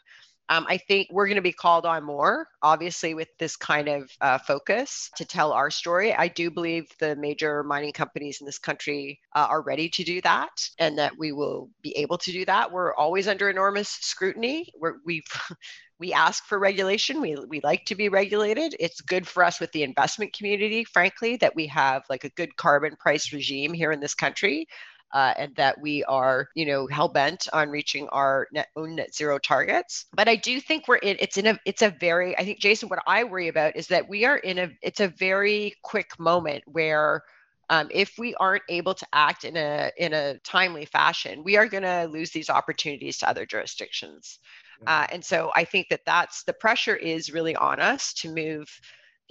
um, 0.49 0.67
I 0.69 0.77
think 0.77 1.09
we're 1.11 1.27
going 1.27 1.37
to 1.37 1.43
be 1.43 1.53
called 1.53 1.87
on 1.87 2.05
more, 2.05 2.47
obviously, 2.63 3.15
with 3.15 3.29
this 3.39 3.57
kind 3.57 3.89
of 3.89 4.11
uh, 4.21 4.39
focus 4.39 5.11
to 5.17 5.25
tell 5.25 5.53
our 5.53 5.71
story. 5.71 6.13
I 6.13 6.29
do 6.29 6.51
believe 6.51 6.87
the 6.99 7.17
major 7.17 7.63
mining 7.63 7.93
companies 7.93 8.39
in 8.41 8.47
this 8.47 8.59
country 8.59 9.21
uh, 9.35 9.47
are 9.49 9.63
ready 9.63 9.89
to 9.91 10.05
do 10.05 10.21
that 10.23 10.51
and 10.79 10.99
that 10.99 11.13
we 11.19 11.33
will 11.33 11.71
be 11.81 11.97
able 11.97 12.19
to 12.19 12.33
do 12.33 12.45
that. 12.45 12.73
We're 12.73 12.95
always 12.95 13.29
under 13.29 13.49
enormous 13.49 13.89
scrutiny. 13.89 14.69
We're, 14.79 14.97
we've 15.07 15.25
we 15.99 16.13
ask 16.13 16.45
for 16.47 16.59
regulation. 16.59 17.21
We, 17.21 17.37
we 17.49 17.61
like 17.63 17.85
to 17.87 17.95
be 17.95 18.09
regulated. 18.09 18.75
It's 18.81 19.01
good 19.01 19.27
for 19.27 19.45
us 19.45 19.61
with 19.61 19.71
the 19.71 19.85
investment 19.85 20.33
community, 20.33 20.83
frankly, 20.83 21.37
that 21.37 21.55
we 21.55 21.69
have 21.69 22.03
like 22.11 22.25
a 22.25 22.31
good 22.31 22.57
carbon 22.57 22.97
price 22.97 23.33
regime 23.33 23.73
here 23.73 23.93
in 23.93 24.01
this 24.01 24.15
country 24.15 24.67
uh, 25.13 25.35
and 25.37 25.55
that 25.57 25.81
we 25.81 26.05
are, 26.05 26.49
you 26.55 26.67
know, 26.67 26.87
hell 26.87 27.09
bent 27.09 27.49
on 27.53 27.71
reaching 27.71 28.09
our 28.09 28.49
net 28.53 28.69
own 28.77 28.97
net 28.97 29.15
zero 29.15 29.39
targets. 29.39 30.07
But 30.15 30.29
I 30.29 30.37
do 30.37 30.61
think 30.61 30.89
we're 30.89 30.97
in. 30.97 31.17
It's 31.21 31.37
in 31.37 31.47
a. 31.47 31.59
It's 31.65 31.83
a 31.83 31.91
very. 31.91 32.37
I 32.39 32.45
think 32.45 32.61
Jason. 32.61 32.89
What 32.89 33.03
I 33.07 33.25
worry 33.25 33.49
about 33.49 33.77
is 33.77 33.89
that 33.89 34.09
we 34.09 34.25
are 34.25 34.37
in 34.37 34.59
a. 34.59 34.71
It's 34.83 35.01
a 35.01 35.09
very 35.09 35.75
quick 35.83 36.19
moment 36.19 36.65
where. 36.67 37.23
Um, 37.71 37.89
if 37.91 38.19
we 38.19 38.35
aren't 38.35 38.65
able 38.69 38.93
to 38.93 39.07
act 39.15 39.45
in 39.45 39.57
a 39.57 39.91
in 39.97 40.13
a 40.13 40.37
timely 40.41 40.85
fashion, 40.85 41.43
we 41.43 41.57
are 41.57 41.67
going 41.67 41.85
to 41.85 42.05
lose 42.05 42.31
these 42.31 42.51
opportunities 42.51 43.17
to 43.19 43.29
other 43.29 43.47
jurisdictions. 43.47 44.41
Uh, 44.87 45.07
and 45.13 45.25
so 45.25 45.51
I 45.55 45.65
think 45.65 45.89
that 45.89 46.05
that's 46.05 46.43
the 46.43 46.53
pressure 46.53 46.97
is 46.97 47.33
really 47.33 47.57
on 47.57 47.81
us 47.81 48.13
to 48.15 48.35
move 48.35 48.69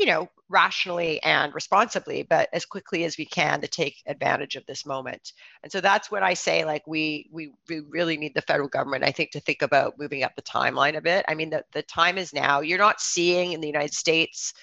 you 0.02 0.08
know, 0.08 0.28
rationally 0.50 1.22
and 1.22 1.54
responsibly, 1.54 2.24
but 2.24 2.50
as 2.54 2.66
quickly 2.66 3.04
as 3.04 3.20
we 3.20 3.26
can 3.26 3.62
to 3.62 3.68
take 3.68 4.02
advantage 4.08 4.56
of 4.56 4.66
this 4.66 4.84
moment. 4.84 5.34
And 5.62 5.72
so 5.72 5.80
that's 5.80 6.10
what 6.10 6.24
I 6.24 6.34
say, 6.34 6.66
like 6.66 6.88
we 6.88 7.30
we, 7.32 7.54
we 7.70 7.82
really 7.82 8.18
need 8.18 8.34
the 8.34 8.42
federal 8.42 8.68
government, 8.68 9.04
I 9.04 9.12
think, 9.12 9.30
to 9.32 9.40
think 9.40 9.62
about 9.62 10.00
moving 10.00 10.24
up 10.24 10.36
the 10.36 10.42
timeline 10.42 10.98
a 10.98 11.02
bit. 11.02 11.24
I 11.28 11.36
mean, 11.36 11.52
the, 11.52 11.64
the 11.72 11.84
time 11.84 12.18
is 12.18 12.34
now. 12.34 12.62
You're 12.62 12.80
not 12.80 13.00
seeing 13.00 13.52
in 13.52 13.62
the 13.62 13.68
United 13.68 13.94
States 13.94 14.56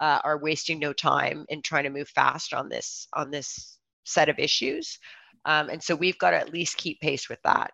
uh, 0.00 0.20
are 0.24 0.38
wasting 0.38 0.78
no 0.78 0.94
time 0.94 1.44
in 1.50 1.60
trying 1.60 1.84
to 1.84 1.90
move 1.90 2.08
fast 2.08 2.54
on 2.54 2.70
this 2.70 3.06
on 3.12 3.30
this 3.30 3.78
set 4.04 4.30
of 4.30 4.38
issues. 4.38 4.98
Um, 5.44 5.68
and 5.68 5.82
so 5.82 5.94
we've 5.94 6.18
got 6.18 6.30
to 6.30 6.38
at 6.38 6.54
least 6.54 6.78
keep 6.78 7.02
pace 7.02 7.28
with 7.28 7.42
that. 7.42 7.70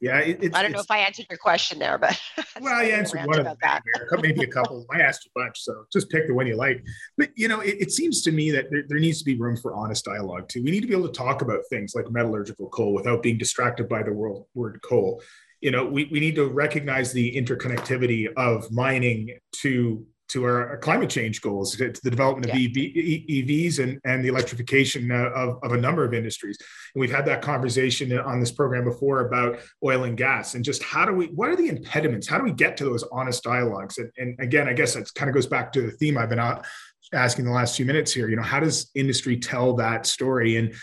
Yeah, 0.00 0.18
it, 0.18 0.54
I 0.54 0.62
don't 0.62 0.72
know 0.72 0.80
if 0.80 0.90
I 0.90 0.98
answered 0.98 1.26
your 1.30 1.38
question 1.38 1.78
there, 1.78 1.96
but 1.98 2.20
well, 2.60 2.74
I 2.74 2.84
answered 2.84 3.24
one 3.24 3.38
of 3.38 3.44
them, 3.44 3.80
maybe 4.20 4.42
a 4.42 4.46
couple. 4.46 4.84
I 4.92 5.00
asked 5.00 5.26
a 5.26 5.30
bunch, 5.34 5.60
so 5.60 5.84
just 5.92 6.10
pick 6.10 6.26
the 6.26 6.34
one 6.34 6.46
you 6.46 6.56
like. 6.56 6.84
But 7.16 7.30
you 7.36 7.48
know, 7.48 7.60
it, 7.60 7.76
it 7.80 7.92
seems 7.92 8.22
to 8.22 8.32
me 8.32 8.50
that 8.50 8.66
there, 8.70 8.82
there, 8.88 8.98
needs 8.98 9.18
to 9.20 9.24
be 9.24 9.36
room 9.36 9.56
for 9.56 9.74
honest 9.74 10.04
dialogue 10.04 10.48
too. 10.48 10.62
We 10.62 10.70
need 10.70 10.80
to 10.80 10.86
be 10.86 10.94
able 10.94 11.08
to 11.08 11.12
talk 11.12 11.42
about 11.42 11.60
things 11.70 11.94
like 11.94 12.10
metallurgical 12.10 12.68
coal 12.68 12.92
without 12.92 13.22
being 13.22 13.38
distracted 13.38 13.88
by 13.88 14.02
the 14.02 14.12
world, 14.12 14.46
word 14.54 14.80
coal. 14.82 15.22
You 15.60 15.70
know, 15.70 15.86
we, 15.86 16.04
we 16.12 16.20
need 16.20 16.34
to 16.34 16.48
recognize 16.48 17.12
the 17.12 17.34
interconnectivity 17.34 18.28
of 18.36 18.70
mining 18.70 19.38
to 19.62 20.06
to 20.28 20.44
our 20.44 20.78
climate 20.78 21.10
change 21.10 21.40
goals, 21.40 21.76
to 21.76 21.92
the 22.02 22.10
development 22.10 22.50
of 22.50 22.58
yeah. 22.58 22.68
EV, 22.68 23.46
EVs 23.46 23.82
and, 23.82 24.00
and 24.04 24.24
the 24.24 24.28
electrification 24.28 25.10
uh, 25.10 25.30
of, 25.34 25.58
of 25.62 25.72
a 25.72 25.76
number 25.76 26.04
of 26.04 26.14
industries. 26.14 26.56
And 26.94 27.00
we've 27.00 27.12
had 27.12 27.26
that 27.26 27.42
conversation 27.42 28.16
on 28.18 28.40
this 28.40 28.50
program 28.50 28.84
before 28.84 29.20
about 29.20 29.58
oil 29.84 30.04
and 30.04 30.16
gas 30.16 30.54
and 30.54 30.64
just 30.64 30.82
how 30.82 31.04
do 31.04 31.12
we, 31.12 31.26
what 31.26 31.50
are 31.50 31.56
the 31.56 31.68
impediments? 31.68 32.26
How 32.26 32.38
do 32.38 32.44
we 32.44 32.52
get 32.52 32.76
to 32.78 32.84
those 32.84 33.04
honest 33.12 33.42
dialogues? 33.42 33.98
And, 33.98 34.10
and 34.16 34.38
again, 34.40 34.68
I 34.68 34.72
guess 34.72 34.94
that 34.94 35.12
kind 35.14 35.28
of 35.28 35.34
goes 35.34 35.46
back 35.46 35.72
to 35.74 35.82
the 35.82 35.90
theme 35.92 36.16
I've 36.16 36.30
been 36.30 36.38
out 36.38 36.64
asking 37.12 37.44
the 37.44 37.52
last 37.52 37.76
few 37.76 37.84
minutes 37.84 38.12
here. 38.12 38.28
You 38.28 38.36
know, 38.36 38.42
how 38.42 38.60
does 38.60 38.90
industry 38.94 39.38
tell 39.38 39.74
that 39.74 40.06
story? 40.06 40.56
And, 40.56 40.74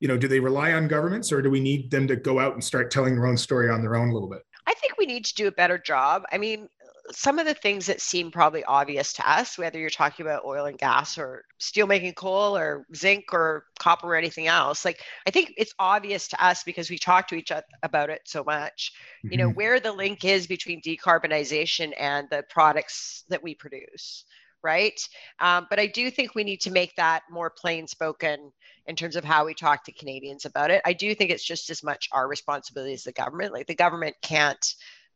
you 0.00 0.08
know, 0.08 0.16
do 0.16 0.28
they 0.28 0.40
rely 0.40 0.72
on 0.72 0.88
governments 0.88 1.32
or 1.32 1.42
do 1.42 1.50
we 1.50 1.60
need 1.60 1.90
them 1.90 2.06
to 2.08 2.16
go 2.16 2.38
out 2.38 2.54
and 2.54 2.62
start 2.62 2.90
telling 2.90 3.16
their 3.16 3.26
own 3.26 3.36
story 3.36 3.70
on 3.70 3.82
their 3.82 3.96
own 3.96 4.08
a 4.08 4.12
little 4.12 4.28
bit? 4.28 4.42
I 4.66 4.74
think 4.74 4.96
we 4.98 5.06
need 5.06 5.24
to 5.26 5.34
do 5.34 5.46
a 5.46 5.52
better 5.52 5.78
job. 5.78 6.24
I 6.32 6.38
mean, 6.38 6.68
some 7.10 7.38
of 7.38 7.46
the 7.46 7.54
things 7.54 7.86
that 7.86 8.00
seem 8.00 8.30
probably 8.30 8.64
obvious 8.64 9.12
to 9.14 9.30
us, 9.30 9.58
whether 9.58 9.78
you're 9.78 9.90
talking 9.90 10.24
about 10.24 10.44
oil 10.44 10.64
and 10.64 10.78
gas 10.78 11.18
or 11.18 11.44
steel 11.58 11.86
making 11.86 12.14
coal 12.14 12.56
or 12.56 12.86
zinc 12.94 13.26
or 13.32 13.64
copper 13.78 14.06
or 14.06 14.16
anything 14.16 14.46
else, 14.46 14.84
like 14.84 15.02
I 15.26 15.30
think 15.30 15.52
it's 15.56 15.74
obvious 15.78 16.28
to 16.28 16.44
us 16.44 16.62
because 16.64 16.88
we 16.88 16.98
talk 16.98 17.28
to 17.28 17.34
each 17.34 17.50
other 17.50 17.64
about 17.82 18.10
it 18.10 18.22
so 18.24 18.42
much, 18.42 18.92
mm-hmm. 19.18 19.32
you 19.32 19.38
know, 19.38 19.48
mm-hmm. 19.48 19.56
where 19.56 19.80
the 19.80 19.92
link 19.92 20.24
is 20.24 20.46
between 20.46 20.80
decarbonization 20.80 21.92
and 21.98 22.26
the 22.30 22.44
products 22.48 23.24
that 23.28 23.42
we 23.42 23.54
produce. 23.54 24.24
Right. 24.62 24.98
Um, 25.40 25.66
but 25.68 25.78
I 25.78 25.86
do 25.86 26.10
think 26.10 26.34
we 26.34 26.42
need 26.42 26.62
to 26.62 26.70
make 26.70 26.96
that 26.96 27.24
more 27.30 27.50
plain 27.50 27.86
spoken 27.86 28.50
in 28.86 28.96
terms 28.96 29.14
of 29.14 29.22
how 29.22 29.44
we 29.44 29.52
talk 29.52 29.84
to 29.84 29.92
Canadians 29.92 30.46
about 30.46 30.70
it. 30.70 30.80
I 30.86 30.94
do 30.94 31.14
think 31.14 31.30
it's 31.30 31.44
just 31.44 31.68
as 31.68 31.82
much 31.82 32.08
our 32.12 32.26
responsibility 32.26 32.94
as 32.94 33.04
the 33.04 33.12
government. 33.12 33.52
Like 33.52 33.66
the 33.66 33.74
government 33.74 34.16
can't 34.22 34.74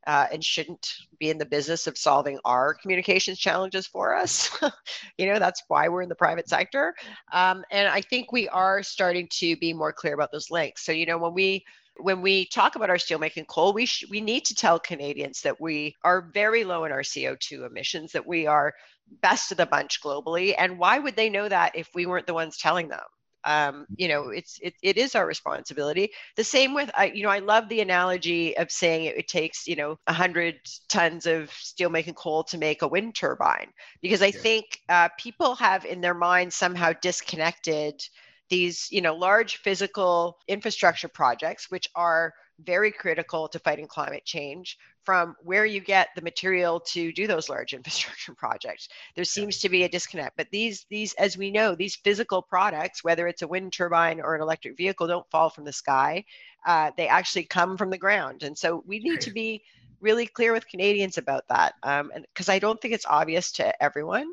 uh, 0.08 0.26
and 0.32 0.42
shouldn't 0.42 0.94
be 1.20 1.28
in 1.28 1.36
the 1.36 1.44
business 1.44 1.86
of 1.86 1.98
solving 1.98 2.38
our 2.46 2.72
communications 2.72 3.38
challenges 3.38 3.86
for 3.86 4.16
us. 4.16 4.50
you 5.18 5.26
know, 5.26 5.38
that's 5.38 5.62
why 5.68 5.86
we're 5.86 6.00
in 6.00 6.08
the 6.08 6.14
private 6.14 6.48
sector. 6.48 6.94
Um, 7.30 7.62
and 7.70 7.86
I 7.86 8.00
think 8.00 8.32
we 8.32 8.48
are 8.48 8.82
starting 8.82 9.28
to 9.32 9.54
be 9.58 9.74
more 9.74 9.92
clear 9.92 10.14
about 10.14 10.32
those 10.32 10.50
links. 10.50 10.86
So, 10.86 10.92
you 10.92 11.04
know, 11.04 11.18
when 11.18 11.34
we 11.34 11.62
when 12.00 12.22
we 12.22 12.46
talk 12.46 12.74
about 12.74 12.88
our 12.88 12.96
steelmaking 12.96 13.48
coal, 13.48 13.74
we 13.74 13.84
sh- 13.84 14.06
we 14.08 14.22
need 14.22 14.46
to 14.46 14.54
tell 14.54 14.78
Canadians 14.78 15.42
that 15.42 15.60
we 15.60 15.94
are 16.04 16.30
very 16.32 16.64
low 16.64 16.84
in 16.84 16.92
our 16.92 17.02
CO2 17.02 17.66
emissions, 17.66 18.12
that 18.12 18.26
we 18.26 18.46
are 18.46 18.72
best 19.20 19.50
of 19.50 19.58
the 19.58 19.66
bunch 19.66 20.00
globally. 20.00 20.54
And 20.56 20.78
why 20.78 21.00
would 21.00 21.16
they 21.16 21.28
know 21.28 21.48
that 21.48 21.76
if 21.76 21.90
we 21.94 22.06
weren't 22.06 22.26
the 22.26 22.34
ones 22.34 22.56
telling 22.56 22.88
them? 22.88 23.04
Um, 23.48 23.86
you 23.96 24.08
know 24.08 24.28
it's 24.28 24.58
it, 24.62 24.74
it 24.82 24.98
is 24.98 25.14
our 25.14 25.26
responsibility 25.26 26.10
the 26.36 26.44
same 26.44 26.74
with 26.74 26.90
I, 26.94 27.06
you 27.06 27.22
know 27.22 27.30
i 27.30 27.38
love 27.38 27.68
the 27.68 27.80
analogy 27.80 28.56
of 28.58 28.70
saying 28.70 29.06
it, 29.06 29.16
it 29.16 29.26
takes 29.26 29.66
you 29.66 29.74
know 29.74 29.98
100 30.04 30.56
tons 30.88 31.26
of 31.26 31.48
steelmaking 31.50 32.14
coal 32.14 32.44
to 32.44 32.58
make 32.58 32.82
a 32.82 32.88
wind 32.88 33.14
turbine 33.14 33.72
because 34.02 34.20
i 34.22 34.26
yeah. 34.26 34.40
think 34.40 34.64
uh, 34.90 35.08
people 35.18 35.54
have 35.54 35.86
in 35.86 36.02
their 36.02 36.14
mind 36.14 36.52
somehow 36.52 36.92
disconnected 37.00 38.02
these 38.50 38.88
you 38.90 39.00
know 39.00 39.14
large 39.14 39.56
physical 39.56 40.36
infrastructure 40.46 41.08
projects 41.08 41.70
which 41.70 41.88
are 41.94 42.34
very 42.64 42.90
critical 42.90 43.48
to 43.48 43.58
fighting 43.58 43.86
climate 43.86 44.24
change 44.24 44.78
from 45.04 45.36
where 45.42 45.64
you 45.64 45.80
get 45.80 46.08
the 46.14 46.22
material 46.22 46.80
to 46.80 47.12
do 47.12 47.26
those 47.26 47.48
large 47.48 47.72
infrastructure 47.74 48.34
projects. 48.34 48.88
There 49.14 49.24
seems 49.24 49.58
to 49.60 49.68
be 49.68 49.84
a 49.84 49.88
disconnect. 49.88 50.36
But 50.36 50.50
these, 50.50 50.86
these, 50.90 51.14
as 51.14 51.36
we 51.36 51.50
know, 51.50 51.74
these 51.74 51.96
physical 51.96 52.42
products, 52.42 53.04
whether 53.04 53.26
it's 53.26 53.42
a 53.42 53.48
wind 53.48 53.72
turbine 53.72 54.20
or 54.20 54.34
an 54.34 54.42
electric 54.42 54.76
vehicle, 54.76 55.06
don't 55.06 55.30
fall 55.30 55.50
from 55.50 55.64
the 55.64 55.72
sky. 55.72 56.24
Uh, 56.66 56.90
they 56.96 57.08
actually 57.08 57.44
come 57.44 57.76
from 57.76 57.90
the 57.90 57.98
ground. 57.98 58.42
And 58.42 58.56
so 58.56 58.82
we 58.86 58.98
need 58.98 59.20
to 59.22 59.30
be 59.30 59.62
really 60.00 60.26
clear 60.26 60.52
with 60.52 60.68
Canadians 60.68 61.18
about 61.18 61.48
that. 61.48 61.74
Um, 61.82 62.10
and 62.14 62.26
because 62.32 62.48
I 62.48 62.58
don't 62.58 62.80
think 62.80 62.94
it's 62.94 63.06
obvious 63.06 63.52
to 63.52 63.82
everyone. 63.82 64.32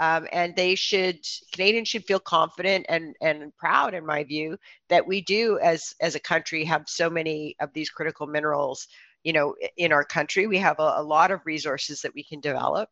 Um, 0.00 0.26
and 0.32 0.56
they 0.56 0.74
should 0.74 1.20
Canadians 1.52 1.88
should 1.88 2.04
feel 2.04 2.20
confident 2.20 2.86
and 2.88 3.14
and 3.20 3.56
proud, 3.56 3.94
in 3.94 4.04
my 4.04 4.24
view, 4.24 4.56
that 4.88 5.06
we 5.06 5.20
do 5.20 5.58
as 5.60 5.94
as 6.00 6.14
a 6.14 6.20
country 6.20 6.64
have 6.64 6.84
so 6.86 7.08
many 7.08 7.56
of 7.60 7.72
these 7.72 7.90
critical 7.90 8.26
minerals 8.26 8.88
you 9.22 9.32
know 9.32 9.54
in 9.76 9.92
our 9.92 10.04
country. 10.04 10.46
We 10.46 10.58
have 10.58 10.78
a, 10.78 10.94
a 10.96 11.02
lot 11.02 11.30
of 11.30 11.40
resources 11.46 12.00
that 12.02 12.14
we 12.14 12.24
can 12.24 12.40
develop 12.40 12.88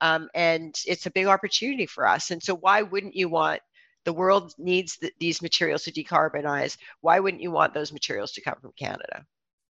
um, 0.00 0.28
and 0.34 0.74
it's 0.86 1.06
a 1.06 1.10
big 1.10 1.26
opportunity 1.26 1.86
for 1.86 2.06
us. 2.06 2.30
And 2.30 2.42
so 2.42 2.56
why 2.56 2.82
wouldn't 2.82 3.14
you 3.14 3.28
want 3.28 3.60
the 4.04 4.12
world 4.12 4.54
needs 4.56 4.96
th- 4.96 5.12
these 5.18 5.42
materials 5.42 5.82
to 5.82 5.92
decarbonize. 5.92 6.78
Why 7.00 7.18
wouldn't 7.20 7.42
you 7.42 7.50
want 7.50 7.74
those 7.74 7.92
materials 7.92 8.32
to 8.32 8.40
come 8.40 8.54
from 8.60 8.72
canada 8.78 9.26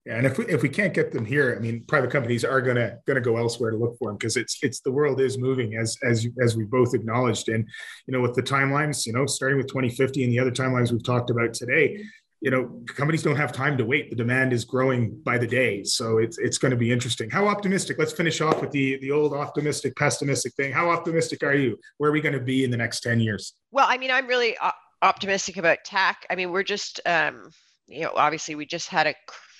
yeah, 0.06 0.16
and 0.16 0.26
if 0.26 0.36
we 0.36 0.46
if 0.46 0.60
we 0.62 0.68
can't 0.68 0.92
get 0.92 1.12
them 1.12 1.24
here, 1.24 1.54
I 1.56 1.62
mean, 1.62 1.82
private 1.88 2.10
companies 2.10 2.44
are 2.44 2.60
gonna 2.60 2.98
gonna 3.06 3.22
go 3.22 3.38
elsewhere 3.38 3.70
to 3.70 3.76
look 3.76 3.96
for 3.98 4.10
them 4.10 4.18
because 4.18 4.36
it's 4.36 4.58
it's 4.62 4.80
the 4.80 4.92
world 4.92 5.18
is 5.18 5.38
moving 5.38 5.76
as 5.76 5.96
as 6.02 6.26
as 6.42 6.56
we 6.56 6.64
both 6.64 6.94
acknowledged, 6.94 7.48
and 7.48 7.66
you 8.06 8.12
know 8.12 8.20
with 8.20 8.34
the 8.34 8.42
timelines, 8.42 9.06
you 9.06 9.14
know, 9.14 9.24
starting 9.24 9.56
with 9.56 9.66
2050 9.68 10.22
and 10.22 10.32
the 10.32 10.38
other 10.38 10.50
timelines 10.50 10.92
we've 10.92 11.02
talked 11.02 11.30
about 11.30 11.54
today, 11.54 12.04
you 12.42 12.50
know, 12.50 12.82
companies 12.86 13.22
don't 13.22 13.36
have 13.36 13.50
time 13.50 13.78
to 13.78 13.86
wait. 13.86 14.10
The 14.10 14.16
demand 14.16 14.52
is 14.52 14.66
growing 14.66 15.18
by 15.24 15.38
the 15.38 15.46
day, 15.46 15.84
so 15.84 16.18
it's 16.18 16.36
it's 16.36 16.58
going 16.58 16.72
to 16.72 16.76
be 16.76 16.92
interesting. 16.92 17.30
How 17.30 17.48
optimistic? 17.48 17.98
Let's 17.98 18.12
finish 18.12 18.42
off 18.42 18.60
with 18.60 18.72
the 18.72 18.98
the 18.98 19.10
old 19.10 19.32
optimistic, 19.32 19.96
pessimistic 19.96 20.52
thing. 20.52 20.70
How 20.70 20.90
optimistic 20.90 21.42
are 21.42 21.54
you? 21.54 21.78
Where 21.96 22.10
are 22.10 22.12
we 22.12 22.20
going 22.20 22.34
to 22.34 22.44
be 22.44 22.62
in 22.62 22.70
the 22.70 22.76
next 22.76 23.00
ten 23.00 23.20
years? 23.20 23.54
Well, 23.70 23.86
I 23.88 23.96
mean, 23.96 24.10
I'm 24.10 24.26
really 24.26 24.54
optimistic 25.00 25.56
about 25.56 25.78
Teck. 25.86 26.26
I 26.28 26.34
mean, 26.34 26.50
we're 26.50 26.62
just, 26.62 27.00
um, 27.06 27.48
you 27.86 28.02
know, 28.02 28.12
obviously 28.14 28.54
we 28.54 28.66
just 28.66 28.88
had 28.88 29.06
a 29.06 29.14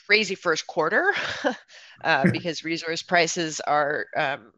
crazy 0.06 0.34
first 0.34 0.66
quarter 0.66 1.14
uh, 2.04 2.24
because 2.32 2.64
resource 2.64 3.02
prices 3.02 3.60
are. 3.60 4.06
Um, 4.16 4.52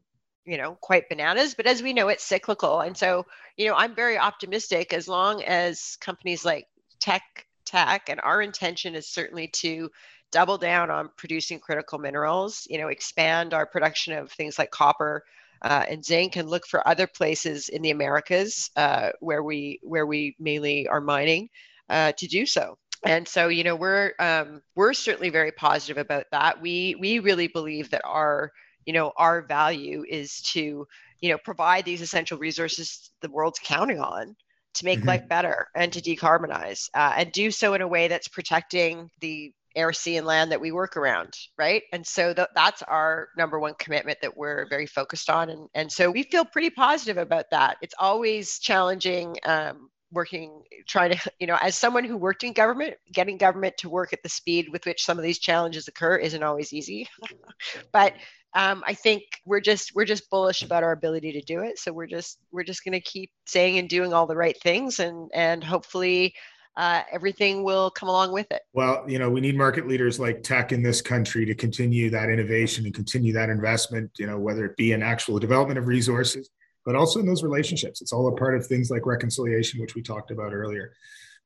you 0.48 0.56
know 0.56 0.78
quite 0.80 1.09
bananas 1.09 1.54
but 1.56 1.66
as 1.66 1.82
we 1.82 1.92
know 1.92 2.06
it's 2.06 2.22
cyclical 2.22 2.80
and 2.80 2.96
so 2.96 3.26
you 3.56 3.66
know 3.66 3.74
i'm 3.74 3.96
very 3.96 4.16
optimistic 4.16 4.92
as 4.92 5.09
long 5.09 5.42
as 5.42 5.96
companies 6.00 6.44
like 6.44 6.68
Teck 7.00 7.22
Teck 7.64 8.09
and 8.09 8.20
our 8.20 8.40
intention 8.40 8.94
is 8.94 9.09
certainly 9.09 9.48
to 9.48 9.90
double 10.30 10.56
down 10.56 10.90
on 10.90 11.11
producing 11.16 11.59
critical 11.59 11.98
minerals 11.98 12.66
you 12.70 12.78
know 12.78 12.88
expand 12.88 13.54
our 13.54 13.66
production 13.66 14.12
of 14.12 14.30
things 14.30 14.59
like 14.59 14.70
copper 14.70 15.24
uh, 15.62 15.85
and 15.88 16.04
zinc 16.04 16.37
and 16.37 16.48
look 16.48 16.66
for 16.66 16.87
other 16.87 17.06
places 17.06 17.68
in 17.68 17.82
the 17.82 17.90
americas 17.90 18.70
uh, 18.76 19.11
where 19.20 19.42
we 19.42 19.80
where 19.82 20.06
we 20.06 20.37
mainly 20.38 20.87
are 20.88 21.00
mining 21.00 21.48
uh, 21.88 22.12
to 22.12 22.26
do 22.26 22.46
so 22.46 22.78
and 23.04 23.26
so 23.26 23.48
you 23.48 23.64
know 23.64 23.76
we're 23.76 24.12
um, 24.18 24.62
we're 24.74 24.94
certainly 24.94 25.30
very 25.30 25.52
positive 25.52 25.98
about 25.98 26.24
that 26.30 26.61
we 26.61 26.96
we 26.98 27.18
really 27.18 27.48
believe 27.48 27.90
that 27.90 28.02
our 28.04 28.52
you 28.85 28.92
know 28.92 29.12
our 29.16 29.42
value 29.42 30.04
is 30.09 30.40
to 30.42 30.87
you 31.20 31.30
know 31.30 31.38
provide 31.38 31.85
these 31.85 32.02
essential 32.02 32.38
resources 32.38 33.11
the 33.20 33.30
world's 33.30 33.61
counting 33.62 34.00
on 34.00 34.37
to 34.74 34.85
make 34.85 34.98
mm-hmm. 34.98 35.09
life 35.09 35.28
better 35.28 35.68
and 35.74 35.92
to 35.92 36.00
decarbonize 36.00 36.88
uh, 36.94 37.14
and 37.16 37.32
do 37.32 37.50
so 37.50 37.74
in 37.74 37.80
a 37.80 37.88
way 37.88 38.09
that's 38.09 38.28
protecting 38.28 39.11
the 39.20 39.52
air, 39.76 39.92
sea, 39.92 40.16
and 40.16 40.26
land 40.26 40.50
that 40.50 40.61
we 40.61 40.72
work 40.72 40.96
around, 40.96 41.35
right? 41.59 41.82
And 41.92 42.04
so 42.04 42.32
th- 42.32 42.48
that's 42.54 42.82
our 42.82 43.28
number 43.37 43.61
one 43.61 43.74
commitment 43.78 44.18
that 44.22 44.37
we're 44.37 44.66
very 44.68 44.87
focused 44.87 45.28
on. 45.28 45.50
And, 45.50 45.68
and 45.74 45.92
so 45.92 46.11
we 46.11 46.22
feel 46.24 46.44
pretty 46.44 46.70
positive 46.70 47.18
about 47.18 47.50
that. 47.50 47.76
It's 47.82 47.94
always 47.98 48.59
challenging 48.59 49.37
um, 49.44 49.90
working, 50.16 50.62
trying 50.88 51.12
to, 51.12 51.31
you 51.38 51.46
know, 51.46 51.59
as 51.61 51.76
someone 51.76 52.02
who 52.02 52.16
worked 52.16 52.42
in 52.42 52.55
government, 52.55 52.94
getting 53.12 53.37
government 53.37 53.76
to 53.76 53.90
work 53.90 54.12
at 54.14 54.22
the 54.22 54.29
speed 54.29 54.68
with 54.72 54.87
which 54.87 55.05
some 55.05 55.18
of 55.18 55.22
these 55.22 55.38
challenges 55.38 55.87
occur 55.87 56.16
isn't 56.16 56.42
always 56.42 56.72
easy. 56.72 57.07
but 57.92 58.14
um, 58.55 58.83
I 58.87 58.94
think 58.94 59.24
we're 59.44 59.61
just 59.61 59.94
we're 59.94 60.07
just 60.07 60.31
bullish 60.31 60.62
about 60.62 60.83
our 60.83 60.92
ability 60.92 61.33
to 61.33 61.42
do 61.42 61.61
it. 61.61 61.79
So 61.79 61.92
we're 61.92 62.07
just 62.07 62.38
we're 62.50 62.64
just 62.64 62.83
going 62.83 62.94
to 62.94 63.00
keep 63.00 63.31
saying 63.44 63.79
and 63.79 63.88
doing 63.88 64.14
all 64.14 64.26
the 64.26 64.37
right 64.37 64.57
things, 64.62 64.98
and 64.98 65.31
and 65.35 65.62
hopefully 65.62 66.35
uh, 66.79 67.02
everything 67.12 67.62
will 67.62 67.90
come 67.90 68.09
along 68.09 68.33
with 68.33 68.50
it. 68.50 68.62
Well, 68.72 69.05
you 69.07 69.18
know, 69.18 69.29
we 69.29 69.42
need 69.42 69.57
market 69.57 69.87
leaders 69.87 70.18
like 70.18 70.42
Teck 70.42 70.72
in 70.72 70.83
this 70.83 71.02
country 71.02 71.44
to 71.44 71.55
continue 71.55 72.09
that 72.11 72.31
innovation 72.31 72.87
and 72.87 72.94
continue 72.94 73.35
that 73.35 73.50
investment. 73.50 74.11
You 74.18 74.26
know, 74.26 74.38
whether 74.38 74.64
it 74.64 74.76
be 74.79 74.92
in 74.92 75.02
actual 75.02 75.38
development 75.38 75.79
of 75.79 75.87
resources, 75.87 76.48
but 76.87 76.94
also 76.94 77.20
in 77.20 77.27
those 77.27 77.42
relationships. 77.42 78.01
It's 78.01 78.12
all 78.12 78.29
a 78.29 78.37
part 78.37 78.55
of 78.57 78.64
things 78.64 78.90
like 78.90 79.05
reconciliation, 79.05 79.81
which 79.81 79.94
we 79.94 80.03
talked 80.03 80.31
about 80.31 80.55
earlier. 80.55 80.92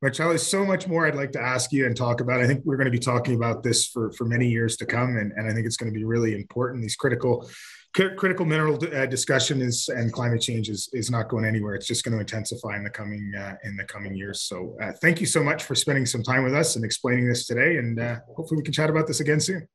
Marcel, 0.01 0.29
there's 0.29 0.47
so 0.47 0.65
much 0.65 0.87
more 0.87 1.05
I'd 1.05 1.15
like 1.15 1.31
to 1.33 1.41
ask 1.41 1.71
you 1.71 1.85
and 1.85 1.95
talk 1.95 2.21
about. 2.21 2.41
I 2.41 2.47
think 2.47 2.63
we're 2.63 2.77
going 2.77 2.85
to 2.85 2.91
be 2.91 2.97
talking 2.97 3.35
about 3.35 3.61
this 3.61 3.87
for, 3.87 4.11
for 4.13 4.25
many 4.25 4.47
years 4.47 4.77
to 4.77 4.85
come, 4.85 5.17
and, 5.17 5.31
and 5.33 5.47
I 5.47 5.53
think 5.53 5.65
it's 5.65 5.77
going 5.77 5.91
to 5.91 5.97
be 5.97 6.05
really 6.05 6.33
important. 6.33 6.81
These 6.81 6.95
critical 6.95 7.49
critical 7.93 8.45
mineral 8.45 8.79
uh, 8.95 9.05
discussion 9.05 9.61
is 9.61 9.89
and 9.89 10.13
climate 10.13 10.41
change 10.41 10.69
is, 10.69 10.89
is 10.93 11.11
not 11.11 11.27
going 11.27 11.43
anywhere. 11.43 11.75
It's 11.75 11.87
just 11.87 12.05
going 12.05 12.13
to 12.13 12.21
intensify 12.21 12.77
in 12.77 12.85
the 12.85 12.89
coming 12.89 13.33
uh, 13.37 13.55
in 13.63 13.75
the 13.75 13.83
coming 13.83 14.15
years. 14.15 14.43
So, 14.43 14.77
uh, 14.81 14.93
thank 15.01 15.19
you 15.19 15.27
so 15.27 15.43
much 15.43 15.63
for 15.63 15.75
spending 15.75 16.05
some 16.05 16.23
time 16.23 16.43
with 16.43 16.55
us 16.55 16.77
and 16.77 16.85
explaining 16.85 17.27
this 17.27 17.45
today. 17.45 17.77
And 17.77 17.99
uh, 17.99 18.19
hopefully, 18.35 18.57
we 18.57 18.63
can 18.63 18.73
chat 18.73 18.89
about 18.89 19.07
this 19.07 19.19
again 19.19 19.39
soon. 19.39 19.67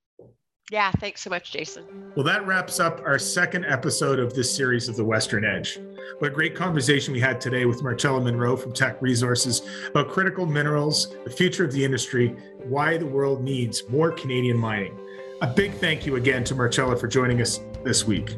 Yeah, 0.71 0.91
thanks 0.93 1.21
so 1.21 1.31
much, 1.31 1.53
Jason. 1.53 1.85
Well, 2.17 2.25
that 2.25 2.45
wraps 2.45 2.81
up 2.81 3.01
our 3.05 3.21
second 3.21 3.67
episode 3.67 4.19
of 4.19 4.35
this 4.35 4.53
series 4.53 4.89
of 4.89 4.97
The 4.97 5.05
Western 5.05 5.45
Edge. 5.45 5.79
What 6.19 6.33
a 6.33 6.35
great 6.35 6.57
conversation 6.57 7.13
we 7.13 7.21
had 7.21 7.41
today 7.41 7.67
with 7.67 7.85
Marcella 7.85 8.21
Munro 8.21 8.57
from 8.57 8.73
Teck 8.73 9.01
Resources 9.01 9.63
about 9.89 10.09
critical 10.09 10.45
minerals, 10.45 11.15
the 11.23 11.31
future 11.31 11.65
of 11.65 11.71
the 11.71 11.85
industry, 11.85 12.35
why 12.65 12.97
the 12.97 13.07
world 13.07 13.45
needs 13.45 13.89
more 13.89 14.11
Canadian 14.11 14.57
mining. 14.57 14.99
A 15.41 15.47
big 15.47 15.73
thank 15.75 16.05
you 16.05 16.17
again 16.17 16.43
to 16.45 16.57
Marcella 16.57 16.97
for 16.97 17.07
joining 17.07 17.41
us 17.41 17.61
this 17.85 18.05
week. 18.05 18.35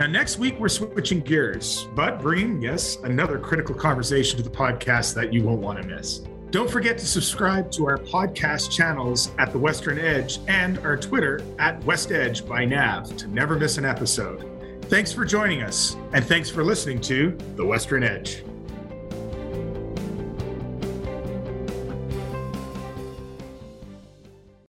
Now, 0.00 0.08
next 0.08 0.38
week, 0.38 0.58
we're 0.58 0.68
switching 0.68 1.20
gears, 1.20 1.86
but 1.94 2.20
bringing, 2.20 2.60
yes, 2.60 2.96
another 3.04 3.38
critical 3.38 3.74
conversation 3.74 4.36
to 4.36 4.42
the 4.42 4.50
podcast 4.50 5.14
that 5.14 5.32
you 5.32 5.44
won't 5.44 5.60
want 5.60 5.80
to 5.80 5.86
miss. 5.86 6.22
Don't 6.50 6.70
forget 6.70 6.96
to 6.98 7.06
subscribe 7.06 7.72
to 7.72 7.86
our 7.86 7.98
podcast 7.98 8.70
channels 8.70 9.30
at 9.38 9.52
The 9.52 9.58
Western 9.58 9.98
Edge 9.98 10.38
and 10.46 10.78
our 10.78 10.96
Twitter 10.96 11.42
at 11.58 11.82
West 11.84 12.12
Edge 12.12 12.46
by 12.46 12.64
Nav 12.64 13.16
to 13.16 13.26
never 13.26 13.58
miss 13.58 13.78
an 13.78 13.84
episode. 13.84 14.48
Thanks 14.84 15.12
for 15.12 15.24
joining 15.24 15.62
us, 15.62 15.96
and 16.12 16.24
thanks 16.24 16.48
for 16.48 16.62
listening 16.62 17.00
to 17.02 17.36
The 17.56 17.66
Western 17.66 18.04
Edge. 18.04 18.45